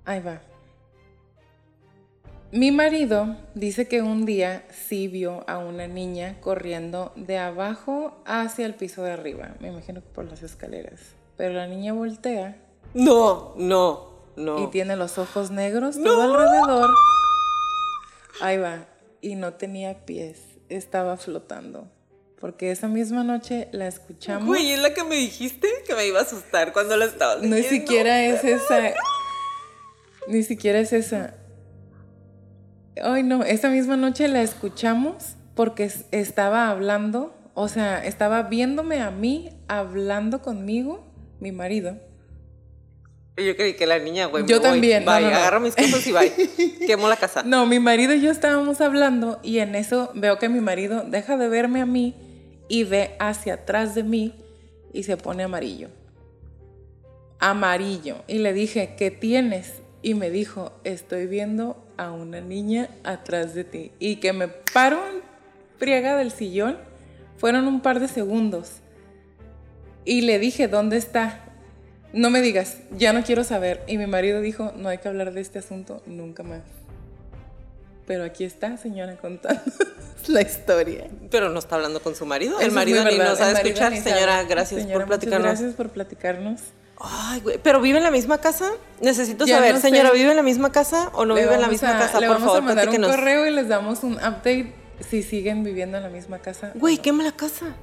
Ahí 0.04 0.20
va. 0.20 0.40
Mi 2.52 2.70
marido 2.70 3.36
dice 3.54 3.88
que 3.88 4.02
un 4.02 4.24
día 4.24 4.64
sí 4.88 5.08
vio 5.08 5.44
a 5.48 5.58
una 5.58 5.88
niña 5.88 6.36
corriendo 6.40 7.12
de 7.16 7.38
abajo 7.38 8.22
hacia 8.24 8.66
el 8.66 8.74
piso 8.74 9.02
de 9.02 9.12
arriba. 9.12 9.54
Me 9.60 9.68
imagino 9.68 10.00
que 10.00 10.08
por 10.08 10.24
las 10.26 10.42
escaleras. 10.42 11.00
Pero 11.36 11.54
la 11.54 11.66
niña 11.66 11.92
voltea 11.92 12.56
No, 12.94 13.54
no, 13.56 14.10
no. 14.36 14.62
y 14.62 14.68
tiene 14.68 14.96
los 14.96 15.18
ojos 15.18 15.50
negros 15.50 16.00
todo 16.02 16.22
alrededor. 16.22 16.90
Ahí 18.40 18.58
va. 18.58 18.86
Y 19.20 19.34
no 19.34 19.54
tenía 19.54 20.06
pies. 20.06 20.38
Estaba 20.68 21.16
flotando. 21.16 21.88
Porque 22.40 22.70
esa 22.70 22.86
misma 22.86 23.24
noche 23.24 23.68
la 23.72 23.88
escuchamos. 23.88 24.46
Güey, 24.46 24.72
es 24.72 24.78
la 24.78 24.94
que 24.94 25.02
me 25.04 25.16
dijiste 25.16 25.68
que 25.86 25.94
me 25.94 26.06
iba 26.06 26.20
a 26.20 26.22
asustar 26.22 26.72
cuando 26.72 26.96
la 26.96 27.06
estabas 27.06 27.42
No, 27.42 27.56
ni 27.56 27.62
siquiera 27.62 28.22
es 28.24 28.44
esa. 28.44 28.92
Ni 30.28 30.42
siquiera 30.42 30.78
es 30.78 30.92
esa. 30.92 31.34
Ay, 33.02 33.22
no, 33.22 33.42
esa 33.42 33.68
misma 33.70 33.96
noche 33.96 34.28
la 34.28 34.42
escuchamos 34.42 35.36
porque 35.54 35.84
es- 35.84 36.06
estaba 36.12 36.70
hablando, 36.70 37.34
o 37.54 37.68
sea, 37.68 38.04
estaba 38.04 38.42
viéndome 38.44 39.00
a 39.00 39.10
mí, 39.10 39.50
hablando 39.68 40.42
conmigo, 40.42 41.04
mi 41.40 41.52
marido. 41.52 41.98
Yo 43.36 43.54
creí 43.54 43.74
que 43.74 43.86
la 43.86 43.98
niña, 43.98 44.26
güey. 44.26 44.46
Yo 44.46 44.60
voy. 44.60 44.70
también, 44.70 45.04
no, 45.04 45.12
Bye, 45.12 45.24
no, 45.24 45.30
no. 45.30 45.36
agarro 45.36 45.60
mis 45.60 45.76
cosas 45.76 46.06
y 46.06 46.12
bye. 46.12 46.32
Quemo 46.86 47.06
la 47.08 47.16
casa. 47.16 47.42
No, 47.42 47.66
mi 47.66 47.78
marido 47.78 48.14
y 48.14 48.22
yo 48.22 48.30
estábamos 48.30 48.80
hablando 48.80 49.40
y 49.42 49.58
en 49.58 49.74
eso 49.74 50.10
veo 50.14 50.38
que 50.38 50.48
mi 50.48 50.60
marido 50.60 51.02
deja 51.06 51.36
de 51.36 51.48
verme 51.48 51.82
a 51.82 51.86
mí 51.86 52.14
y 52.68 52.84
ve 52.84 53.14
hacia 53.18 53.54
atrás 53.54 53.94
de 53.94 54.04
mí 54.04 54.34
y 54.94 55.02
se 55.02 55.18
pone 55.18 55.42
amarillo. 55.42 55.88
Amarillo. 57.38 58.16
Y 58.26 58.38
le 58.38 58.54
dije, 58.54 58.94
¿qué 58.96 59.10
tienes? 59.10 59.82
Y 60.00 60.14
me 60.14 60.30
dijo, 60.30 60.72
estoy 60.84 61.26
viendo 61.26 61.85
a 61.96 62.12
una 62.12 62.40
niña 62.40 62.88
atrás 63.04 63.54
de 63.54 63.64
ti. 63.64 63.92
Y 63.98 64.16
que 64.16 64.32
me 64.32 64.48
paro 64.48 64.98
en 65.08 65.22
friega 65.78 66.16
del 66.16 66.30
sillón. 66.30 66.78
Fueron 67.38 67.66
un 67.66 67.80
par 67.80 68.00
de 68.00 68.08
segundos. 68.08 68.70
Y 70.04 70.22
le 70.22 70.38
dije, 70.38 70.68
¿dónde 70.68 70.96
está? 70.96 71.40
No 72.12 72.30
me 72.30 72.40
digas, 72.40 72.78
ya 72.96 73.12
no 73.12 73.22
quiero 73.22 73.44
saber. 73.44 73.82
Y 73.86 73.98
mi 73.98 74.06
marido 74.06 74.40
dijo, 74.40 74.72
no 74.76 74.88
hay 74.88 74.98
que 74.98 75.08
hablar 75.08 75.32
de 75.32 75.40
este 75.40 75.58
asunto 75.58 76.02
nunca 76.06 76.42
más. 76.42 76.62
Pero 78.06 78.24
aquí 78.24 78.44
está, 78.44 78.76
señora, 78.76 79.16
contando 79.16 79.60
la 80.28 80.40
historia. 80.40 81.08
Pero 81.30 81.50
no 81.50 81.58
está 81.58 81.74
hablando 81.74 82.00
con 82.00 82.14
su 82.14 82.24
marido. 82.24 82.58
Eso 82.58 82.68
El 82.68 82.72
marido 82.72 83.04
ni 83.04 83.18
nos 83.18 83.40
el 83.40 83.52
marido 83.52 83.68
escuchar. 83.68 83.96
Señora, 83.96 84.44
gracias 84.44 84.82
Señora, 84.82 85.00
por 85.00 85.08
platicarnos. 85.08 85.46
Gracias 85.46 85.74
por 85.74 85.90
platicarnos. 85.90 86.60
Ay, 86.98 87.40
güey. 87.40 87.58
¿Pero 87.62 87.80
vive 87.80 87.98
en 87.98 88.04
la 88.04 88.10
misma 88.10 88.38
casa? 88.38 88.70
Necesito 89.00 89.44
Ya 89.44 89.56
saber, 89.56 89.74
no 89.74 89.80
sé. 89.80 89.88
señora, 89.90 90.10
¿vive 90.12 90.30
en 90.30 90.36
la 90.36 90.42
misma 90.42 90.72
casa 90.72 91.10
o 91.12 91.24
no 91.26 91.34
Le 91.34 91.42
vive 91.42 91.54
en 91.54 91.60
la 91.60 91.68
misma 91.68 91.96
a- 91.96 91.98
casa? 91.98 92.20
Le 92.20 92.26
Por 92.26 92.36
vamos 92.36 92.46
favor, 92.48 92.62
a 92.62 92.66
mandar 92.74 92.88
un 92.88 93.02
correo 93.02 93.46
y 93.46 93.50
les 93.50 93.68
damos 93.68 94.02
un 94.02 94.14
update 94.14 94.72
si 95.10 95.22
siguen 95.22 95.62
viviendo 95.62 95.98
en 95.98 96.02
la 96.04 96.08
misma 96.08 96.38
casa. 96.38 96.72
Güey, 96.74 96.96
no. 96.96 97.02
quema 97.02 97.22
la 97.24 97.32
casa. 97.32 97.74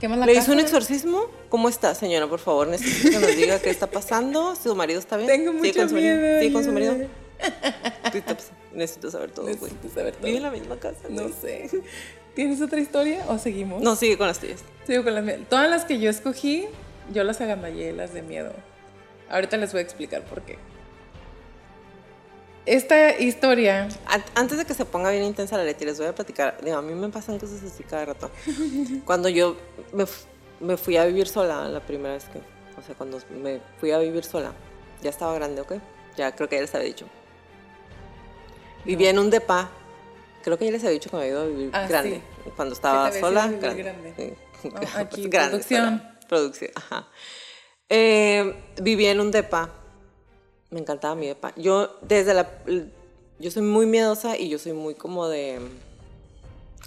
Quema 0.00 0.16
la 0.16 0.26
¿Le 0.26 0.34
casa. 0.34 0.44
hizo 0.44 0.52
un 0.54 0.58
exorcismo? 0.60 1.26
¿Cómo 1.48 1.68
está, 1.68 1.94
señora? 1.94 2.26
Por 2.26 2.40
favor, 2.40 2.66
necesito 2.66 3.10
que 3.10 3.18
nos 3.24 3.36
diga 3.36 3.60
qué 3.60 3.70
está 3.70 3.86
pasando. 3.86 4.56
¿Su 4.56 4.74
marido 4.74 4.98
está 4.98 5.16
bien? 5.16 5.28
Tengo 5.28 5.52
¿Sigue 5.52 5.68
mucho 5.68 5.78
con 5.78 5.88
su 5.90 5.94
marido? 5.94 6.16
miedo. 6.16 6.38
¿Sigue 6.40 6.52
con 6.52 6.64
su 6.64 6.72
marido? 6.72 6.96
Necesito 8.74 9.10
saber 9.10 9.30
todo, 9.30 9.44
güey. 9.44 9.56
Necesito 9.56 9.88
saber 9.94 10.14
todo. 10.16 10.24
¿Vive 10.26 10.38
en 10.38 10.42
la 10.42 10.50
misma 10.50 10.76
casa? 10.76 10.98
No 11.08 11.28
sé. 11.28 11.70
¿Tienes 12.34 12.60
otra 12.62 12.80
historia 12.80 13.24
o 13.28 13.38
seguimos? 13.38 13.82
No, 13.82 13.94
sigue 13.94 14.16
con 14.18 14.26
las 14.26 14.38
tuyas. 14.38 14.60
Sigo 14.86 15.04
con 15.04 15.14
las 15.14 15.22
mías. 15.22 15.38
Todas 15.48 15.68
las 15.70 15.84
que 15.84 15.98
yo 16.00 16.08
escogí, 16.10 16.66
yo 17.12 17.24
las 17.24 17.40
agandallé, 17.40 17.92
las 17.92 18.12
de 18.14 18.22
miedo. 18.22 18.52
Ahorita 19.30 19.56
les 19.56 19.72
voy 19.72 19.80
a 19.80 19.82
explicar 19.82 20.22
por 20.24 20.42
qué. 20.42 20.58
Esta 22.64 23.18
historia, 23.18 23.88
An- 24.06 24.24
Antes 24.36 24.58
de 24.58 24.64
que 24.64 24.74
se 24.74 24.84
ponga 24.84 25.10
bien 25.10 25.24
intensa 25.24 25.56
la 25.56 25.64
Leti, 25.64 25.84
les 25.84 25.98
voy 25.98 26.06
a 26.06 26.14
platicar. 26.14 26.58
Digo, 26.62 26.76
a 26.76 26.82
mí 26.82 26.94
me 26.94 27.08
pasan 27.08 27.38
cosas 27.38 27.60
así 27.64 27.82
cada 27.82 28.04
rato. 28.04 28.30
Cuando 29.04 29.28
yo 29.28 29.56
me, 29.92 30.06
fu- 30.06 30.26
me 30.60 30.76
fui 30.76 30.96
a 30.96 31.04
vivir 31.04 31.26
sola, 31.26 31.68
la 31.68 31.80
primera 31.80 32.14
vez 32.14 32.24
que. 32.26 32.38
O 32.78 32.82
sea, 32.84 32.94
cuando 32.94 33.18
me 33.42 33.60
fui 33.78 33.90
a 33.90 33.98
vivir 33.98 34.24
sola, 34.24 34.52
ya 35.02 35.10
estaba 35.10 35.34
grande, 35.34 35.60
¿ok? 35.60 35.74
Ya 36.16 36.34
creo 36.34 36.48
que 36.48 36.56
ya 36.56 36.62
les 36.62 36.74
había 36.74 36.86
dicho. 36.86 37.06
Vivía 38.84 39.10
en 39.10 39.18
un 39.18 39.30
depa. 39.30 39.68
Creo 40.42 40.56
que 40.58 40.64
ya 40.66 40.70
les 40.72 40.82
había 40.82 40.92
dicho 40.94 41.10
que 41.10 41.16
me 41.16 41.22
había 41.22 41.32
ido 41.32 41.42
a 41.42 41.46
vivir 41.46 41.70
Ah, 41.72 41.86
grande. 41.88 42.22
Cuando 42.56 42.74
estaba 42.74 43.10
sola, 43.12 43.48
grande. 43.48 43.82
grande. 43.82 44.34
Sí. 44.62 44.68
No, 44.70 44.80
aquí, 45.00 45.28
Grande, 45.28 45.50
producción. 45.58 45.98
sola. 45.98 46.11
Producción, 46.32 46.70
ajá. 46.76 47.08
Eh, 47.90 48.54
vivía 48.80 49.10
en 49.10 49.20
un 49.20 49.30
depa. 49.30 49.68
Me 50.70 50.80
encantaba 50.80 51.14
mi 51.14 51.26
depa. 51.26 51.52
Yo, 51.56 51.98
desde 52.00 52.32
la. 52.32 52.48
Yo 53.38 53.50
soy 53.50 53.60
muy 53.60 53.84
miedosa 53.84 54.38
y 54.38 54.48
yo 54.48 54.58
soy 54.58 54.72
muy 54.72 54.94
como 54.94 55.28
de. 55.28 55.60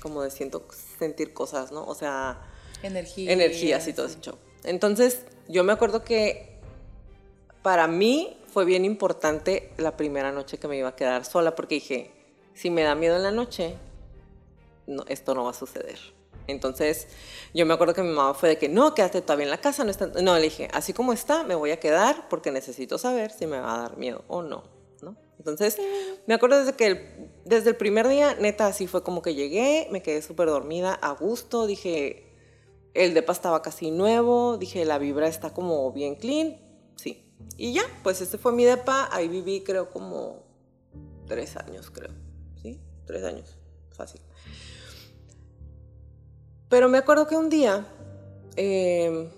Como 0.01 0.23
de 0.23 0.31
siento 0.31 0.65
sentir 0.97 1.31
cosas, 1.31 1.71
¿no? 1.71 1.85
O 1.85 1.93
sea. 1.93 2.41
Energía. 2.81 3.31
energías 3.31 3.87
y 3.87 3.93
todo 3.93 4.07
ese 4.07 4.19
show. 4.19 4.35
Entonces, 4.63 5.21
yo 5.47 5.63
me 5.63 5.73
acuerdo 5.73 6.03
que 6.03 6.57
para 7.61 7.85
mí 7.85 8.39
fue 8.51 8.65
bien 8.65 8.83
importante 8.83 9.69
la 9.77 9.95
primera 9.95 10.31
noche 10.31 10.57
que 10.57 10.67
me 10.67 10.75
iba 10.75 10.89
a 10.89 10.95
quedar 10.95 11.23
sola 11.23 11.53
porque 11.53 11.75
dije, 11.75 12.11
si 12.55 12.71
me 12.71 12.81
da 12.81 12.95
miedo 12.95 13.15
en 13.15 13.21
la 13.21 13.31
noche, 13.31 13.75
no, 14.87 15.05
esto 15.07 15.35
no 15.35 15.43
va 15.43 15.51
a 15.51 15.53
suceder. 15.53 16.14
Entonces, 16.47 17.07
yo 17.53 17.65
me 17.65 17.73
acuerdo 17.73 17.93
que 17.93 18.03
mi 18.03 18.13
mamá 18.13 18.33
fue 18.33 18.49
de 18.49 18.57
que, 18.57 18.69
no, 18.69 18.93
quédate 18.93 19.21
todavía 19.21 19.45
en 19.45 19.51
la 19.51 19.59
casa, 19.59 19.83
no 19.83 19.91
está... 19.91 20.07
No, 20.07 20.35
le 20.35 20.43
dije, 20.43 20.67
así 20.73 20.93
como 20.93 21.13
está, 21.13 21.43
me 21.43 21.55
voy 21.55 21.71
a 21.71 21.79
quedar 21.79 22.27
porque 22.29 22.51
necesito 22.51 22.97
saber 22.97 23.31
si 23.31 23.47
me 23.47 23.59
va 23.59 23.75
a 23.75 23.77
dar 23.79 23.97
miedo 23.97 24.23
o 24.27 24.41
no, 24.41 24.63
¿no? 25.01 25.17
Entonces, 25.39 25.77
me 26.27 26.33
acuerdo 26.33 26.59
desde 26.59 26.73
que, 26.73 26.85
el, 26.85 27.31
desde 27.45 27.69
el 27.69 27.75
primer 27.75 28.07
día, 28.07 28.35
neta, 28.35 28.67
así 28.67 28.87
fue 28.87 29.03
como 29.03 29.21
que 29.21 29.33
llegué, 29.33 29.87
me 29.91 30.01
quedé 30.01 30.21
súper 30.21 30.47
dormida, 30.47 30.93
a 30.93 31.11
gusto, 31.11 31.65
dije, 31.65 32.25
el 32.93 33.13
depa 33.13 33.33
estaba 33.33 33.61
casi 33.61 33.91
nuevo, 33.91 34.57
dije, 34.57 34.85
la 34.85 34.97
vibra 34.97 35.27
está 35.27 35.53
como 35.53 35.91
bien 35.91 36.15
clean, 36.15 36.57
sí. 36.95 37.31
Y 37.57 37.73
ya, 37.73 37.83
pues 38.03 38.21
ese 38.21 38.37
fue 38.37 38.53
mi 38.53 38.65
depa, 38.65 39.09
ahí 39.11 39.27
viví 39.27 39.61
creo 39.61 39.89
como 39.89 40.43
tres 41.27 41.57
años, 41.57 41.89
creo, 41.91 42.13
¿sí? 42.61 42.79
Tres 43.05 43.23
años, 43.23 43.57
fácil. 43.91 44.21
Pero 46.75 46.89
me 46.89 46.97
acuerdo 46.97 47.25
que 47.25 47.37
un 47.37 47.49
día 47.49 47.85
eh, 48.57 49.29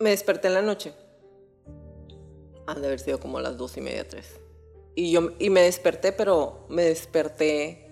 me 0.00 0.08
desperté 0.08 0.48
en 0.48 0.54
la 0.54 0.62
noche. 0.62 0.94
Han 2.66 2.80
de 2.80 2.86
haber 2.86 2.98
sido 2.98 3.20
como 3.20 3.38
las 3.38 3.58
dos 3.58 3.76
y 3.76 3.82
media, 3.82 4.08
tres. 4.08 4.40
Y, 4.94 5.12
yo, 5.12 5.32
y 5.38 5.50
me 5.50 5.60
desperté, 5.60 6.12
pero 6.12 6.64
me 6.70 6.84
desperté. 6.84 7.90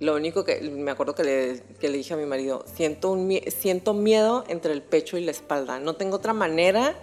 Lo 0.00 0.16
único 0.16 0.42
que 0.44 0.60
me 0.60 0.90
acuerdo 0.90 1.14
que 1.14 1.22
le, 1.22 1.62
que 1.78 1.88
le 1.88 1.98
dije 1.98 2.14
a 2.14 2.16
mi 2.16 2.26
marido, 2.26 2.64
siento, 2.74 3.12
un, 3.12 3.30
siento 3.46 3.94
miedo 3.94 4.42
entre 4.48 4.72
el 4.72 4.82
pecho 4.82 5.18
y 5.18 5.24
la 5.24 5.30
espalda. 5.30 5.78
No 5.78 5.94
tengo 5.94 6.16
otra 6.16 6.32
manera 6.32 6.96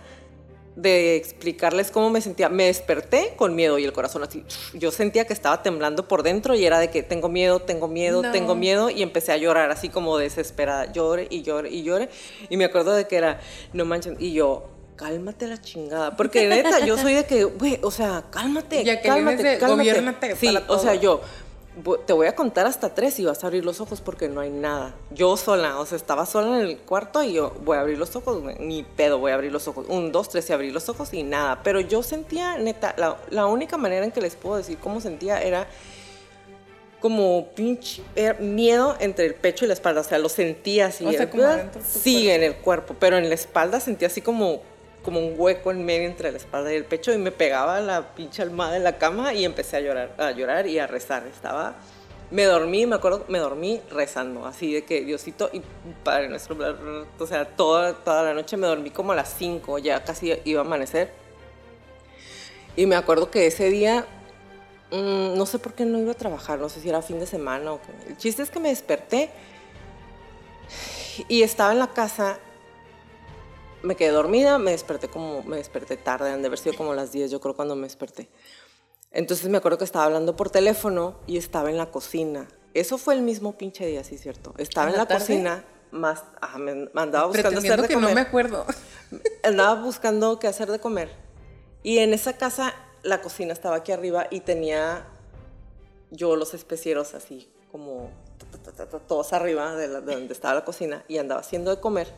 de 0.76 1.16
explicarles 1.16 1.90
cómo 1.92 2.10
me 2.10 2.22
sentía. 2.22 2.50
Me 2.50 2.66
desperté 2.66 3.34
con 3.38 3.56
miedo 3.56 3.80
y 3.80 3.86
el 3.86 3.94
corazón 3.94 4.24
así. 4.24 4.44
Yo 4.74 4.92
sentía 4.92 5.26
que 5.26 5.34
estaba 5.34 5.64
temblando 5.64 6.08
por 6.08 6.22
dentro 6.24 6.56
y 6.56 6.66
era 6.66 6.80
de 6.80 6.90
que 6.90 7.04
tengo 7.04 7.30
miedo, 7.30 7.60
tengo 7.60 7.88
miedo, 7.88 8.22
No. 8.22 8.32
tengo 8.32 8.56
miedo 8.56 8.90
y 8.90 9.02
empecé 9.02 9.32
a 9.32 9.38
llorar 9.38 9.72
así 9.72 9.90
como 9.90 10.18
desesperada. 10.18 10.92
Llore 10.92 11.28
y 11.30 11.44
llore 11.44 11.70
y 11.70 11.84
llore. 11.84 12.10
Y 12.50 12.58
me 12.58 12.66
acuerdo 12.66 12.94
de 12.94 13.08
que 13.08 13.16
era, 13.16 13.40
no 13.74 13.86
manches, 13.86 14.16
y 14.20 14.34
yo... 14.34 14.72
Cálmate 14.96 15.48
la 15.48 15.60
chingada. 15.60 16.16
Porque 16.16 16.48
neta, 16.48 16.86
yo 16.86 16.98
soy 16.98 17.16
de 17.16 17.26
que, 17.26 17.44
güey, 17.44 17.78
o 17.82 17.92
sea, 17.92 18.24
cálmate. 18.32 18.82
Ya 18.86 19.02
que 19.02 19.10
cálmate, 19.10 19.58
cálmate. 19.58 20.38
Sí, 20.38 20.54
para 20.54 20.72
o 20.72 20.80
sea, 20.80 20.96
yo 20.96 21.20
te 22.06 22.14
voy 22.14 22.28
a 22.28 22.36
contar 22.36 22.66
hasta 22.68 22.94
tres 22.96 23.20
y 23.20 23.26
vas 23.26 23.44
a 23.44 23.48
abrir 23.48 23.66
los 23.66 23.82
ojos 23.82 24.00
porque 24.02 24.30
no 24.30 24.42
hay 24.42 24.50
nada. 24.50 24.94
Yo 25.12 25.36
sola, 25.38 25.80
o 25.80 25.86
sea, 25.86 25.98
estaba 25.98 26.26
sola 26.26 26.60
en 26.62 26.68
el 26.68 26.78
cuarto 26.80 27.22
y 27.24 27.34
yo 27.34 27.54
voy 27.64 27.78
a 27.78 27.82
abrir 27.82 27.98
los 27.98 28.16
ojos, 28.16 28.42
ni 28.60 28.84
pedo, 28.84 29.20
voy 29.20 29.32
a 29.32 29.36
abrir 29.36 29.52
los 29.52 29.68
ojos. 29.68 29.86
Un, 29.90 30.12
dos, 30.12 30.30
tres 30.30 30.50
y 30.50 30.54
abrí 30.54 30.72
los 30.72 30.88
ojos 30.90 31.14
y 31.14 31.24
nada. 31.24 31.62
Pero 31.64 31.80
yo 31.82 32.02
sentía, 32.04 32.58
neta, 32.58 32.96
la, 32.98 33.18
la 33.30 33.46
única 33.48 33.78
manera 33.78 34.06
en 34.06 34.12
que 34.12 34.22
les 34.22 34.36
puedo 34.36 34.58
decir 34.58 34.78
cómo 34.78 35.02
sentía 35.02 35.42
era 35.42 35.68
como 37.02 37.50
pinche 37.56 38.02
miedo 38.40 38.96
entre 39.00 39.26
el 39.26 39.36
pecho 39.36 39.66
y 39.66 39.68
la 39.68 39.74
espalda. 39.76 40.02
O 40.02 40.04
sea, 40.04 40.18
lo 40.18 40.30
sentía 40.30 40.88
así. 40.88 41.06
O 41.06 41.12
sea, 41.12 41.24
era- 41.24 41.30
como 41.32 41.44
dentro 41.44 41.82
de 41.82 41.88
tu 41.88 42.00
sí, 42.00 42.14
cuerpo. 42.24 42.32
en 42.36 42.44
el 42.44 42.56
cuerpo, 42.56 42.96
pero 43.00 43.18
en 43.18 43.30
la 43.30 43.36
espalda 43.36 43.80
sentía 43.80 44.08
así 44.08 44.22
como 44.22 44.62
como 45.06 45.20
un 45.20 45.36
hueco 45.38 45.70
en 45.70 45.86
medio 45.86 46.08
entre 46.08 46.32
la 46.32 46.38
espalda 46.38 46.74
y 46.74 46.76
el 46.76 46.84
pecho 46.84 47.14
y 47.14 47.20
me 47.20 47.32
pegaba 47.32 47.80
la 47.80 48.16
pinche 48.16 48.42
almohada 48.42 48.76
en 48.76 48.84
la 48.84 48.98
cama 48.98 49.34
y 49.34 49.46
empecé 49.46 49.78
a 49.78 49.80
llorar, 49.80 50.16
a 50.18 50.32
llorar 50.32 50.66
y 50.66 50.80
a 50.80 50.88
rezar. 50.88 51.28
Estaba, 51.28 51.76
me 52.32 52.44
dormí, 52.46 52.88
me 52.88 52.96
acuerdo, 52.96 53.24
me 53.28 53.38
dormí 53.38 53.80
rezando, 53.92 54.48
así 54.48 54.74
de 54.74 54.84
que 54.84 55.06
Diosito 55.06 55.52
y 55.54 55.62
Padre 56.04 56.28
nuestro, 56.28 56.58
o 57.20 57.28
sea, 57.28 57.46
toda, 57.46 57.94
toda 57.94 58.24
la 58.24 58.34
noche 58.34 58.58
me 58.58 58.66
dormí 58.66 58.90
como 58.90 59.12
a 59.12 59.16
las 59.16 59.32
5, 59.38 59.78
ya 59.78 60.04
casi 60.04 60.34
iba 60.44 60.62
a 60.62 60.66
amanecer. 60.66 61.14
Y 62.76 62.88
me 62.88 62.96
acuerdo 62.96 63.30
que 63.30 63.46
ese 63.46 63.70
día, 63.70 64.08
mm, 64.92 65.38
no 65.38 65.46
sé 65.46 65.60
por 65.60 65.74
qué 65.74 65.86
no 65.86 66.00
iba 66.00 66.14
a 66.14 66.16
trabajar, 66.16 66.58
no 66.58 66.68
sé 66.68 66.82
si 66.82 66.90
era 66.90 67.04
fin 67.04 67.20
de 67.20 67.28
semana 67.28 67.74
o 67.74 67.80
qué. 67.80 68.10
El 68.10 68.18
chiste 68.18 68.42
es 68.42 68.50
que 68.50 68.60
me 68.60 68.70
desperté 68.70 69.30
y 71.28 71.44
estaba 71.44 71.74
en 71.74 71.80
la 71.80 71.94
casa 71.94 72.40
me 73.86 73.96
quedé 73.96 74.10
dormida, 74.10 74.58
me 74.58 74.72
desperté 74.72 75.08
como, 75.08 75.44
me 75.44 75.58
desperté 75.58 75.96
tarde, 75.98 76.32
han 76.32 76.42
de 76.42 76.48
haber 76.48 76.60
sido 76.60 76.76
como 76.76 76.94
las 76.94 77.12
10, 77.12 77.32
yo 77.32 77.40
creo, 77.40 77.56
cuando 77.56 77.76
me 77.76 77.84
desperté. 77.84 78.30
Entonces 79.12 79.48
me 79.50 79.58
acuerdo 79.58 79.78
que 79.78 79.86
estaba 79.86 80.06
hablando 80.06 80.36
por 80.36 80.50
teléfono 80.50 81.16
y 81.28 81.38
estaba 81.38 81.70
en 81.70 81.78
la 81.78 81.90
cocina. 81.92 82.48
Eso 82.74 82.98
fue 82.98 83.14
el 83.14 83.22
mismo 83.22 83.58
pinche 83.58 83.86
día, 83.86 84.04
sí, 84.04 84.18
cierto. 84.18 84.54
Estaba 84.58 84.88
¿En 84.88 84.94
en 84.94 85.00
la 85.00 85.06
tarde? 85.08 85.22
cocina, 85.22 85.64
más, 85.92 86.24
me, 86.58 86.90
andaba 86.96 87.28
buscando 87.28 87.60
hacer 87.60 87.82
de 87.82 87.88
que 87.88 87.94
comer. 87.94 88.10
no 88.10 88.16
me 88.16 88.22
acuerdo. 88.22 88.66
Andaba 89.44 89.82
buscando 89.82 90.40
qué 90.40 90.48
hacer 90.48 90.70
de 90.70 90.80
comer. 90.80 91.10
Y 91.84 92.00
en 92.00 92.14
esa 92.14 92.34
casa, 92.34 92.74
la 93.04 93.22
cocina 93.22 93.54
estaba 93.54 93.78
aquí 93.78 93.92
arriba 93.94 94.28
y 94.30 94.42
tenía 94.42 95.06
yo 96.12 96.36
los 96.36 96.54
especieros 96.54 97.14
así, 97.14 97.50
como 97.72 98.10
todos 99.08 99.32
arriba 99.34 99.76
de, 99.76 99.88
la- 99.88 100.02
de 100.02 100.16
donde 100.16 100.34
estaba 100.34 100.56
la 100.56 100.66
cocina 100.66 101.06
y 101.08 101.18
andaba 101.20 101.40
haciendo 101.42 101.72
de 101.74 101.80
comer. 101.80 102.12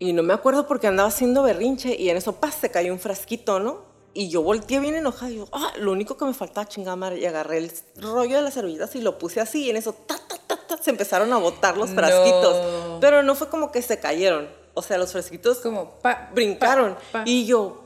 Y 0.00 0.12
no 0.14 0.22
me 0.24 0.32
acuerdo 0.34 0.66
porque 0.66 0.88
andaba 0.88 1.08
haciendo 1.08 1.42
berrinche 1.44 1.94
y 1.94 2.10
en 2.10 2.16
eso, 2.16 2.32
¡paz! 2.32 2.56
se 2.60 2.70
cayó 2.70 2.92
un 2.92 2.98
frasquito, 2.98 3.60
¿no? 3.60 3.82
Y 4.14 4.28
yo 4.30 4.42
volteé 4.42 4.80
bien 4.80 4.96
enojada 4.96 5.30
y 5.30 5.36
yo, 5.36 5.48
¡ah! 5.52 5.72
Lo 5.78 5.92
único 5.92 6.16
que 6.16 6.24
me 6.24 6.34
faltaba, 6.34 6.66
chingada 6.66 6.96
madre. 6.96 7.20
Y 7.20 7.26
agarré 7.26 7.58
el 7.58 7.70
rollo 7.96 8.36
de 8.36 8.42
las 8.42 8.54
servilletas 8.54 8.96
y 8.96 9.02
lo 9.02 9.18
puse 9.18 9.40
así 9.40 9.66
y 9.66 9.70
en 9.70 9.76
eso, 9.76 9.92
¡ta, 9.92 10.16
ta, 10.26 10.36
ta, 10.48 10.56
ta! 10.66 10.76
Se 10.82 10.90
empezaron 10.90 11.32
a 11.32 11.36
botar 11.38 11.76
los 11.76 11.90
No. 11.90 11.96
frasquitos. 11.96 12.98
Pero 13.00 13.22
no 13.22 13.34
fue 13.36 13.48
como 13.50 13.70
que 13.70 13.82
se 13.82 14.00
cayeron. 14.00 14.48
O 14.74 14.82
sea, 14.82 14.98
los 14.98 15.12
frasquitos 15.12 15.58
Como 15.58 15.90
pa, 16.00 16.30
brincaron. 16.34 16.94
pa, 16.94 17.00
pa. 17.12 17.22
Y 17.26 17.44
yo, 17.46 17.82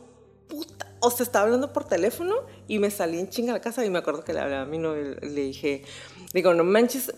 puta, 0.49 0.87
o 1.01 1.11
sea, 1.11 1.25
estaba 1.25 1.45
hablando 1.47 1.73
por 1.73 1.85
teléfono 1.85 2.37
y 2.69 2.79
me 2.79 2.91
salí 2.91 3.19
en 3.19 3.29
chinga 3.29 3.53
a 3.53 3.57
la 3.57 3.61
casa 3.61 3.85
y 3.85 3.91
me 3.91 3.99
acuerdo 3.99 4.23
que 4.25 4.33
le 4.33 4.41
hablé 4.41 4.57
a 4.57 4.65
mi 4.65 4.79
novio 4.79 5.17
le 5.21 5.29
dije, 5.43 5.85
digo, 6.33 6.55
no 6.55 6.62
manches, 6.65 7.12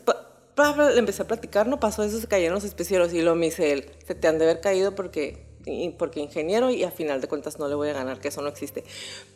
pa- 0.56 0.74
pa- 0.74 0.90
le 0.90 0.98
empecé 0.98 1.22
a 1.22 1.26
platicar, 1.28 1.68
no 1.68 1.78
pasó 1.78 2.02
eso, 2.02 2.18
se 2.18 2.26
cayeron 2.26 2.56
los 2.56 2.64
especieros 2.64 3.12
y 3.12 3.20
luego 3.22 3.36
me 3.36 3.46
dice 3.46 3.70
él, 3.72 3.90
se 4.04 4.16
te 4.16 4.26
han 4.26 4.38
de 4.38 4.44
haber 4.46 4.60
caído 4.60 4.96
porque, 4.96 5.46
porque 5.98 6.18
ingeniero 6.20 6.70
y 6.70 6.82
a 6.82 6.90
final 6.90 7.20
de 7.20 7.28
cuentas 7.28 7.58
no 7.60 7.68
le 7.68 7.74
voy 7.76 7.90
a 7.90 7.92
ganar, 7.92 8.18
que 8.18 8.28
eso 8.28 8.42
no 8.42 8.48
existe. 8.48 8.82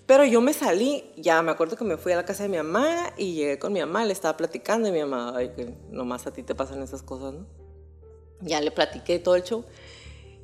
Pero 0.06 0.24
yo 0.24 0.40
me 0.40 0.52
salí, 0.52 1.12
ya 1.16 1.40
me 1.42 1.52
acuerdo 1.52 1.76
que 1.76 1.84
me 1.84 1.96
fui 1.96 2.10
a 2.12 2.16
la 2.16 2.24
casa 2.24 2.42
de 2.42 2.48
mi 2.48 2.56
mamá 2.56 3.12
y 3.16 3.34
llegué 3.34 3.58
con 3.60 3.72
mi 3.72 3.78
mamá, 3.80 4.04
le 4.04 4.12
estaba 4.12 4.36
platicando 4.36 4.88
y 4.88 4.92
mi 4.92 5.00
mamá, 5.00 5.34
ay, 5.36 5.50
que 5.54 5.74
nomás 5.90 6.26
a 6.26 6.32
ti 6.32 6.42
te 6.42 6.56
pasan 6.56 6.82
esas 6.82 7.02
cosas, 7.02 7.34
¿no? 7.34 7.46
Ya 8.40 8.60
le 8.60 8.70
platiqué 8.70 9.18
todo 9.18 9.36
el 9.36 9.42
show. 9.44 9.64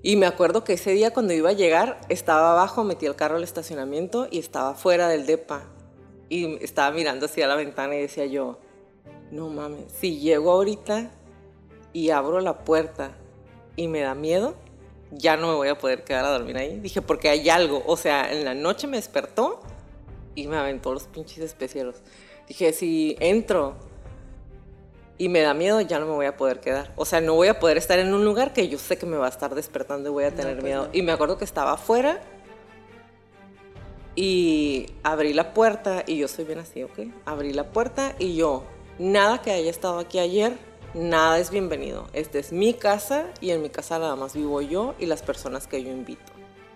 Y 0.02 0.16
me 0.16 0.26
acuerdo 0.26 0.62
que 0.62 0.74
ese 0.74 0.90
día 0.90 1.12
cuando 1.12 1.32
iba 1.32 1.50
a 1.50 1.54
llegar, 1.54 1.98
estaba 2.10 2.52
abajo, 2.52 2.84
metí 2.84 3.06
el 3.06 3.16
carro 3.16 3.36
al 3.36 3.42
estacionamiento 3.42 4.28
y 4.30 4.38
estaba 4.38 4.74
fuera 4.74 5.08
del 5.08 5.26
DEPA. 5.26 5.64
Y 6.28 6.62
estaba 6.62 6.94
mirando 6.94 7.26
hacia 7.26 7.46
la 7.48 7.56
ventana 7.56 7.96
y 7.96 8.02
decía 8.02 8.26
yo, 8.26 8.60
no 9.30 9.48
mames, 9.48 9.84
si 9.98 10.18
llego 10.18 10.50
ahorita 10.52 11.10
y 11.92 12.10
abro 12.10 12.40
la 12.40 12.58
puerta 12.58 13.12
y 13.76 13.88
me 13.88 14.00
da 14.00 14.14
miedo, 14.14 14.54
ya 15.10 15.36
no 15.36 15.48
me 15.48 15.54
voy 15.54 15.68
a 15.68 15.78
poder 15.78 16.04
quedar 16.04 16.24
a 16.24 16.30
dormir 16.30 16.56
ahí. 16.56 16.78
Dije, 16.80 17.00
porque 17.02 17.28
hay 17.28 17.48
algo. 17.48 17.82
O 17.86 17.96
sea, 17.96 18.32
en 18.32 18.44
la 18.44 18.54
noche 18.54 18.86
me 18.86 18.96
despertó 18.96 19.60
y 20.34 20.46
me 20.48 20.56
aventó 20.56 20.92
los 20.92 21.04
pinches 21.04 21.38
especieros. 21.38 21.96
Dije, 22.48 22.72
si 22.72 23.16
entro 23.20 23.74
y 25.18 25.28
me 25.28 25.40
da 25.40 25.54
miedo, 25.54 25.80
ya 25.80 25.98
no 25.98 26.06
me 26.06 26.12
voy 26.12 26.26
a 26.26 26.36
poder 26.36 26.60
quedar. 26.60 26.92
O 26.96 27.04
sea, 27.04 27.20
no 27.20 27.34
voy 27.34 27.48
a 27.48 27.58
poder 27.58 27.76
estar 27.78 27.98
en 27.98 28.12
un 28.12 28.24
lugar 28.24 28.52
que 28.52 28.68
yo 28.68 28.78
sé 28.78 28.98
que 28.98 29.06
me 29.06 29.16
va 29.16 29.26
a 29.26 29.30
estar 29.30 29.54
despertando 29.54 30.10
y 30.10 30.12
voy 30.12 30.24
a 30.24 30.30
No, 30.30 30.36
tener 30.36 30.54
pues 30.54 30.64
miedo. 30.64 30.84
no. 30.86 30.90
Y 30.92 31.02
me 31.02 31.12
acuerdo 31.12 31.38
que 31.38 31.44
estaba 31.44 31.72
afuera 31.72 32.20
y 34.14 34.86
abrí 35.02 35.32
la 35.34 35.52
puerta 35.54 36.02
y 36.06 36.16
yo 36.18 36.28
soy 36.28 36.44
bien 36.44 36.58
así, 36.58 36.82
¿ok? 36.82 37.00
Abrí 37.26 37.52
la 37.52 37.64
puerta 37.70 38.14
y 38.18 38.34
yo, 38.36 38.64
nada 38.98 39.42
que 39.42 39.50
haya 39.50 39.70
estado 39.70 39.98
aquí 39.98 40.18
ayer, 40.18 40.56
nada 40.94 41.38
es 41.38 41.50
bienvenido. 41.50 42.08
Esta 42.12 42.38
es 42.38 42.52
mi 42.52 42.74
casa 42.74 43.26
y 43.40 43.50
en 43.50 43.62
mi 43.62 43.70
casa 43.70 43.98
nada 43.98 44.16
más 44.16 44.34
vivo 44.34 44.60
yo 44.60 44.94
y 44.98 45.06
las 45.06 45.22
personas 45.22 45.66
que 45.66 45.82
yo 45.82 45.90
invito. 45.90 46.32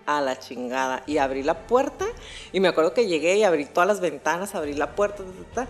A 0.07 0.21
la 0.21 0.39
chingada. 0.39 1.03
Y 1.07 1.19
abrí 1.19 1.43
la 1.43 1.67
puerta 1.67 2.07
y 2.53 2.61
me 2.61 2.69
acuerdo 2.69 2.95
que 2.95 3.07
llegué 3.07 3.37
y 3.37 3.45
abrí 3.45 3.65
todas 3.65 3.87
las 3.87 4.01
ventanas, 4.01 4.55
abrí 4.55 4.75
la 4.75 4.97
puerta, 4.97 5.23
ta, 5.55 5.67
ta, 5.67 5.69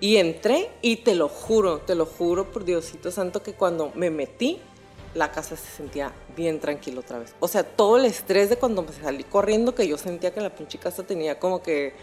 y 0.00 0.16
entré 0.16 0.70
y 0.82 0.96
te 0.96 1.14
lo 1.14 1.28
juro, 1.28 1.78
te 1.78 1.94
lo 1.94 2.06
juro 2.06 2.50
por 2.50 2.64
Diosito 2.64 3.10
Santo 3.10 3.42
que 3.42 3.54
cuando 3.54 3.92
me 3.94 4.10
metí, 4.10 4.60
la 5.14 5.32
casa 5.32 5.56
se 5.56 5.68
sentía 5.76 6.12
bien 6.36 6.60
tranquila 6.60 7.00
otra 7.00 7.18
vez. 7.18 7.34
O 7.40 7.48
sea, 7.48 7.64
todo 7.64 7.96
el 7.96 8.04
estrés 8.04 8.50
de 8.50 8.56
cuando 8.56 8.82
me 8.82 8.92
salí 8.92 9.24
corriendo, 9.24 9.74
que 9.74 9.88
yo 9.88 9.98
sentía 9.98 10.32
que 10.32 10.40
la 10.40 10.54
pinche 10.54 10.78
casa 10.78 11.02
tenía 11.02 11.38
como 11.38 11.62
que, 11.62 11.94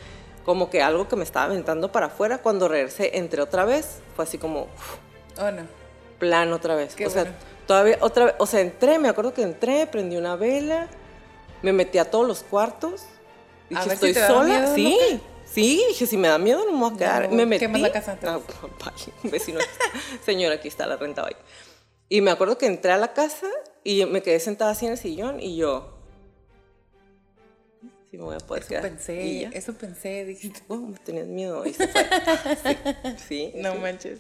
como 0.46 0.70
que 0.70 0.82
algo 0.82 1.08
que 1.08 1.16
me 1.16 1.24
estaba 1.24 1.46
aventando 1.46 1.92
para 1.92 2.08
afuera, 2.08 2.38
cuando 2.40 2.68
regresé, 2.68 3.18
entré 3.18 3.42
otra 3.42 3.66
vez, 3.66 4.00
fue 4.16 4.24
así 4.26 4.38
como 4.38 4.64
uf, 4.64 4.98
Oh, 5.42 5.52
no. 5.52 5.64
plan 6.20 6.54
otra 6.54 6.76
vez. 6.76 6.96
Qué 6.96 7.08
o 7.08 7.10
sea, 7.10 7.24
bueno. 7.24 7.38
todavía 7.68 7.98
otra 8.02 8.26
vez, 8.26 8.36
o 8.38 8.46
sea, 8.46 8.62
entré, 8.62 9.00
me 9.00 9.10
acuerdo 9.10 9.34
que 9.34 9.42
entré, 9.42 9.86
prendí 9.88 10.16
una 10.18 10.36
vela, 10.36 10.88
me 11.62 11.74
metí 11.74 11.98
a 11.98 12.10
todos 12.10 12.28
los 12.28 12.44
cuartos, 12.44 13.02
A 13.04 13.08
dije, 13.70 13.90
ver 13.90 13.90
si 13.90 13.94
estoy 13.94 14.14
te 14.14 14.20
daba 14.22 14.34
sola, 14.42 14.60
miedo, 14.60 14.76
sí, 14.76 15.22
Sí, 15.46 15.84
dije, 15.88 16.06
si 16.08 16.18
me 16.18 16.28
da 16.28 16.38
miedo 16.38 16.66
no 16.66 16.72
me 16.74 16.80
voy 16.80 16.94
a 16.96 16.98
quedar. 16.98 17.30
No, 17.30 17.36
me 17.36 17.46
metí. 17.46 17.66
quemas 17.66 17.80
la 17.82 17.92
casa, 17.92 18.18
Ah, 18.26 18.40
vecino. 19.24 19.60
Señora, 20.26 20.56
aquí 20.56 20.68
está 20.68 20.86
la 20.86 20.98
renta, 20.98 21.24
bye. 21.24 21.36
Y 22.10 22.22
me 22.22 22.32
acuerdo 22.32 22.58
que 22.58 22.66
entré 22.66 22.92
a 22.92 22.98
la 22.98 23.14
casa 23.14 23.48
y 23.84 24.06
me 24.06 24.22
quedé 24.22 24.40
sentada 24.40 24.72
así 24.72 24.86
en 24.86 24.94
el 24.94 24.98
sillón 24.98 25.40
y 25.40 25.56
yo... 25.56 25.95
Sí, 28.10 28.18
me 28.18 28.24
voy 28.24 28.36
a 28.36 28.40
poder 28.40 28.64
Eso 28.64 28.70
quedar. 28.70 28.84
Pensé, 28.84 29.50
eso 29.54 29.74
pensé, 29.74 30.26
dijiste. 30.26 30.62
Oh, 30.68 30.94
tenías 31.06 31.28
miedo. 31.28 31.66
Y 31.66 31.74
se 31.74 31.88
fue. 31.88 32.06
Sí, 32.64 33.18
sí. 33.28 33.54
No 33.62 33.76
manches. 33.76 34.20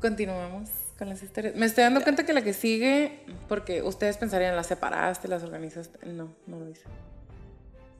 Continuamos 0.00 0.68
con 0.98 1.08
las 1.08 1.22
historias. 1.22 1.54
Me 1.56 1.66
estoy 1.66 1.84
dando 1.84 2.02
cuenta 2.02 2.24
que 2.24 2.32
la 2.32 2.42
que 2.42 2.52
sigue, 2.52 3.20
porque 3.48 3.82
ustedes 3.82 4.16
pensarían, 4.16 4.54
las 4.54 4.66
separaste, 4.66 5.28
las 5.28 5.42
organizaste. 5.42 6.06
No, 6.06 6.34
no 6.46 6.60
lo 6.60 6.68
hice. 6.68 6.84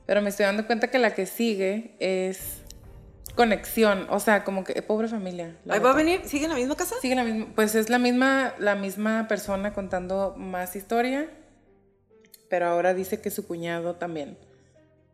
Pero 0.05 0.21
me 0.21 0.29
estoy 0.29 0.45
dando 0.45 0.67
cuenta 0.67 0.89
que 0.89 0.99
la 0.99 1.13
que 1.15 1.25
sigue 1.25 1.95
es 1.99 2.61
conexión. 3.35 4.07
O 4.09 4.19
sea, 4.19 4.43
como 4.43 4.63
que 4.63 4.81
pobre 4.81 5.07
familia. 5.07 5.57
Ahí 5.69 5.79
va 5.79 5.91
a 5.91 5.95
venir, 5.95 6.21
¿sigue 6.25 6.45
en 6.45 6.51
la 6.51 6.55
misma 6.55 6.75
casa? 6.75 6.95
Sigue 7.01 7.15
la 7.15 7.23
misma, 7.23 7.47
pues 7.55 7.75
es 7.75 7.89
la 7.89 7.99
misma, 7.99 8.53
la 8.59 8.75
misma 8.75 9.27
persona 9.27 9.73
contando 9.73 10.35
más 10.37 10.75
historia, 10.75 11.29
pero 12.49 12.67
ahora 12.67 12.93
dice 12.93 13.21
que 13.21 13.31
su 13.31 13.45
cuñado 13.47 13.95
también. 13.95 14.37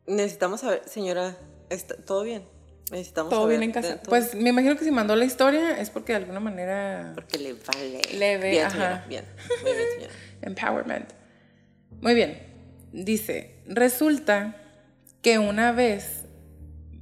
Necesitamos 0.08 0.62
saber, 0.62 0.82
señora, 0.86 1.38
¿está, 1.70 1.96
¿todo 1.96 2.24
bien? 2.24 2.44
Necesitamos 2.92 3.30
Todo 3.30 3.44
saber 3.44 3.60
bien 3.60 3.70
en 3.70 3.74
casa. 3.74 4.02
Pues 4.04 4.36
me 4.36 4.50
imagino 4.50 4.76
que 4.76 4.84
si 4.84 4.92
mandó 4.92 5.16
la 5.16 5.24
historia 5.26 5.80
es 5.80 5.90
porque 5.90 6.12
de 6.12 6.18
alguna 6.18 6.42
manera 6.42 7.14
Porque 7.16 7.38
le 7.38 7.54
vale. 7.54 8.02
Le 8.18 8.38
ve, 8.38 8.50
bien, 8.52 8.66
ajá. 8.66 8.72
señora, 8.72 9.06
bien. 9.08 9.26
Muy 9.64 9.72
bien, 9.72 9.86
señora. 9.96 10.14
Empowerment. 10.42 11.14
Muy 12.02 12.16
bien. 12.16 12.40
Dice, 12.92 13.62
resulta 13.66 14.58
que 15.22 15.40
una 15.40 15.72
vez 15.72 16.26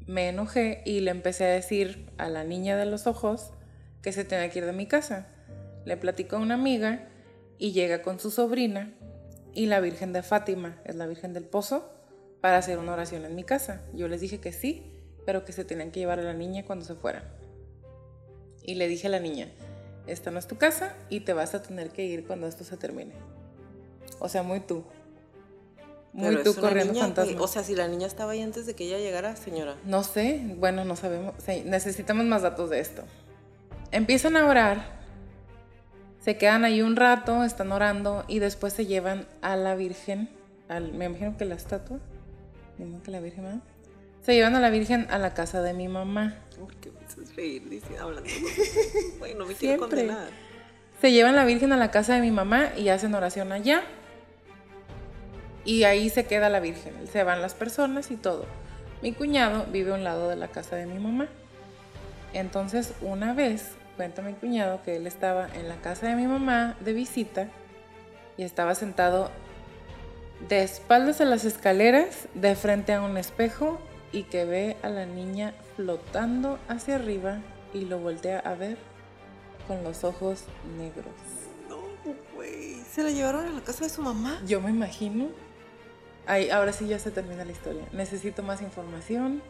me 0.05 0.29
enojé 0.29 0.83
y 0.85 0.99
le 0.99 1.11
empecé 1.11 1.45
a 1.45 1.49
decir 1.49 2.11
a 2.17 2.29
la 2.29 2.43
niña 2.43 2.77
de 2.77 2.85
los 2.85 3.07
ojos 3.07 3.51
que 4.01 4.11
se 4.11 4.23
tenía 4.23 4.49
que 4.49 4.59
ir 4.59 4.65
de 4.65 4.73
mi 4.73 4.85
casa. 4.85 5.27
Le 5.85 5.97
platicó 5.97 6.35
a 6.35 6.39
una 6.39 6.55
amiga 6.55 7.07
y 7.57 7.71
llega 7.71 8.01
con 8.01 8.19
su 8.19 8.29
sobrina 8.29 8.93
y 9.53 9.65
la 9.65 9.79
Virgen 9.79 10.13
de 10.13 10.21
Fátima, 10.21 10.79
es 10.85 10.95
la 10.95 11.07
Virgen 11.07 11.33
del 11.33 11.45
Pozo, 11.45 11.91
para 12.41 12.57
hacer 12.57 12.77
una 12.77 12.93
oración 12.93 13.25
en 13.25 13.35
mi 13.35 13.43
casa. 13.43 13.81
Yo 13.93 14.07
les 14.07 14.21
dije 14.21 14.39
que 14.39 14.51
sí, 14.51 14.93
pero 15.25 15.45
que 15.45 15.51
se 15.51 15.65
tenían 15.65 15.91
que 15.91 15.99
llevar 15.99 16.19
a 16.19 16.23
la 16.23 16.33
niña 16.33 16.65
cuando 16.65 16.85
se 16.85 16.95
fuera. 16.95 17.23
Y 18.63 18.75
le 18.75 18.87
dije 18.87 19.07
a 19.07 19.09
la 19.09 19.19
niña, 19.19 19.49
esta 20.07 20.31
no 20.31 20.39
es 20.39 20.47
tu 20.47 20.57
casa 20.57 20.95
y 21.09 21.21
te 21.21 21.33
vas 21.33 21.53
a 21.55 21.61
tener 21.61 21.89
que 21.89 22.05
ir 22.05 22.25
cuando 22.25 22.47
esto 22.47 22.63
se 22.63 22.77
termine. 22.77 23.13
O 24.19 24.29
sea, 24.29 24.43
muy 24.43 24.59
tú. 24.59 24.83
Muy 26.13 26.35
Pero 26.35 26.43
tú 26.43 26.55
corriendo 26.55 26.93
niña, 26.93 27.05
fantasma. 27.05 27.41
O 27.41 27.47
sea, 27.47 27.63
si 27.63 27.75
la 27.75 27.87
niña 27.87 28.07
estaba 28.07 28.31
ahí 28.31 28.41
antes 28.41 28.65
de 28.65 28.73
que 28.73 28.85
ella 28.85 28.97
llegara, 28.97 29.35
señora. 29.35 29.75
No 29.85 30.03
sé, 30.03 30.41
bueno, 30.57 30.83
no 30.83 30.95
sabemos. 30.95 31.35
Necesitamos 31.65 32.25
más 32.25 32.41
datos 32.41 32.69
de 32.69 32.79
esto. 32.79 33.03
Empiezan 33.91 34.35
a 34.35 34.47
orar, 34.47 34.99
se 36.19 36.37
quedan 36.37 36.65
ahí 36.65 36.81
un 36.81 36.95
rato, 36.95 37.43
están 37.43 37.71
orando 37.71 38.23
y 38.27 38.39
después 38.39 38.73
se 38.73 38.85
llevan 38.85 39.27
a 39.41 39.55
la 39.55 39.75
Virgen, 39.75 40.29
al, 40.67 40.93
me 40.93 41.05
imagino 41.05 41.37
que 41.37 41.45
la 41.45 41.55
estatua, 41.55 41.99
me 42.79 42.85
imagino 42.85 43.03
que 43.03 43.11
la 43.11 43.19
Virgen, 43.19 43.43
¿verdad? 43.43 43.59
Se 44.25 44.33
llevan 44.33 44.55
a 44.55 44.59
la 44.59 44.69
Virgen 44.69 45.07
a 45.09 45.17
la 45.17 45.33
casa 45.33 45.61
de 45.61 45.73
mi 45.73 45.87
mamá. 45.87 46.35
¿Por 46.59 46.75
qué 46.75 46.91
me 46.99 47.05
haces 47.05 47.35
reír 47.35 47.67
dice, 47.69 47.97
hablando? 47.97 48.29
Güey, 49.19 49.35
no 49.35 49.45
me 49.45 49.53
quiero 49.53 49.77
Siempre. 49.77 50.07
condenar. 50.07 50.29
Se 51.01 51.11
llevan 51.11 51.35
la 51.35 51.45
Virgen 51.45 51.71
a 51.71 51.77
la 51.77 51.91
casa 51.91 52.15
de 52.15 52.21
mi 52.21 52.31
mamá 52.31 52.69
y 52.77 52.89
hacen 52.89 53.13
oración 53.15 53.51
allá. 53.51 53.83
Y 55.65 55.83
ahí 55.83 56.09
se 56.09 56.25
queda 56.25 56.49
la 56.49 56.59
Virgen. 56.59 57.07
Se 57.07 57.23
van 57.23 57.41
las 57.41 57.53
personas 57.53 58.11
y 58.11 58.15
todo. 58.15 58.45
Mi 59.01 59.13
cuñado 59.13 59.65
vive 59.71 59.91
a 59.91 59.95
un 59.95 60.03
lado 60.03 60.27
de 60.29 60.35
la 60.35 60.49
casa 60.49 60.75
de 60.75 60.85
mi 60.85 60.99
mamá. 60.99 61.27
Entonces, 62.33 62.93
una 63.01 63.33
vez, 63.33 63.71
cuenta 63.95 64.21
mi 64.21 64.33
cuñado 64.33 64.81
que 64.83 64.97
él 64.97 65.07
estaba 65.07 65.47
en 65.55 65.69
la 65.69 65.77
casa 65.77 66.07
de 66.07 66.15
mi 66.15 66.27
mamá 66.27 66.75
de 66.81 66.93
visita 66.93 67.47
y 68.37 68.43
estaba 68.43 68.75
sentado 68.75 69.31
de 70.47 70.63
espaldas 70.63 71.19
a 71.21 71.25
las 71.25 71.43
escaleras, 71.45 72.27
de 72.33 72.55
frente 72.55 72.93
a 72.93 73.01
un 73.01 73.17
espejo 73.17 73.79
y 74.11 74.23
que 74.23 74.45
ve 74.45 74.77
a 74.81 74.89
la 74.89 75.05
niña 75.05 75.53
flotando 75.75 76.57
hacia 76.67 76.95
arriba 76.95 77.39
y 77.73 77.85
lo 77.85 77.99
voltea 77.99 78.39
a 78.39 78.55
ver 78.55 78.77
con 79.67 79.83
los 79.83 80.03
ojos 80.03 80.43
negros. 80.77 81.05
No, 81.69 81.77
güey. 82.35 82.81
¿Se 82.91 83.03
la 83.03 83.11
llevaron 83.11 83.45
a 83.45 83.49
la 83.51 83.61
casa 83.61 83.83
de 83.83 83.89
su 83.89 84.01
mamá? 84.01 84.39
Yo 84.47 84.61
me 84.61 84.69
imagino. 84.71 85.27
Ay, 86.25 86.49
ahora 86.49 86.73
sí 86.73 86.87
ya 86.87 86.97
se 86.99 87.11
termina 87.11 87.43
la 87.45 87.51
historia. 87.51 87.83
Necesito 87.91 88.41
más 88.43 88.61
información. 88.61 89.41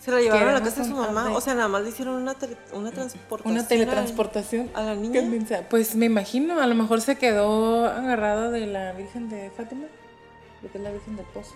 ¿Se 0.00 0.10
la 0.10 0.20
llevaron 0.20 0.48
a 0.50 0.52
la 0.52 0.62
casa 0.62 0.82
de 0.82 0.88
su 0.90 0.94
mamá? 0.94 1.30
O 1.34 1.40
sea, 1.40 1.54
nada 1.54 1.68
más 1.68 1.82
le 1.82 1.88
hicieron 1.88 2.14
una, 2.16 2.34
tele- 2.34 2.56
una 2.72 2.90
transportación. 2.92 3.52
Una 3.54 3.66
teletransportación. 3.66 4.70
A 4.74 4.82
la 4.82 4.94
¿Qué 4.94 5.22
niña. 5.22 5.62
Pues 5.70 5.96
me 5.96 6.06
imagino, 6.06 6.60
a 6.60 6.66
lo 6.66 6.74
mejor 6.74 7.00
se 7.00 7.16
quedó 7.16 7.86
agarrada 7.86 8.50
de 8.50 8.66
la 8.66 8.92
Virgen 8.92 9.28
de 9.30 9.50
Fátima, 9.50 9.86
de 10.62 10.68
que 10.68 10.78
es 10.78 10.84
la 10.84 10.90
Virgen 10.90 11.16
del 11.16 11.26
Pozo. 11.26 11.54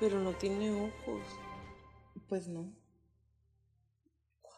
Pero 0.00 0.18
no 0.20 0.32
tiene 0.32 0.70
ojos. 0.70 1.22
Pues 2.28 2.48
no. 2.48 2.72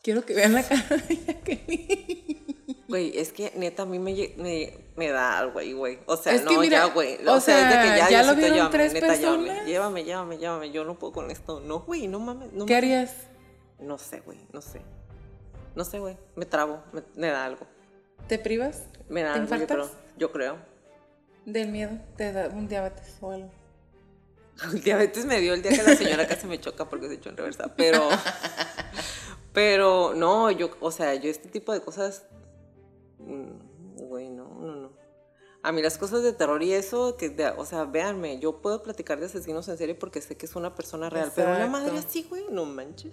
Quiero 0.03 0.25
que 0.25 0.35
vean 0.35 0.55
la 0.55 0.62
cara 0.66 0.97
de 0.97 1.16
Jacqueline. 1.16 2.51
Güey, 2.89 3.16
es 3.16 3.33
que 3.33 3.53
neta 3.55 3.85
a 3.85 3.87
mí 3.87 3.99
me, 4.01 4.35
me, 4.37 4.73
me 4.97 5.09
da 5.11 5.39
algo 5.39 5.61
ahí, 5.61 5.73
güey. 5.73 6.01
O 6.07 6.16
sea, 6.16 6.35
Es 6.35 6.43
no, 6.43 6.59
mira, 6.59 6.87
ya, 6.87 6.93
güey. 6.93 7.25
o 7.25 7.35
O, 7.35 7.41
sea, 7.41 7.61
es 7.61 7.77
de 7.77 7.83
que 7.83 7.97
sea, 7.99 8.09
ya, 8.09 8.11
ya 8.11 8.23
lo 8.25 8.35
vieron 8.35 8.57
llévame, 8.57 8.73
tres 8.73 8.93
neta, 8.93 9.07
personas. 9.07 9.66
Llévame, 9.66 10.05
llévame, 10.05 10.39
llévame. 10.39 10.71
Yo 10.73 10.85
no 10.85 10.99
puedo 10.99 11.12
con 11.12 11.31
esto. 11.31 11.61
No, 11.61 11.81
güey, 11.81 12.09
no 12.09 12.18
mames. 12.18 12.53
No 12.53 12.66
¿Qué 12.66 12.75
harías? 12.75 13.14
No 13.79 13.97
sé, 13.99 14.21
güey, 14.21 14.39
no 14.53 14.61
sé. 14.61 14.83
No 15.77 15.85
sé, 15.85 16.01
güey. 16.01 16.16
Me 16.35 16.47
trabo, 16.47 16.83
me, 16.93 17.03
me 17.14 17.29
da 17.29 17.45
algo. 17.45 17.66
¿Te 18.27 18.39
privas? 18.39 18.87
Me 19.09 19.23
da 19.23 19.35
¿Te 19.35 19.41
algo, 19.41 19.57
yo 19.57 19.66
creo. 19.66 19.91
Yo 20.16 20.33
creo. 20.33 20.70
Del 21.45 21.68
miedo. 21.68 21.99
Te 22.16 22.32
da 22.32 22.49
un 22.49 22.68
diabetes 22.68 23.16
o 23.20 23.30
algo. 23.30 23.51
El 24.72 24.82
diabetes 24.82 25.24
me 25.24 25.41
dio 25.41 25.55
el 25.55 25.62
día 25.62 25.70
que 25.72 25.82
la 25.82 25.97
señora 25.97 26.26
casi 26.26 26.47
me 26.47 26.61
choca 26.61 26.86
porque 26.88 27.09
se 27.09 27.14
echó 27.14 27.30
en 27.30 27.36
reversa. 27.38 27.74
Pero, 27.76 28.09
pero 29.53 30.14
no, 30.14 30.51
yo, 30.51 30.70
o 30.80 30.91
sea, 30.91 31.14
yo 31.14 31.30
este 31.30 31.49
tipo 31.49 31.72
de 31.72 31.80
cosas, 31.80 32.24
mm, 33.18 33.97
güey, 34.07 34.28
no, 34.28 34.49
no, 34.61 34.76
no. 34.76 34.93
A 35.62 35.72
mí 35.72 35.82
las 35.82 35.99
cosas 35.99 36.22
de 36.22 36.32
terror 36.32 36.62
y 36.62 36.72
eso, 36.72 37.16
que, 37.16 37.28
de- 37.30 37.49
o 37.51 37.64
sea, 37.66 37.84
véanme, 37.84 38.38
yo 38.38 38.61
puedo 38.62 38.82
platicar 38.82 39.18
de 39.20 39.26
asesinos 39.26 39.68
en 39.68 39.76
serie 39.76 39.95
porque 39.95 40.20
sé 40.22 40.36
que 40.36 40.47
es 40.47 40.57
una 40.57 40.74
persona 40.74 41.11
real, 41.11 41.32
pero 41.34 41.49
una 41.51 41.64
Exacto. 41.66 41.72
madre 41.93 41.99
así, 41.99 42.26
güey, 42.28 42.45
no 42.51 42.64
manches. 42.64 43.12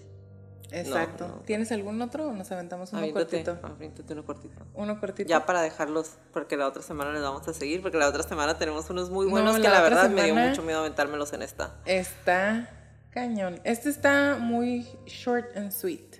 Exacto. 0.71 1.27
no. 1.27 1.33
¿Tienes 1.45 1.71
algún 1.71 2.01
otro 2.01 2.27
o 2.27 2.33
nos 2.33 2.51
aventamos 2.51 2.91
uno 2.91 2.99
Aviéntate, 2.99 3.43
cortito? 3.43 3.67
aviéntate 3.67 4.13
uno 4.13 4.25
cortito. 4.25 4.65
Uno 4.73 4.99
cortito. 4.99 5.29
Ya 5.29 5.45
para 5.45 5.61
dejarlos, 5.61 6.17
porque 6.33 6.57
la 6.57 6.67
otra 6.67 6.81
semana 6.81 7.11
les 7.13 7.21
vamos 7.21 7.47
a 7.47 7.53
seguir, 7.53 7.81
porque 7.81 7.97
la 7.97 8.07
otra 8.07 8.23
semana 8.23 8.57
tenemos 8.57 8.89
unos 8.89 9.09
muy 9.09 9.25
No, 9.25 9.31
buenos 9.31 9.55
que 9.59 9.67
la 9.69 9.81
verdad 9.81 10.09
me 10.09 10.23
dio 10.23 10.35
mucho 10.35 10.61
miedo 10.63 10.79
aventármelos 10.79 11.31
en 11.33 11.41
esta. 11.41 11.75
Está 11.85 12.69
cañón. 13.11 13.59
Este 13.63 13.89
está 13.89 14.37
muy 14.39 14.87
short 15.05 15.55
and 15.55 15.71
sweet. 15.71 16.17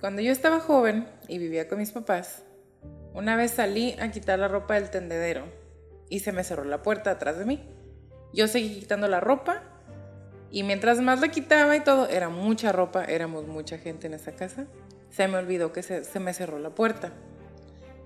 Cuando 0.00 0.22
yo 0.22 0.30
estaba 0.30 0.60
joven 0.60 1.08
y 1.26 1.38
vivía 1.38 1.68
con 1.68 1.78
mis 1.78 1.90
papás, 1.90 2.42
una 3.14 3.34
vez 3.34 3.52
salí 3.52 3.96
a 3.98 4.10
quitar 4.10 4.38
la 4.38 4.46
ropa 4.46 4.74
del 4.74 4.90
tendedero 4.90 5.44
y 6.08 6.20
se 6.20 6.32
me 6.32 6.44
cerró 6.44 6.64
la 6.64 6.82
puerta 6.82 7.10
atrás 7.10 7.38
de 7.38 7.46
mí. 7.46 7.68
Yo 8.32 8.46
seguí 8.46 8.78
quitando 8.78 9.08
la 9.08 9.20
ropa 9.20 9.62
y 10.50 10.62
mientras 10.62 11.00
más 11.00 11.20
la 11.20 11.28
quitaba 11.28 11.76
y 11.76 11.80
todo, 11.80 12.08
era 12.08 12.28
mucha 12.28 12.72
ropa, 12.72 13.04
éramos 13.04 13.46
mucha 13.46 13.78
gente 13.78 14.06
en 14.06 14.14
esa 14.14 14.32
casa, 14.32 14.66
se 15.10 15.28
me 15.28 15.38
olvidó 15.38 15.72
que 15.72 15.82
se, 15.82 16.04
se 16.04 16.20
me 16.20 16.32
cerró 16.32 16.58
la 16.58 16.70
puerta. 16.70 17.12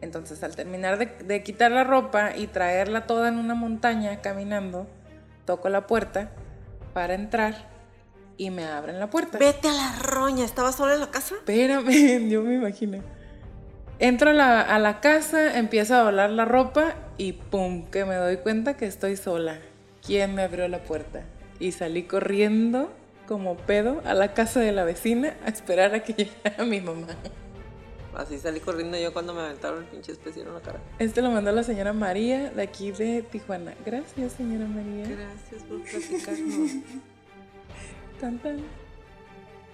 Entonces 0.01 0.43
al 0.43 0.57
terminar 0.57 0.99
de, 0.99 1.07
de 1.07 1.43
quitar 1.43 1.71
la 1.71 1.85
ropa 1.85 2.35
y 2.37 2.47
traerla 2.47 3.07
toda 3.07 3.29
en 3.29 3.37
una 3.37 3.55
montaña 3.55 4.21
caminando, 4.23 4.87
toco 5.45 5.69
la 5.69 5.87
puerta 5.87 6.31
para 6.95 7.15
entrar 7.15 7.69
y 8.37 8.51
me 8.51 8.65
abren 8.65 8.99
la 8.99 9.11
puerta. 9.11 9.37
Vete 9.39 9.69
a 9.69 9.73
la 9.73 9.99
roña, 9.99 10.45
¿estaba 10.45 10.73
sola 10.73 10.95
en 10.95 11.01
la 11.01 11.11
casa? 11.11 11.35
Espérame, 11.35 12.29
yo 12.31 12.43
me 12.43 12.55
imagino. 12.55 13.03
Entro 13.99 14.31
a 14.31 14.33
la, 14.33 14.63
a 14.63 14.79
la 14.79 15.01
casa, 15.01 15.59
empiezo 15.59 15.95
a 15.95 16.05
volar 16.05 16.31
la 16.31 16.47
ropa 16.47 16.95
y 17.19 17.35
¡pum! 17.35 17.85
que 17.91 18.07
me 18.07 18.15
doy 18.15 18.39
cuenta 18.39 18.79
que 18.79 18.87
estoy 18.87 19.17
sola. 19.17 19.59
¿Quién 20.07 20.35
me 20.35 20.43
abrió 20.43 20.67
la 20.69 20.83
puerta? 20.83 21.23
Y 21.61 21.73
salí 21.73 22.03
corriendo 22.03 22.91
como 23.29 23.57
pedo 23.57 24.03
a 24.05 24.15
la 24.15 24.35
casa 24.35 24.59
de 24.59 24.73
la 24.73 24.83
vecina 24.85 25.37
a 25.45 25.51
esperar 25.51 25.95
a 25.95 26.03
que 26.03 26.13
llegara 26.45 26.65
mi 26.65 26.81
mamá. 26.81 27.07
Así 28.17 28.39
salí 28.39 28.59
corriendo 28.59 28.99
yo 28.99 29.13
cuando 29.13 29.33
me 29.33 29.43
aventaron 29.43 29.85
el 29.85 29.89
pinche 29.89 30.11
especial 30.11 30.49
en 30.49 30.55
la 30.55 30.61
cara. 30.61 30.81
Este 30.99 31.23
lo 31.23 31.31
mandó 31.31 31.53
la 31.53 31.63
señora 31.63 31.93
María 31.93 32.51
de 32.51 32.63
aquí 32.63 32.91
de 32.91 33.23
Tijuana. 33.23 33.75
Gracias, 33.87 34.33
señora 34.33 34.67
María. 34.67 35.07
Gracias 35.09 35.63
por 35.63 35.81
platicarnos. 35.83 36.71
Tan, 38.21 38.39
tan. 38.41 38.61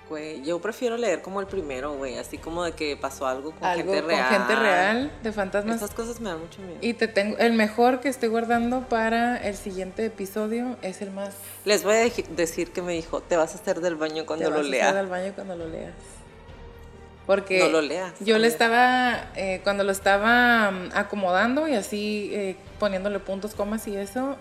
Güey, 0.09 0.43
yo 0.45 0.61
prefiero 0.61 0.97
leer 0.97 1.21
como 1.21 1.41
el 1.41 1.49
primero, 1.49 1.95
güey, 1.97 2.17
así 2.17 2.39
como 2.39 2.63
de 2.63 2.73
que 2.73 2.97
pasó 2.97 3.27
algo 3.27 3.51
con 3.51 3.65
Algo 3.65 3.93
gente 3.93 4.01
con 4.03 4.09
real. 4.11 4.29
gente 4.29 4.55
real, 4.55 5.13
de 5.23 5.33
fantasmas. 5.33 5.75
Estas 5.77 5.95
cosas 5.95 6.21
me 6.21 6.29
dan 6.29 6.39
mucho 6.39 6.63
miedo. 6.63 6.79
Y 6.81 6.95
te 6.95 7.09
tengo, 7.09 7.37
el 7.39 7.55
mejor 7.55 7.99
que 7.99 8.09
estoy 8.09 8.29
guardando 8.29 8.83
para 8.89 9.37
el 9.37 9.57
siguiente 9.57 10.07
episodio 10.07 10.77
es 10.83 11.03
el 11.03 11.11
más... 11.11 11.35
Les 11.65 11.83
voy 11.83 11.95
a 11.95 12.11
decir 12.37 12.71
que 12.71 12.83
me 12.83 12.93
dijo, 12.93 13.21
te 13.21 13.37
vas 13.37 13.57
a 13.57 13.59
hacer 13.59 13.81
del 13.81 13.97
baño 13.97 14.27
cuando 14.27 14.45
te 14.45 14.51
lo 14.51 14.57
vas 14.59 14.65
a 14.65 14.69
hacer 14.69 14.81
leas. 14.81 14.95
al 14.95 15.07
baño 15.09 15.33
cuando 15.35 15.57
lo 15.57 15.69
leas. 15.69 15.95
Porque 17.27 17.59
No 17.59 17.69
lo 17.69 17.81
leas, 17.81 18.13
yo 18.21 18.39
le 18.39 18.47
estaba, 18.47 19.33
eh, 19.35 19.61
cuando 19.65 19.83
lo 19.83 19.91
estaba 19.91 20.71
mm, 20.71 20.91
acomodando 20.95 21.67
y 21.67 21.75
así 21.75 22.31
eh, 22.33 22.55
poniéndole 22.79 23.19
puntos, 23.19 23.55
comas 23.57 23.89
y 23.89 23.97
eso, 23.97 24.37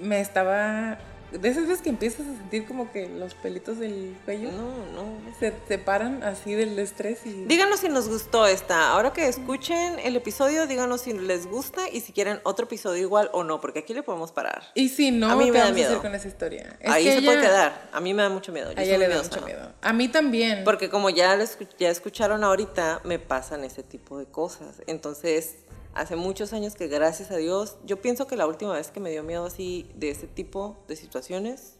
me 0.00 0.20
estaba... 0.20 0.98
De 1.32 1.48
esas 1.48 1.64
veces 1.66 1.82
que 1.82 1.88
empiezas 1.90 2.20
a 2.26 2.36
sentir 2.36 2.66
como 2.66 2.90
que 2.92 3.08
los 3.08 3.34
pelitos 3.34 3.78
del 3.78 4.16
cuello 4.24 4.50
No, 4.52 4.68
no. 4.94 5.18
se 5.40 5.52
separan 5.68 6.22
así 6.22 6.54
del 6.54 6.78
estrés 6.78 7.26
y... 7.26 7.44
Díganos 7.46 7.80
si 7.80 7.88
nos 7.88 8.08
gustó 8.08 8.46
esta. 8.46 8.90
Ahora 8.90 9.12
que 9.12 9.26
escuchen 9.28 9.98
el 9.98 10.16
episodio, 10.16 10.66
díganos 10.66 11.00
si 11.02 11.12
les 11.12 11.46
gusta 11.46 11.88
y 11.90 12.00
si 12.00 12.12
quieren 12.12 12.40
otro 12.44 12.66
episodio 12.66 13.02
igual 13.02 13.28
o 13.32 13.42
no, 13.44 13.60
porque 13.60 13.80
aquí 13.80 13.92
le 13.92 14.02
podemos 14.02 14.32
parar. 14.32 14.62
Y 14.74 14.88
si 14.88 15.10
no, 15.10 15.30
A 15.30 15.36
mí 15.36 15.46
me 15.46 15.52
¿qué 15.52 15.58
da 15.58 15.64
vamos 15.64 15.70
a 15.72 15.74
miedo. 15.74 15.90
hacer 15.90 16.02
con 16.02 16.14
esa 16.14 16.28
historia? 16.28 16.76
Es 16.80 16.90
Ahí 16.90 17.04
que 17.04 17.14
se 17.16 17.22
puede 17.22 17.40
quedar. 17.40 17.88
A 17.92 18.00
mí 18.00 18.14
me 18.14 18.22
da 18.22 18.28
mucho 18.28 18.52
miedo. 18.52 18.72
Yo 18.72 18.78
A 18.78 18.82
ella 18.84 18.98
le 18.98 19.08
da 19.08 19.22
mucho 19.22 19.42
miedo. 19.42 19.72
A 19.82 19.92
mí 19.92 20.08
también. 20.08 20.64
Porque 20.64 20.88
como 20.88 21.10
ya, 21.10 21.34
lo 21.36 21.44
ya 21.78 21.90
escucharon 21.90 22.44
ahorita, 22.44 23.00
me 23.04 23.18
pasan 23.18 23.64
ese 23.64 23.82
tipo 23.82 24.18
de 24.18 24.26
cosas. 24.26 24.82
Entonces, 24.86 25.56
hace 25.96 26.16
muchos 26.16 26.52
años 26.52 26.74
que 26.74 26.88
gracias 26.88 27.30
a 27.30 27.36
Dios, 27.36 27.76
yo 27.84 28.00
pienso 28.00 28.26
que 28.26 28.36
la 28.36 28.46
última 28.46 28.72
vez 28.74 28.90
que 28.90 29.00
me 29.00 29.10
dio 29.10 29.22
miedo 29.22 29.46
así 29.46 29.90
de 29.94 30.10
ese 30.10 30.26
tipo 30.26 30.76
de 30.88 30.96
situaciones 30.96 31.74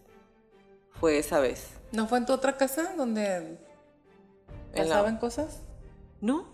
fue 1.01 1.19
esa 1.19 1.39
vez. 1.41 1.67
¿No 1.93 2.09
fue 2.09 2.19
en 2.19 2.27
tu 2.27 2.33
otra 2.33 2.57
casa 2.57 2.95
donde 2.97 3.59
la- 4.75 4.83
pasaban 4.83 5.19
cosas? 5.19 5.61
¿No? 6.21 6.47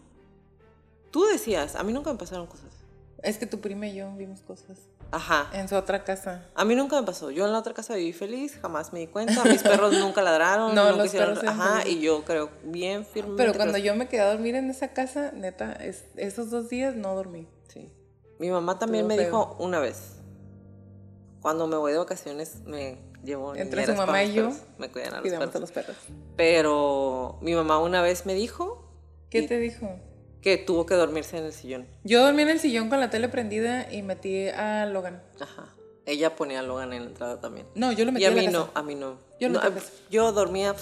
Tú 1.11 1.25
decías, 1.27 1.77
a 1.77 1.83
mí 1.83 1.93
nunca 1.93 2.13
me 2.13 2.19
pasaron 2.19 2.47
cosas. 2.47 2.73
Es 3.23 3.39
que 3.39 3.47
tu 3.47 3.61
prima 3.61 3.87
y 3.87 3.95
yo 3.95 4.13
vimos 4.17 4.41
cosas 4.41 4.79
Ajá. 5.13 5.49
en 5.53 5.69
su 5.69 5.77
otra 5.77 6.03
casa. 6.05 6.47
A 6.55 6.65
mí 6.65 6.75
nunca 6.75 6.99
me 7.01 7.07
pasó. 7.07 7.31
Yo 7.31 7.47
en 7.47 7.53
la 7.53 7.59
otra 7.59 7.75
casa 7.75 7.95
viví 7.95 8.13
feliz, 8.13 8.59
jamás 8.61 8.93
me 8.93 9.01
di 9.01 9.07
cuenta. 9.07 9.45
Mis 9.45 9.63
perros 9.63 9.93
nunca 9.99 10.23
ladraron. 10.23 10.75
No, 10.75 10.85
nunca 10.85 10.97
los 10.97 11.07
hicieron- 11.07 11.35
perros 11.35 11.51
Ajá, 11.51 11.87
y 11.87 12.01
yo 12.01 12.25
creo 12.25 12.51
bien 12.65 13.05
firmemente. 13.07 13.43
Pero 13.43 13.55
cuando 13.57 13.79
los- 13.79 13.83
yo 13.87 13.95
me 13.95 14.09
quedé 14.09 14.23
a 14.23 14.31
dormir 14.33 14.55
en 14.57 14.71
esa 14.71 14.89
casa, 14.95 15.31
neta, 15.33 15.73
es- 15.75 16.05
esos 16.17 16.51
dos 16.51 16.69
días 16.69 16.97
no 16.97 17.15
dormí. 17.15 17.47
Sí. 17.69 17.93
Mi 18.39 18.51
mamá 18.51 18.79
también 18.79 19.05
Todo 19.05 19.09
me 19.17 19.23
feo. 19.23 19.27
dijo 19.27 19.57
una 19.61 19.79
vez. 19.79 20.17
Cuando 21.41 21.67
me 21.67 21.77
voy 21.77 21.93
de 21.93 21.99
vacaciones 21.99 22.61
me 22.65 22.99
llevo 23.25 23.55
Entre 23.55 23.85
su 23.87 23.95
mamá 23.95 24.23
y 24.25 24.33
yo, 24.33 24.45
perros. 24.49 24.63
Me 24.79 24.91
cuidan 24.91 25.15
a 25.15 25.21
los 25.21 25.31
perros. 25.31 25.55
a 25.55 25.59
los 25.59 25.73
perros. 25.73 25.97
Pero 26.37 27.39
mi 27.41 27.55
mamá 27.55 27.79
una 27.79 28.01
vez 28.03 28.27
me 28.27 28.35
dijo 28.35 28.89
¿Qué 29.31 29.39
Y- 29.41 29.47
te 29.47 29.59
dijo? 29.59 29.89
Que 30.43 30.59
tuvo 30.59 30.85
que 30.87 30.95
dormirse 30.95 31.39
en 31.39 31.45
el 31.45 31.53
sillón. 31.53 31.87
Yo 32.05 32.23
dormí 32.25 32.43
en 32.43 32.51
el 32.51 32.59
sillón 32.61 32.89
con 32.91 33.01
la 33.01 33.09
tele 33.11 33.29
prendida 33.29 33.91
y 33.93 34.03
metí 34.03 34.49
a 34.49 34.85
Logan. 34.87 35.23
Ajá. 35.41 35.69
Ella 36.05 36.35
ponía 36.35 36.61
a 36.61 36.63
Logan 36.63 36.93
en 36.93 37.05
la 37.05 37.09
entrada 37.11 37.41
también. 37.41 37.67
No, 37.77 37.93
yo 37.93 38.05
lo 38.05 38.11
metí 38.13 38.25
Y 38.25 38.27
a 38.27 38.31
en 38.31 38.35
la 38.37 38.41
mí 38.43 38.47
casa. 38.49 38.59
no, 38.59 38.71
a 38.75 38.83
mí 38.83 38.95
no. 38.97 39.19
Yo 39.41 39.49
no 39.49 39.55
No, 39.55 39.61
metí 39.61 39.67
a 39.67 39.69
la 39.71 39.75
casa. 39.81 39.93
yo 40.11 40.33
dormía 40.33 40.75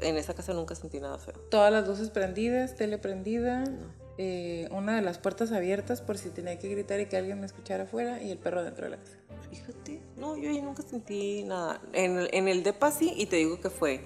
en 0.00 0.16
esa 0.16 0.34
casa 0.34 0.52
nunca 0.54 0.74
sentí 0.74 1.00
nada 1.00 1.18
feo. 1.18 1.34
Todas 1.50 1.72
las 1.72 1.86
luces 1.88 2.10
prendidas, 2.10 2.76
tele 2.76 2.98
prendida, 2.98 3.64
eh, 4.18 4.68
una 4.70 4.94
de 4.96 5.02
las 5.02 5.18
puertas 5.18 5.50
abiertas 5.50 6.00
por 6.00 6.18
si 6.18 6.28
tenía 6.30 6.56
que 6.58 6.68
gritar 6.68 7.00
y 7.00 7.06
que 7.06 7.16
alguien 7.16 7.40
me 7.40 7.46
escuchara 7.46 7.84
afuera 7.84 8.22
y 8.22 8.30
el 8.30 8.38
perro 8.38 8.62
dentro 8.62 8.84
de 8.84 8.90
la 8.90 8.96
casa. 8.98 9.16
Fíjate, 9.50 10.00
no, 10.16 10.36
yo 10.36 10.50
ahí 10.50 10.60
nunca 10.62 10.82
sentí 10.82 11.42
nada. 11.44 11.80
En, 11.92 12.18
el- 12.18 12.28
en 12.32 12.46
el 12.48 12.62
DEPA 12.62 12.90
sí, 12.92 13.12
y 13.16 13.26
te 13.26 13.36
digo 13.36 13.60
que 13.60 13.70
fue. 13.70 14.00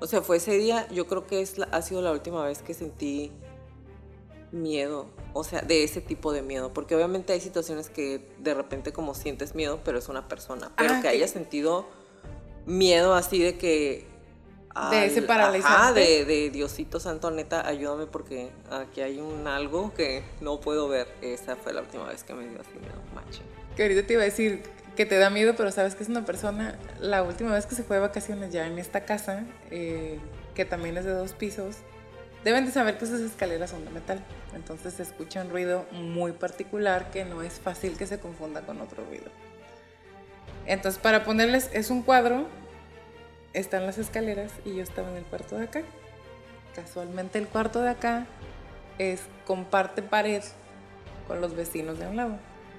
O 0.00 0.06
sea, 0.06 0.22
fue 0.22 0.36
ese 0.38 0.52
día, 0.58 0.86
yo 0.92 1.06
creo 1.06 1.26
que 1.26 1.40
es 1.42 1.58
la- 1.58 1.66
ha 1.66 1.82
sido 1.82 2.00
la 2.00 2.12
última 2.12 2.42
vez 2.44 2.62
que 2.62 2.72
sentí 2.74 3.32
miedo. 4.54 5.06
O 5.34 5.44
sea, 5.44 5.60
de 5.62 5.84
ese 5.84 6.00
tipo 6.00 6.32
de 6.32 6.42
miedo. 6.42 6.72
Porque 6.72 6.94
obviamente 6.96 7.32
hay 7.32 7.40
situaciones 7.40 7.90
que 7.90 8.26
de 8.38 8.54
repente 8.54 8.92
como 8.92 9.14
sientes 9.14 9.54
miedo, 9.54 9.80
pero 9.84 9.98
es 9.98 10.08
una 10.08 10.28
persona. 10.28 10.70
Pero 10.76 10.94
Ah, 10.94 10.96
que 10.96 11.02
que- 11.02 11.08
haya 11.08 11.28
sentido 11.28 11.86
miedo 12.66 13.14
así 13.14 13.42
de 13.42 13.58
que... 13.58 14.06
De 14.90 15.06
ese 15.06 15.20
al- 15.20 15.26
paralizante. 15.26 15.76
Ajá, 15.76 15.92
de, 15.92 16.24
de 16.24 16.50
Diosito 16.50 16.98
Santo, 16.98 17.30
neta, 17.30 17.64
ayúdame 17.64 18.06
porque 18.06 18.50
aquí 18.72 19.02
hay 19.02 19.20
un 19.20 19.46
algo 19.46 19.94
que 19.94 20.24
no 20.40 20.58
puedo 20.60 20.88
ver. 20.88 21.06
Esa 21.22 21.54
fue 21.54 21.72
la 21.72 21.82
última 21.82 22.04
vez 22.08 22.24
que 22.24 22.34
me 22.34 22.48
dio 22.48 22.60
así 22.60 22.72
miedo, 22.80 22.94
macho. 23.14 23.42
Que 23.76 23.82
ahorita 23.84 24.04
te 24.04 24.14
iba 24.14 24.22
a 24.22 24.24
decir 24.24 24.64
que 24.96 25.06
te 25.06 25.16
da 25.16 25.30
miedo, 25.30 25.54
pero 25.56 25.70
sabes 25.70 25.94
que 25.94 26.02
es 26.02 26.08
una 26.08 26.24
persona. 26.24 26.76
La 27.00 27.22
última 27.22 27.52
vez 27.52 27.66
que 27.66 27.76
se 27.76 27.84
fue 27.84 27.96
de 27.96 28.02
vacaciones 28.02 28.52
ya 28.52 28.66
en 28.66 28.80
esta 28.80 29.04
casa, 29.04 29.44
eh, 29.70 30.18
que 30.56 30.64
también 30.64 30.96
es 30.96 31.04
de 31.04 31.12
dos 31.12 31.34
pisos, 31.34 31.76
deben 32.44 32.66
de 32.66 32.72
saber 32.72 32.98
que 32.98 33.06
esas 33.06 33.20
escaleras 33.20 33.70
son 33.70 33.84
de 33.84 33.90
metal. 33.90 34.22
Entonces 34.54 34.94
se 34.94 35.02
escucha 35.02 35.42
un 35.42 35.50
ruido 35.50 35.86
muy 35.92 36.32
particular 36.32 37.10
que 37.10 37.24
no 37.24 37.42
es 37.42 37.54
fácil 37.54 37.96
que 37.96 38.06
se 38.06 38.20
confunda 38.20 38.60
con 38.62 38.80
otro 38.80 39.04
ruido. 39.04 39.30
Entonces, 40.66 41.00
para 41.00 41.24
ponerles, 41.24 41.70
es 41.72 41.90
un 41.90 42.02
cuadro, 42.02 42.46
están 43.52 43.86
las 43.86 43.98
escaleras 43.98 44.50
y 44.64 44.76
yo 44.76 44.82
estaba 44.82 45.10
en 45.10 45.16
el 45.16 45.24
cuarto 45.24 45.56
de 45.56 45.64
acá. 45.64 45.82
Casualmente 46.74 47.38
el 47.38 47.48
cuarto 47.48 47.82
de 47.82 47.90
acá 47.90 48.26
es 48.98 49.20
comparte 49.46 50.02
pared 50.02 50.42
con 51.26 51.40
los 51.40 51.54
vecinos 51.54 51.98
de 51.98 52.06
un 52.06 52.16
lado. 52.16 52.38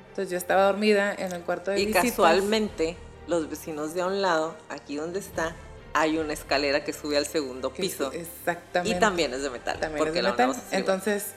Entonces 0.09 0.31
yo 0.31 0.37
estaba 0.37 0.63
dormida 0.63 1.13
en 1.13 1.31
el 1.33 1.41
cuarto 1.41 1.71
de 1.71 1.79
Y 1.79 1.87
visitas. 1.87 2.09
casualmente, 2.11 2.97
los 3.27 3.49
vecinos 3.49 3.93
de 3.93 4.01
a 4.01 4.07
un 4.07 4.21
lado, 4.21 4.55
aquí 4.69 4.95
donde 4.95 5.19
está, 5.19 5.55
hay 5.97 6.17
una 6.17 6.33
escalera 6.33 6.83
que 6.83 6.91
sube 6.93 7.15
al 7.17 7.25
segundo 7.25 7.73
piso. 7.73 8.11
exactamente. 8.11 8.97
Y 8.97 8.99
también 8.99 9.33
es 9.33 9.41
de 9.43 9.49
metal. 9.49 9.79
también 9.79 9.97
porque 9.97 10.19
es 10.19 10.25
de 10.25 10.29
metal. 10.29 10.55
Entonces, 10.71 11.27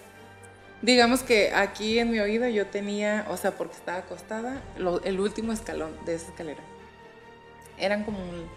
digamos 0.82 1.22
que 1.22 1.52
aquí 1.54 1.98
en 1.98 2.10
mi 2.10 2.18
oído 2.18 2.46
yo 2.48 2.66
tenía, 2.66 3.24
o 3.30 3.36
sea, 3.36 3.52
porque 3.52 3.74
estaba 3.76 3.98
acostada, 3.98 4.60
lo- 4.76 5.02
el 5.04 5.20
último 5.20 5.52
escalón 5.52 5.92
de 6.04 6.14
esa 6.16 6.26
escalera. 6.28 6.60
Eran 7.78 8.02
como, 8.04 8.18
un- 8.18 8.48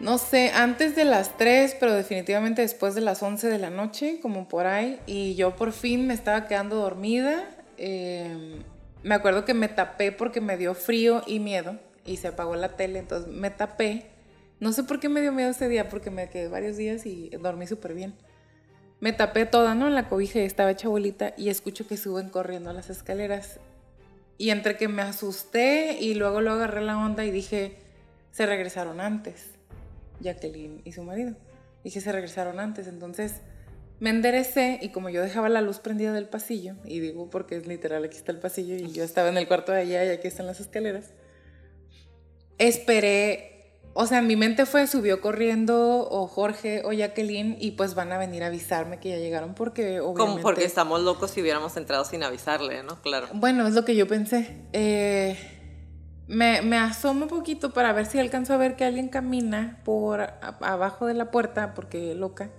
no 0.00 0.18
sé, 0.18 0.50
antes 0.54 0.94
de 0.96 1.04
las 1.04 1.36
3, 1.38 1.76
pero 1.80 1.94
definitivamente 1.94 2.60
después 2.62 2.94
de 2.94 3.00
las 3.00 3.22
11 3.22 3.48
de 3.48 3.58
la 3.58 3.70
noche, 3.70 4.18
como 4.20 4.48
por 4.48 4.66
ahí. 4.66 5.00
Y 5.06 5.34
yo 5.36 5.56
por 5.56 5.72
fin 5.72 6.06
me 6.06 6.14
estaba 6.14 6.46
quedando 6.46 6.76
dormida. 6.76 7.48
eh, 7.76 8.62
me 9.02 9.14
acuerdo 9.16 9.44
que 9.44 9.52
me 9.52 9.66
tapé 9.68 10.12
porque 10.12 10.40
me 10.40 10.56
dio 10.56 10.74
frío 10.74 11.22
y 11.26 11.40
miedo. 11.40 11.76
Y 12.06 12.18
se 12.18 12.28
apagó 12.28 12.54
la 12.56 12.68
tele, 12.76 12.98
entonces 13.00 13.26
me 13.32 13.50
tapé. 13.50 14.06
No 14.60 14.72
sé 14.72 14.84
por 14.84 15.00
qué 15.00 15.08
me 15.08 15.20
dio 15.20 15.32
miedo 15.32 15.50
ese 15.50 15.68
día, 15.68 15.88
porque 15.88 16.10
me 16.10 16.30
quedé 16.30 16.48
varios 16.48 16.76
días 16.76 17.06
y 17.06 17.30
dormí 17.40 17.66
súper 17.66 17.94
bien. 17.94 18.14
Me 19.00 19.12
tapé 19.12 19.46
toda, 19.46 19.74
¿no? 19.74 19.88
En 19.88 19.94
la 19.94 20.08
cobija 20.08 20.38
y 20.38 20.44
estaba 20.44 20.70
hecha 20.70 20.88
bolita 20.88 21.34
y 21.36 21.48
escucho 21.48 21.86
que 21.86 21.96
suben 21.96 22.30
corriendo 22.30 22.72
las 22.72 22.90
escaleras. 22.90 23.60
Y 24.38 24.50
entre 24.50 24.76
que 24.76 24.88
me 24.88 25.02
asusté 25.02 25.98
y 26.00 26.14
luego 26.14 26.40
lo 26.40 26.52
agarré 26.52 26.82
la 26.82 26.98
onda 26.98 27.24
y 27.24 27.30
dije, 27.30 27.76
se 28.30 28.46
regresaron 28.46 29.00
antes. 29.00 29.50
Jacqueline 30.20 30.80
y 30.84 30.92
su 30.92 31.02
marido. 31.02 31.36
Dije, 31.82 32.00
se 32.00 32.12
regresaron 32.12 32.60
antes. 32.60 32.86
Entonces 32.86 33.42
me 34.00 34.10
enderecé 34.10 34.78
y 34.82 34.88
como 34.88 35.08
yo 35.08 35.22
dejaba 35.22 35.48
la 35.48 35.60
luz 35.60 35.78
prendida 35.78 36.12
del 36.12 36.28
pasillo, 36.28 36.74
y 36.84 37.00
digo 37.00 37.30
porque 37.30 37.56
es 37.56 37.66
literal, 37.66 38.04
aquí 38.04 38.16
está 38.16 38.32
el 38.32 38.38
pasillo 38.38 38.74
y 38.74 38.92
yo 38.92 39.04
estaba 39.04 39.28
en 39.28 39.36
el 39.36 39.46
cuarto 39.46 39.72
de 39.72 39.82
allá 39.82 40.04
y 40.04 40.08
aquí 40.08 40.26
están 40.26 40.46
las 40.46 40.60
escaleras, 40.60 41.12
esperé, 42.58 43.53
o 43.94 44.06
sea, 44.06 44.20
mi 44.22 44.34
mente 44.36 44.66
fue, 44.66 44.86
subió 44.86 45.20
corriendo 45.20 46.08
o 46.10 46.26
Jorge 46.26 46.82
o 46.84 46.92
Jacqueline 46.92 47.56
y 47.60 47.72
pues 47.72 47.94
van 47.94 48.12
a 48.12 48.18
venir 48.18 48.42
a 48.42 48.48
avisarme 48.48 48.98
que 48.98 49.10
ya 49.10 49.16
llegaron 49.18 49.54
porque 49.54 50.00
obviamente... 50.00 50.18
Como 50.32 50.42
porque 50.42 50.64
estamos 50.64 51.00
locos 51.02 51.30
si 51.30 51.40
hubiéramos 51.40 51.76
entrado 51.76 52.04
sin 52.04 52.22
avisarle, 52.24 52.82
¿no? 52.82 53.00
Claro. 53.02 53.28
Bueno, 53.34 53.66
es 53.66 53.74
lo 53.74 53.84
que 53.84 53.94
yo 53.96 54.06
pensé. 54.08 54.56
Eh, 54.72 55.38
me, 56.26 56.62
me 56.62 56.76
asomo 56.76 57.22
un 57.24 57.28
poquito 57.28 57.72
para 57.72 57.92
ver 57.92 58.06
si 58.06 58.18
alcanzo 58.18 58.52
a 58.54 58.56
ver 58.56 58.76
que 58.76 58.84
alguien 58.84 59.08
camina 59.08 59.80
por 59.84 60.20
a- 60.22 60.58
abajo 60.60 61.06
de 61.06 61.14
la 61.14 61.30
puerta, 61.30 61.74
porque 61.74 62.14
loca. 62.14 62.50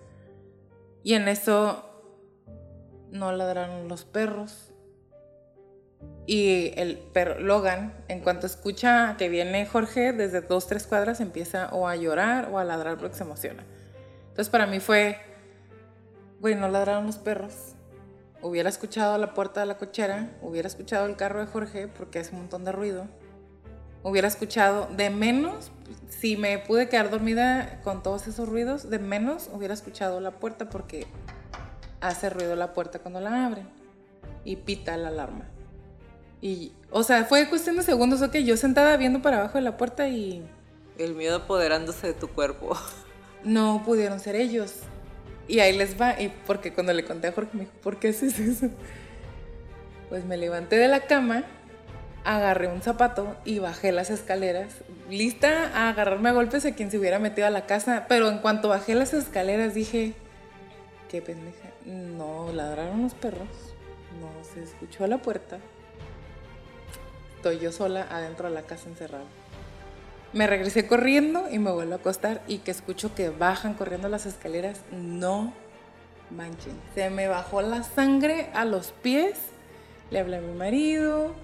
Y 1.04 1.14
en 1.16 1.28
eso 1.28 1.84
no 3.12 3.32
ladraron 3.32 3.88
los 3.88 4.06
perros. 4.06 4.72
Y 6.28 6.74
el 6.76 6.98
perro, 6.98 7.40
Logan, 7.40 7.94
en 8.08 8.22
cuanto 8.22 8.48
escucha 8.48 9.16
que 9.18 9.30
viene 9.30 9.66
Jorge, 9.66 10.12
desde 10.12 10.42
dos, 10.42 10.68
tres 10.68 10.88
cuadras 10.88 11.22
empieza 11.22 11.70
o 11.72 11.88
a 11.88 11.96
llorar 11.96 12.50
o 12.52 12.58
a 12.58 12.64
ladrar 12.64 12.98
porque 12.98 13.16
se 13.16 13.24
emociona. 13.24 13.64
Entonces 14.30 14.50
para 14.50 14.66
mí 14.66 14.80
fue, 14.80 15.18
güey, 16.40 16.56
no 16.56 16.68
ladraron 16.68 17.06
los 17.06 17.18
perros 17.18 17.76
hubiera 18.46 18.70
escuchado 18.70 19.18
la 19.18 19.34
puerta 19.34 19.62
de 19.62 19.66
la 19.66 19.78
cochera, 19.78 20.30
hubiera 20.42 20.68
escuchado 20.68 21.08
el 21.08 21.16
carro 21.16 21.40
de 21.40 21.48
Jorge 21.48 21.88
porque 21.88 22.20
hace 22.20 22.32
un 22.32 22.42
montón 22.42 22.64
de 22.64 22.72
ruido, 22.72 23.08
hubiera 24.04 24.28
escuchado 24.28 24.88
de 24.96 25.10
menos, 25.10 25.72
si 26.10 26.38
me 26.38 26.60
pude 26.60 26.88
quedar 26.88 27.10
dormida 27.10 27.82
con 27.84 28.04
todos 28.04 28.28
esos 28.28 28.48
ruidos, 28.48 28.90
de 28.92 29.00
menos 29.00 29.50
hubiera 29.52 29.74
escuchado 29.74 30.20
la 30.20 30.32
puerta 30.32 30.70
porque 30.70 31.08
hace 32.02 32.30
ruido 32.30 32.56
la 32.56 32.74
puerta 32.74 33.00
cuando 33.00 33.20
la 33.20 33.48
abren 33.48 33.68
y 34.44 34.58
pita 34.58 34.96
la 34.96 35.08
alarma. 35.08 35.46
Y, 36.46 36.72
o 36.92 37.02
sea, 37.02 37.26
fue 37.26 37.50
cuestión 37.50 37.76
de 37.76 37.82
segundos, 37.82 38.22
ok, 38.22 38.36
yo 38.36 38.56
sentada 38.56 38.98
viendo 38.98 39.20
para 39.20 39.40
abajo 39.40 39.58
de 39.58 39.64
la 39.64 39.78
puerta 39.78 40.08
y 40.10 40.44
El 41.00 41.16
miedo 41.16 41.38
apoderándose 41.38 42.06
de 42.06 42.14
tu 42.14 42.28
cuerpo. 42.28 42.78
no 43.44 43.82
pudieron 43.84 44.20
ser 44.20 44.36
ellos. 44.36 44.76
Y 45.48 45.58
ahí 45.58 45.76
les 45.76 46.00
va, 46.00 46.22
y 46.22 46.32
porque 46.46 46.72
cuando 46.72 46.94
le 46.94 47.04
conté 47.04 47.30
a 47.30 47.32
Jorge 47.32 47.50
me 47.54 47.62
dijo, 47.62 47.74
¿por 47.82 47.98
qué 47.98 48.10
haces 48.10 48.38
eso? 48.38 48.70
Pues 50.10 50.24
me 50.24 50.38
levanté 50.38 50.76
de 50.76 50.88
la 50.88 51.08
cama, 51.08 51.46
agarré 52.24 52.68
un 52.68 52.84
zapato 52.84 53.36
y 53.44 53.58
bajé 53.58 53.92
las 53.92 54.12
escaleras, 54.12 54.72
lista 55.10 55.72
a 55.74 55.90
agarrarme 55.90 56.30
a 56.30 56.34
golpes 56.34 56.64
a 56.68 56.76
quien 56.76 56.92
se 56.92 57.00
hubiera 57.00 57.18
metido 57.18 57.48
a 57.48 57.50
la 57.50 57.66
casa, 57.66 58.06
pero 58.08 58.30
en 58.30 58.38
cuanto 58.38 58.70
bajé 58.70 58.94
las 58.94 59.16
escaleras 59.16 59.74
dije, 59.74 60.14
qué 61.10 61.24
pendeja, 61.24 61.70
no 61.88 62.52
ladraron 62.54 63.02
los 63.02 63.16
perros, 63.16 63.48
no 64.22 64.30
se 64.54 64.62
escuchó 64.62 65.08
la 65.08 65.18
puerta, 65.18 65.58
estoy 67.46 67.64
yo 67.64 67.72
sola 67.72 68.08
adentro 68.10 68.50
de 68.50 68.56
la 68.56 68.64
casa 68.64 68.90
encerrada. 68.90 69.26
Me 70.34 70.48
regresé 70.48 70.88
corriendo 70.88 71.46
y 71.52 71.60
me 71.60 71.72
vuelvo 71.72 71.94
a 71.94 71.98
acostar 71.98 72.42
y 72.48 72.58
que 72.58 72.72
escucho 72.72 73.14
que 73.14 73.30
bajan 73.30 73.76
corriendo 73.76 74.10
las 74.10 74.26
escaleras. 74.26 74.82
No 74.92 75.54
manchen. 76.32 76.74
Se 76.96 77.12
me 77.12 77.28
bajó 77.28 77.62
la 77.62 77.84
sangre 77.84 78.50
a 78.56 78.66
los 78.66 78.94
pies. 79.04 79.38
Le 80.10 80.22
hablé 80.22 80.38
a 80.38 80.42
mi 80.42 80.58
marido. 80.58 81.36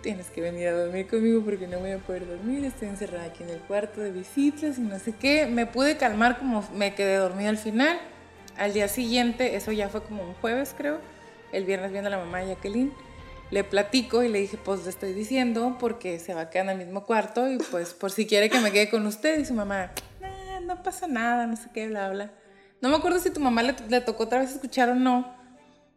Tienes 0.00 0.30
que 0.30 0.40
venir 0.40 0.68
a 0.68 0.72
dormir 0.72 1.06
conmigo 1.06 1.42
porque 1.44 1.66
no 1.66 1.80
voy 1.80 1.90
a 1.90 1.98
poder 1.98 2.26
dormir. 2.26 2.64
Estoy 2.64 2.88
encerrada 2.88 3.26
aquí 3.26 3.42
en 3.42 3.50
el 3.50 3.58
cuarto 3.58 4.00
de 4.00 4.10
visitas 4.10 4.78
y 4.78 4.80
no 4.80 4.98
sé 4.98 5.12
qué. 5.12 5.44
Me 5.44 5.66
pude 5.66 5.98
calmar 5.98 6.38
como 6.38 6.66
me 6.74 6.94
quedé 6.94 7.16
dormida 7.16 7.50
al 7.50 7.58
final. 7.58 8.00
Al 8.56 8.72
día 8.72 8.88
siguiente, 8.88 9.54
eso 9.54 9.70
ya 9.70 9.90
fue 9.90 10.02
como 10.02 10.22
un 10.22 10.32
jueves 10.32 10.74
creo. 10.74 10.98
El 11.52 11.66
viernes 11.66 11.92
viendo 11.92 12.08
a 12.08 12.10
la 12.12 12.16
mamá 12.16 12.38
de 12.38 12.54
Jacqueline 12.54 12.94
le 13.52 13.64
platico 13.64 14.22
y 14.22 14.30
le 14.30 14.40
dije, 14.40 14.56
pues 14.56 14.82
le 14.84 14.90
estoy 14.90 15.12
diciendo 15.12 15.76
porque 15.78 16.18
se 16.18 16.32
va 16.32 16.40
a 16.40 16.50
quedar 16.50 16.70
en 16.70 16.80
el 16.80 16.86
mismo 16.86 17.04
cuarto 17.04 17.50
y 17.50 17.58
pues 17.58 17.92
por 17.92 18.10
si 18.10 18.26
quiere 18.26 18.48
que 18.48 18.58
me 18.60 18.72
quede 18.72 18.88
con 18.88 19.06
usted. 19.06 19.38
Y 19.38 19.44
su 19.44 19.52
mamá, 19.52 19.92
no 20.64 20.82
pasa 20.82 21.06
nada, 21.06 21.46
no 21.46 21.54
sé 21.56 21.68
qué, 21.74 21.86
bla, 21.86 22.08
bla. 22.08 22.32
No 22.80 22.88
me 22.88 22.96
acuerdo 22.96 23.18
si 23.18 23.30
tu 23.30 23.40
mamá 23.40 23.62
le, 23.62 23.74
le, 23.90 24.00
tocó 24.00 24.24
otra 24.24 24.40
vez 24.40 24.52
escuchar 24.52 24.88
o 24.88 24.94
no, 24.94 25.36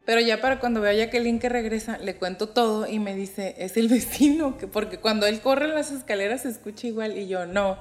pero 0.06 0.20
ya 0.20 0.42
para 0.42 0.60
cuando 0.60 0.82
vea 0.82 0.92
a 0.92 1.06
Jacqueline 1.06 1.40
que 1.40 1.48
regresa, 1.48 1.98
le 1.98 2.18
cuento 2.18 2.50
todo 2.50 2.88
y 2.88 3.00
me 3.00 3.16
dice, 3.16 3.56
es 3.58 3.78
el 3.78 3.88
vecino, 3.88 4.58
que 4.58 4.68
porque 4.68 5.00
cuando 5.00 5.26
él 5.26 5.40
corre 5.40 5.70
las 5.70 5.92
escaleras 5.92 6.42
se 6.42 6.50
escucha 6.50 6.88
igual 6.88 7.18
y 7.18 7.30
yo, 7.30 7.46
no, 7.46 7.78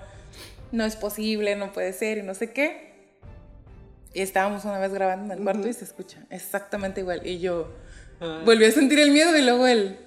no 0.71 0.85
es 0.85 0.95
posible, 0.95 1.57
no 1.57 1.73
puede 1.73 1.93
ser 1.93 2.19
y 2.19 2.23
no 2.23 2.35
sé 2.35 2.53
qué. 2.53 2.95
Y 4.15 4.21
estábamos 4.21 4.65
una 4.65 4.79
vez 4.79 4.95
grabando 4.95 5.33
en 5.33 5.39
el 5.41 5.45
cuarto 5.45 5.67
y 5.67 5.73
se 5.73 5.85
escucha 5.85 6.25
exactamente 6.31 7.01
igual. 7.01 7.27
Y 7.27 7.41
yo, 7.41 7.75
Volví 8.45 8.65
a 8.65 8.73
sentir 8.73 8.99
el 9.01 9.11
miedo 9.11 9.37
y 9.37 9.43
luego 9.43 9.67
el. 9.67 9.99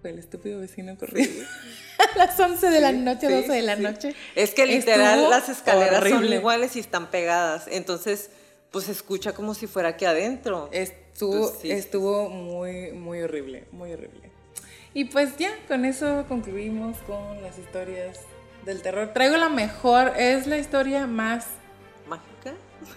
Fue 0.00 0.10
el 0.10 0.18
estúpido 0.18 0.60
vecino 0.60 0.96
corriendo. 0.96 1.44
a 1.98 2.18
las 2.18 2.38
11 2.38 2.68
de 2.68 2.80
la 2.80 2.92
noche, 2.92 3.30
12 3.30 3.52
de 3.52 3.62
la 3.62 3.76
noche. 3.76 4.14
Es 4.34 4.52
que 4.52 4.66
literal 4.66 5.30
las 5.30 5.48
escaleras 5.48 6.08
son 6.08 6.24
iguales 6.32 6.76
y 6.76 6.80
están 6.80 7.10
pegadas. 7.10 7.66
Entonces, 7.68 8.30
pues 8.70 8.86
se 8.86 8.92
escucha 8.92 9.32
como 9.32 9.54
si 9.54 9.66
fuera 9.66 9.90
aquí 9.90 10.04
adentro. 10.04 10.68
Estuvo, 10.72 11.52
pues 11.52 11.64
estuvo 11.64 12.28
muy, 12.28 12.92
muy 12.92 13.22
horrible, 13.22 13.64
muy 13.72 13.92
horrible. 13.92 14.30
Y 14.92 15.06
pues 15.06 15.36
ya, 15.38 15.50
con 15.66 15.84
eso 15.84 16.24
concluimos 16.28 16.98
con 16.98 17.42
las 17.42 17.58
historias 17.58 18.20
del 18.64 18.82
terror. 18.82 19.12
Traigo 19.12 19.36
la 19.36 19.48
mejor, 19.48 20.12
es 20.16 20.46
la 20.46 20.56
historia 20.56 21.06
más 21.06 21.46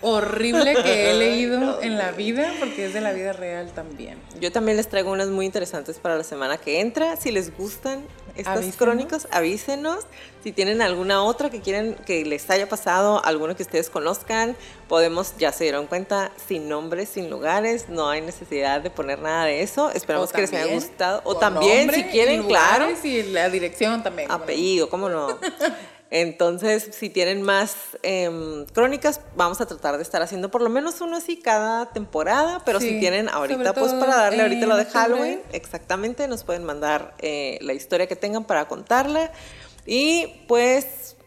horrible 0.01 0.75
que 0.83 1.09
he 1.09 1.13
leído 1.17 1.81
en 1.81 1.97
la 1.97 2.11
vida, 2.11 2.53
porque 2.59 2.85
es 2.85 2.93
de 2.93 3.01
la 3.01 3.13
vida 3.13 3.33
real 3.33 3.71
también. 3.73 4.19
Yo 4.39 4.51
también 4.51 4.77
les 4.77 4.87
traigo 4.87 5.11
unas 5.11 5.29
muy 5.29 5.45
interesantes 5.45 5.97
para 5.99 6.17
la 6.17 6.23
semana 6.23 6.57
que 6.57 6.81
entra. 6.81 7.15
Si 7.15 7.31
les 7.31 7.55
gustan 7.55 8.03
estas 8.35 8.75
crónicas, 8.75 9.27
avísenos. 9.31 10.05
Si 10.43 10.51
tienen 10.51 10.81
alguna 10.81 11.23
otra 11.23 11.49
que 11.49 11.61
quieren 11.61 11.95
que 12.05 12.23
les 12.23 12.49
haya 12.49 12.69
pasado, 12.69 13.23
alguno 13.25 13.55
que 13.55 13.63
ustedes 13.63 13.89
conozcan, 13.89 14.55
podemos, 14.87 15.35
ya 15.37 15.51
se 15.51 15.63
dieron 15.63 15.87
cuenta, 15.87 16.31
sin 16.47 16.69
nombres, 16.69 17.09
sin 17.09 17.29
lugares, 17.29 17.89
no 17.89 18.09
hay 18.09 18.21
necesidad 18.21 18.81
de 18.81 18.89
poner 18.89 19.19
nada 19.19 19.45
de 19.45 19.63
eso. 19.63 19.91
Esperamos 19.91 20.31
que 20.31 20.41
les 20.41 20.53
haya 20.53 20.73
gustado. 20.73 21.21
O 21.23 21.37
también, 21.37 21.91
si 21.91 22.03
quieren, 22.05 22.47
claro. 22.47 22.87
Y 23.03 23.23
la 23.23 23.49
dirección 23.49 24.03
también. 24.03 24.31
Apellido, 24.31 24.89
¿cómo 24.89 25.09
no? 25.09 25.37
Entonces, 26.09 26.89
si 26.91 27.09
tienen 27.09 27.41
más 27.41 27.97
em, 28.01 28.65
crónicas, 28.67 29.19
vamos 29.35 29.59
a 29.59 29.65
tratar 29.65 29.97
de 29.97 30.03
estar 30.03 30.21
haciendo 30.21 30.49
por 30.49 30.61
lo 30.61 30.69
menos 30.69 31.01
uno 31.01 31.17
así 31.17 31.37
cada 31.37 31.91
temporada, 31.91 32.61
pero 32.65 32.79
si 32.79 32.99
tienen 32.99 33.27
ahorita, 33.27 33.73
pues 33.73 33.93
para 33.93 34.15
darle 34.15 34.43
ahorita 34.43 34.65
lo 34.67 34.77
de 34.77 34.85
Halloween, 34.85 35.41
exactamente, 35.51 36.27
nos 36.27 36.43
pueden 36.43 36.63
mandar 36.63 37.13
eh, 37.19 37.59
la 37.61 37.73
historia 37.73 38.07
que 38.07 38.15
tengan 38.15 38.45
para 38.45 38.67
contarla. 38.67 39.31
Y 39.85 40.27
pues... 40.47 41.17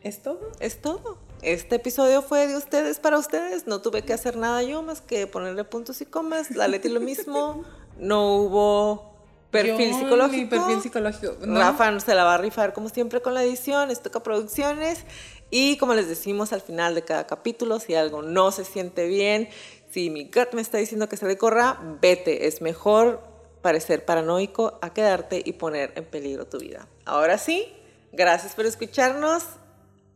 ¿Es 0.00 0.22
todo? 0.22 0.52
Es 0.60 0.80
todo. 0.80 1.18
Este 1.42 1.76
episodio 1.76 2.22
fue 2.22 2.46
de 2.46 2.56
ustedes 2.56 2.98
para 2.98 3.18
ustedes. 3.18 3.66
No 3.66 3.80
tuve 3.80 4.02
que 4.02 4.12
hacer 4.12 4.36
nada 4.36 4.62
yo 4.62 4.82
más 4.82 5.00
que 5.00 5.26
ponerle 5.26 5.64
puntos 5.64 6.00
y 6.00 6.06
comas. 6.06 6.50
La 6.52 6.68
Leti 6.68 6.88
lo 6.88 7.00
mismo. 7.00 7.64
No 7.96 8.36
hubo 8.36 9.07
perfil 9.50 9.94
psicológico. 9.94 10.50
perfil 10.50 10.80
psicológico. 10.82 11.36
Rafa 11.42 12.00
se 12.00 12.14
la 12.14 12.24
va 12.24 12.34
a 12.34 12.38
rifar 12.38 12.72
como 12.72 12.88
siempre 12.88 13.20
con 13.20 13.34
la 13.34 13.42
edición, 13.42 13.90
toca 14.02 14.22
Producciones. 14.22 15.04
Y 15.50 15.78
como 15.78 15.94
les 15.94 16.08
decimos 16.08 16.52
al 16.52 16.60
final 16.60 16.94
de 16.94 17.02
cada 17.02 17.26
capítulo, 17.26 17.80
si 17.80 17.94
algo 17.94 18.20
no 18.20 18.50
se 18.50 18.64
siente 18.64 19.06
bien, 19.06 19.48
si 19.90 20.10
mi 20.10 20.24
gut 20.24 20.52
me 20.52 20.60
está 20.60 20.76
diciendo 20.78 21.08
que 21.08 21.16
se 21.16 21.26
le 21.26 21.38
corra, 21.38 21.78
vete. 22.02 22.46
Es 22.46 22.60
mejor 22.60 23.22
parecer 23.62 24.04
paranoico 24.04 24.78
a 24.82 24.92
quedarte 24.92 25.42
y 25.44 25.54
poner 25.54 25.92
en 25.96 26.04
peligro 26.04 26.46
tu 26.46 26.58
vida. 26.58 26.86
Ahora 27.06 27.38
sí, 27.38 27.66
gracias 28.12 28.54
por 28.54 28.66
escucharnos. 28.66 29.44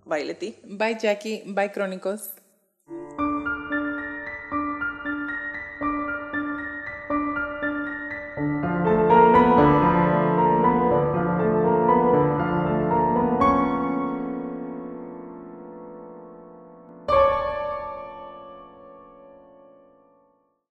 Bye 0.04 0.24
Leti. 0.24 0.56
Bye 0.64 0.98
Jackie. 1.00 1.42
Bye 1.46 1.72
Crónicos. 1.72 2.30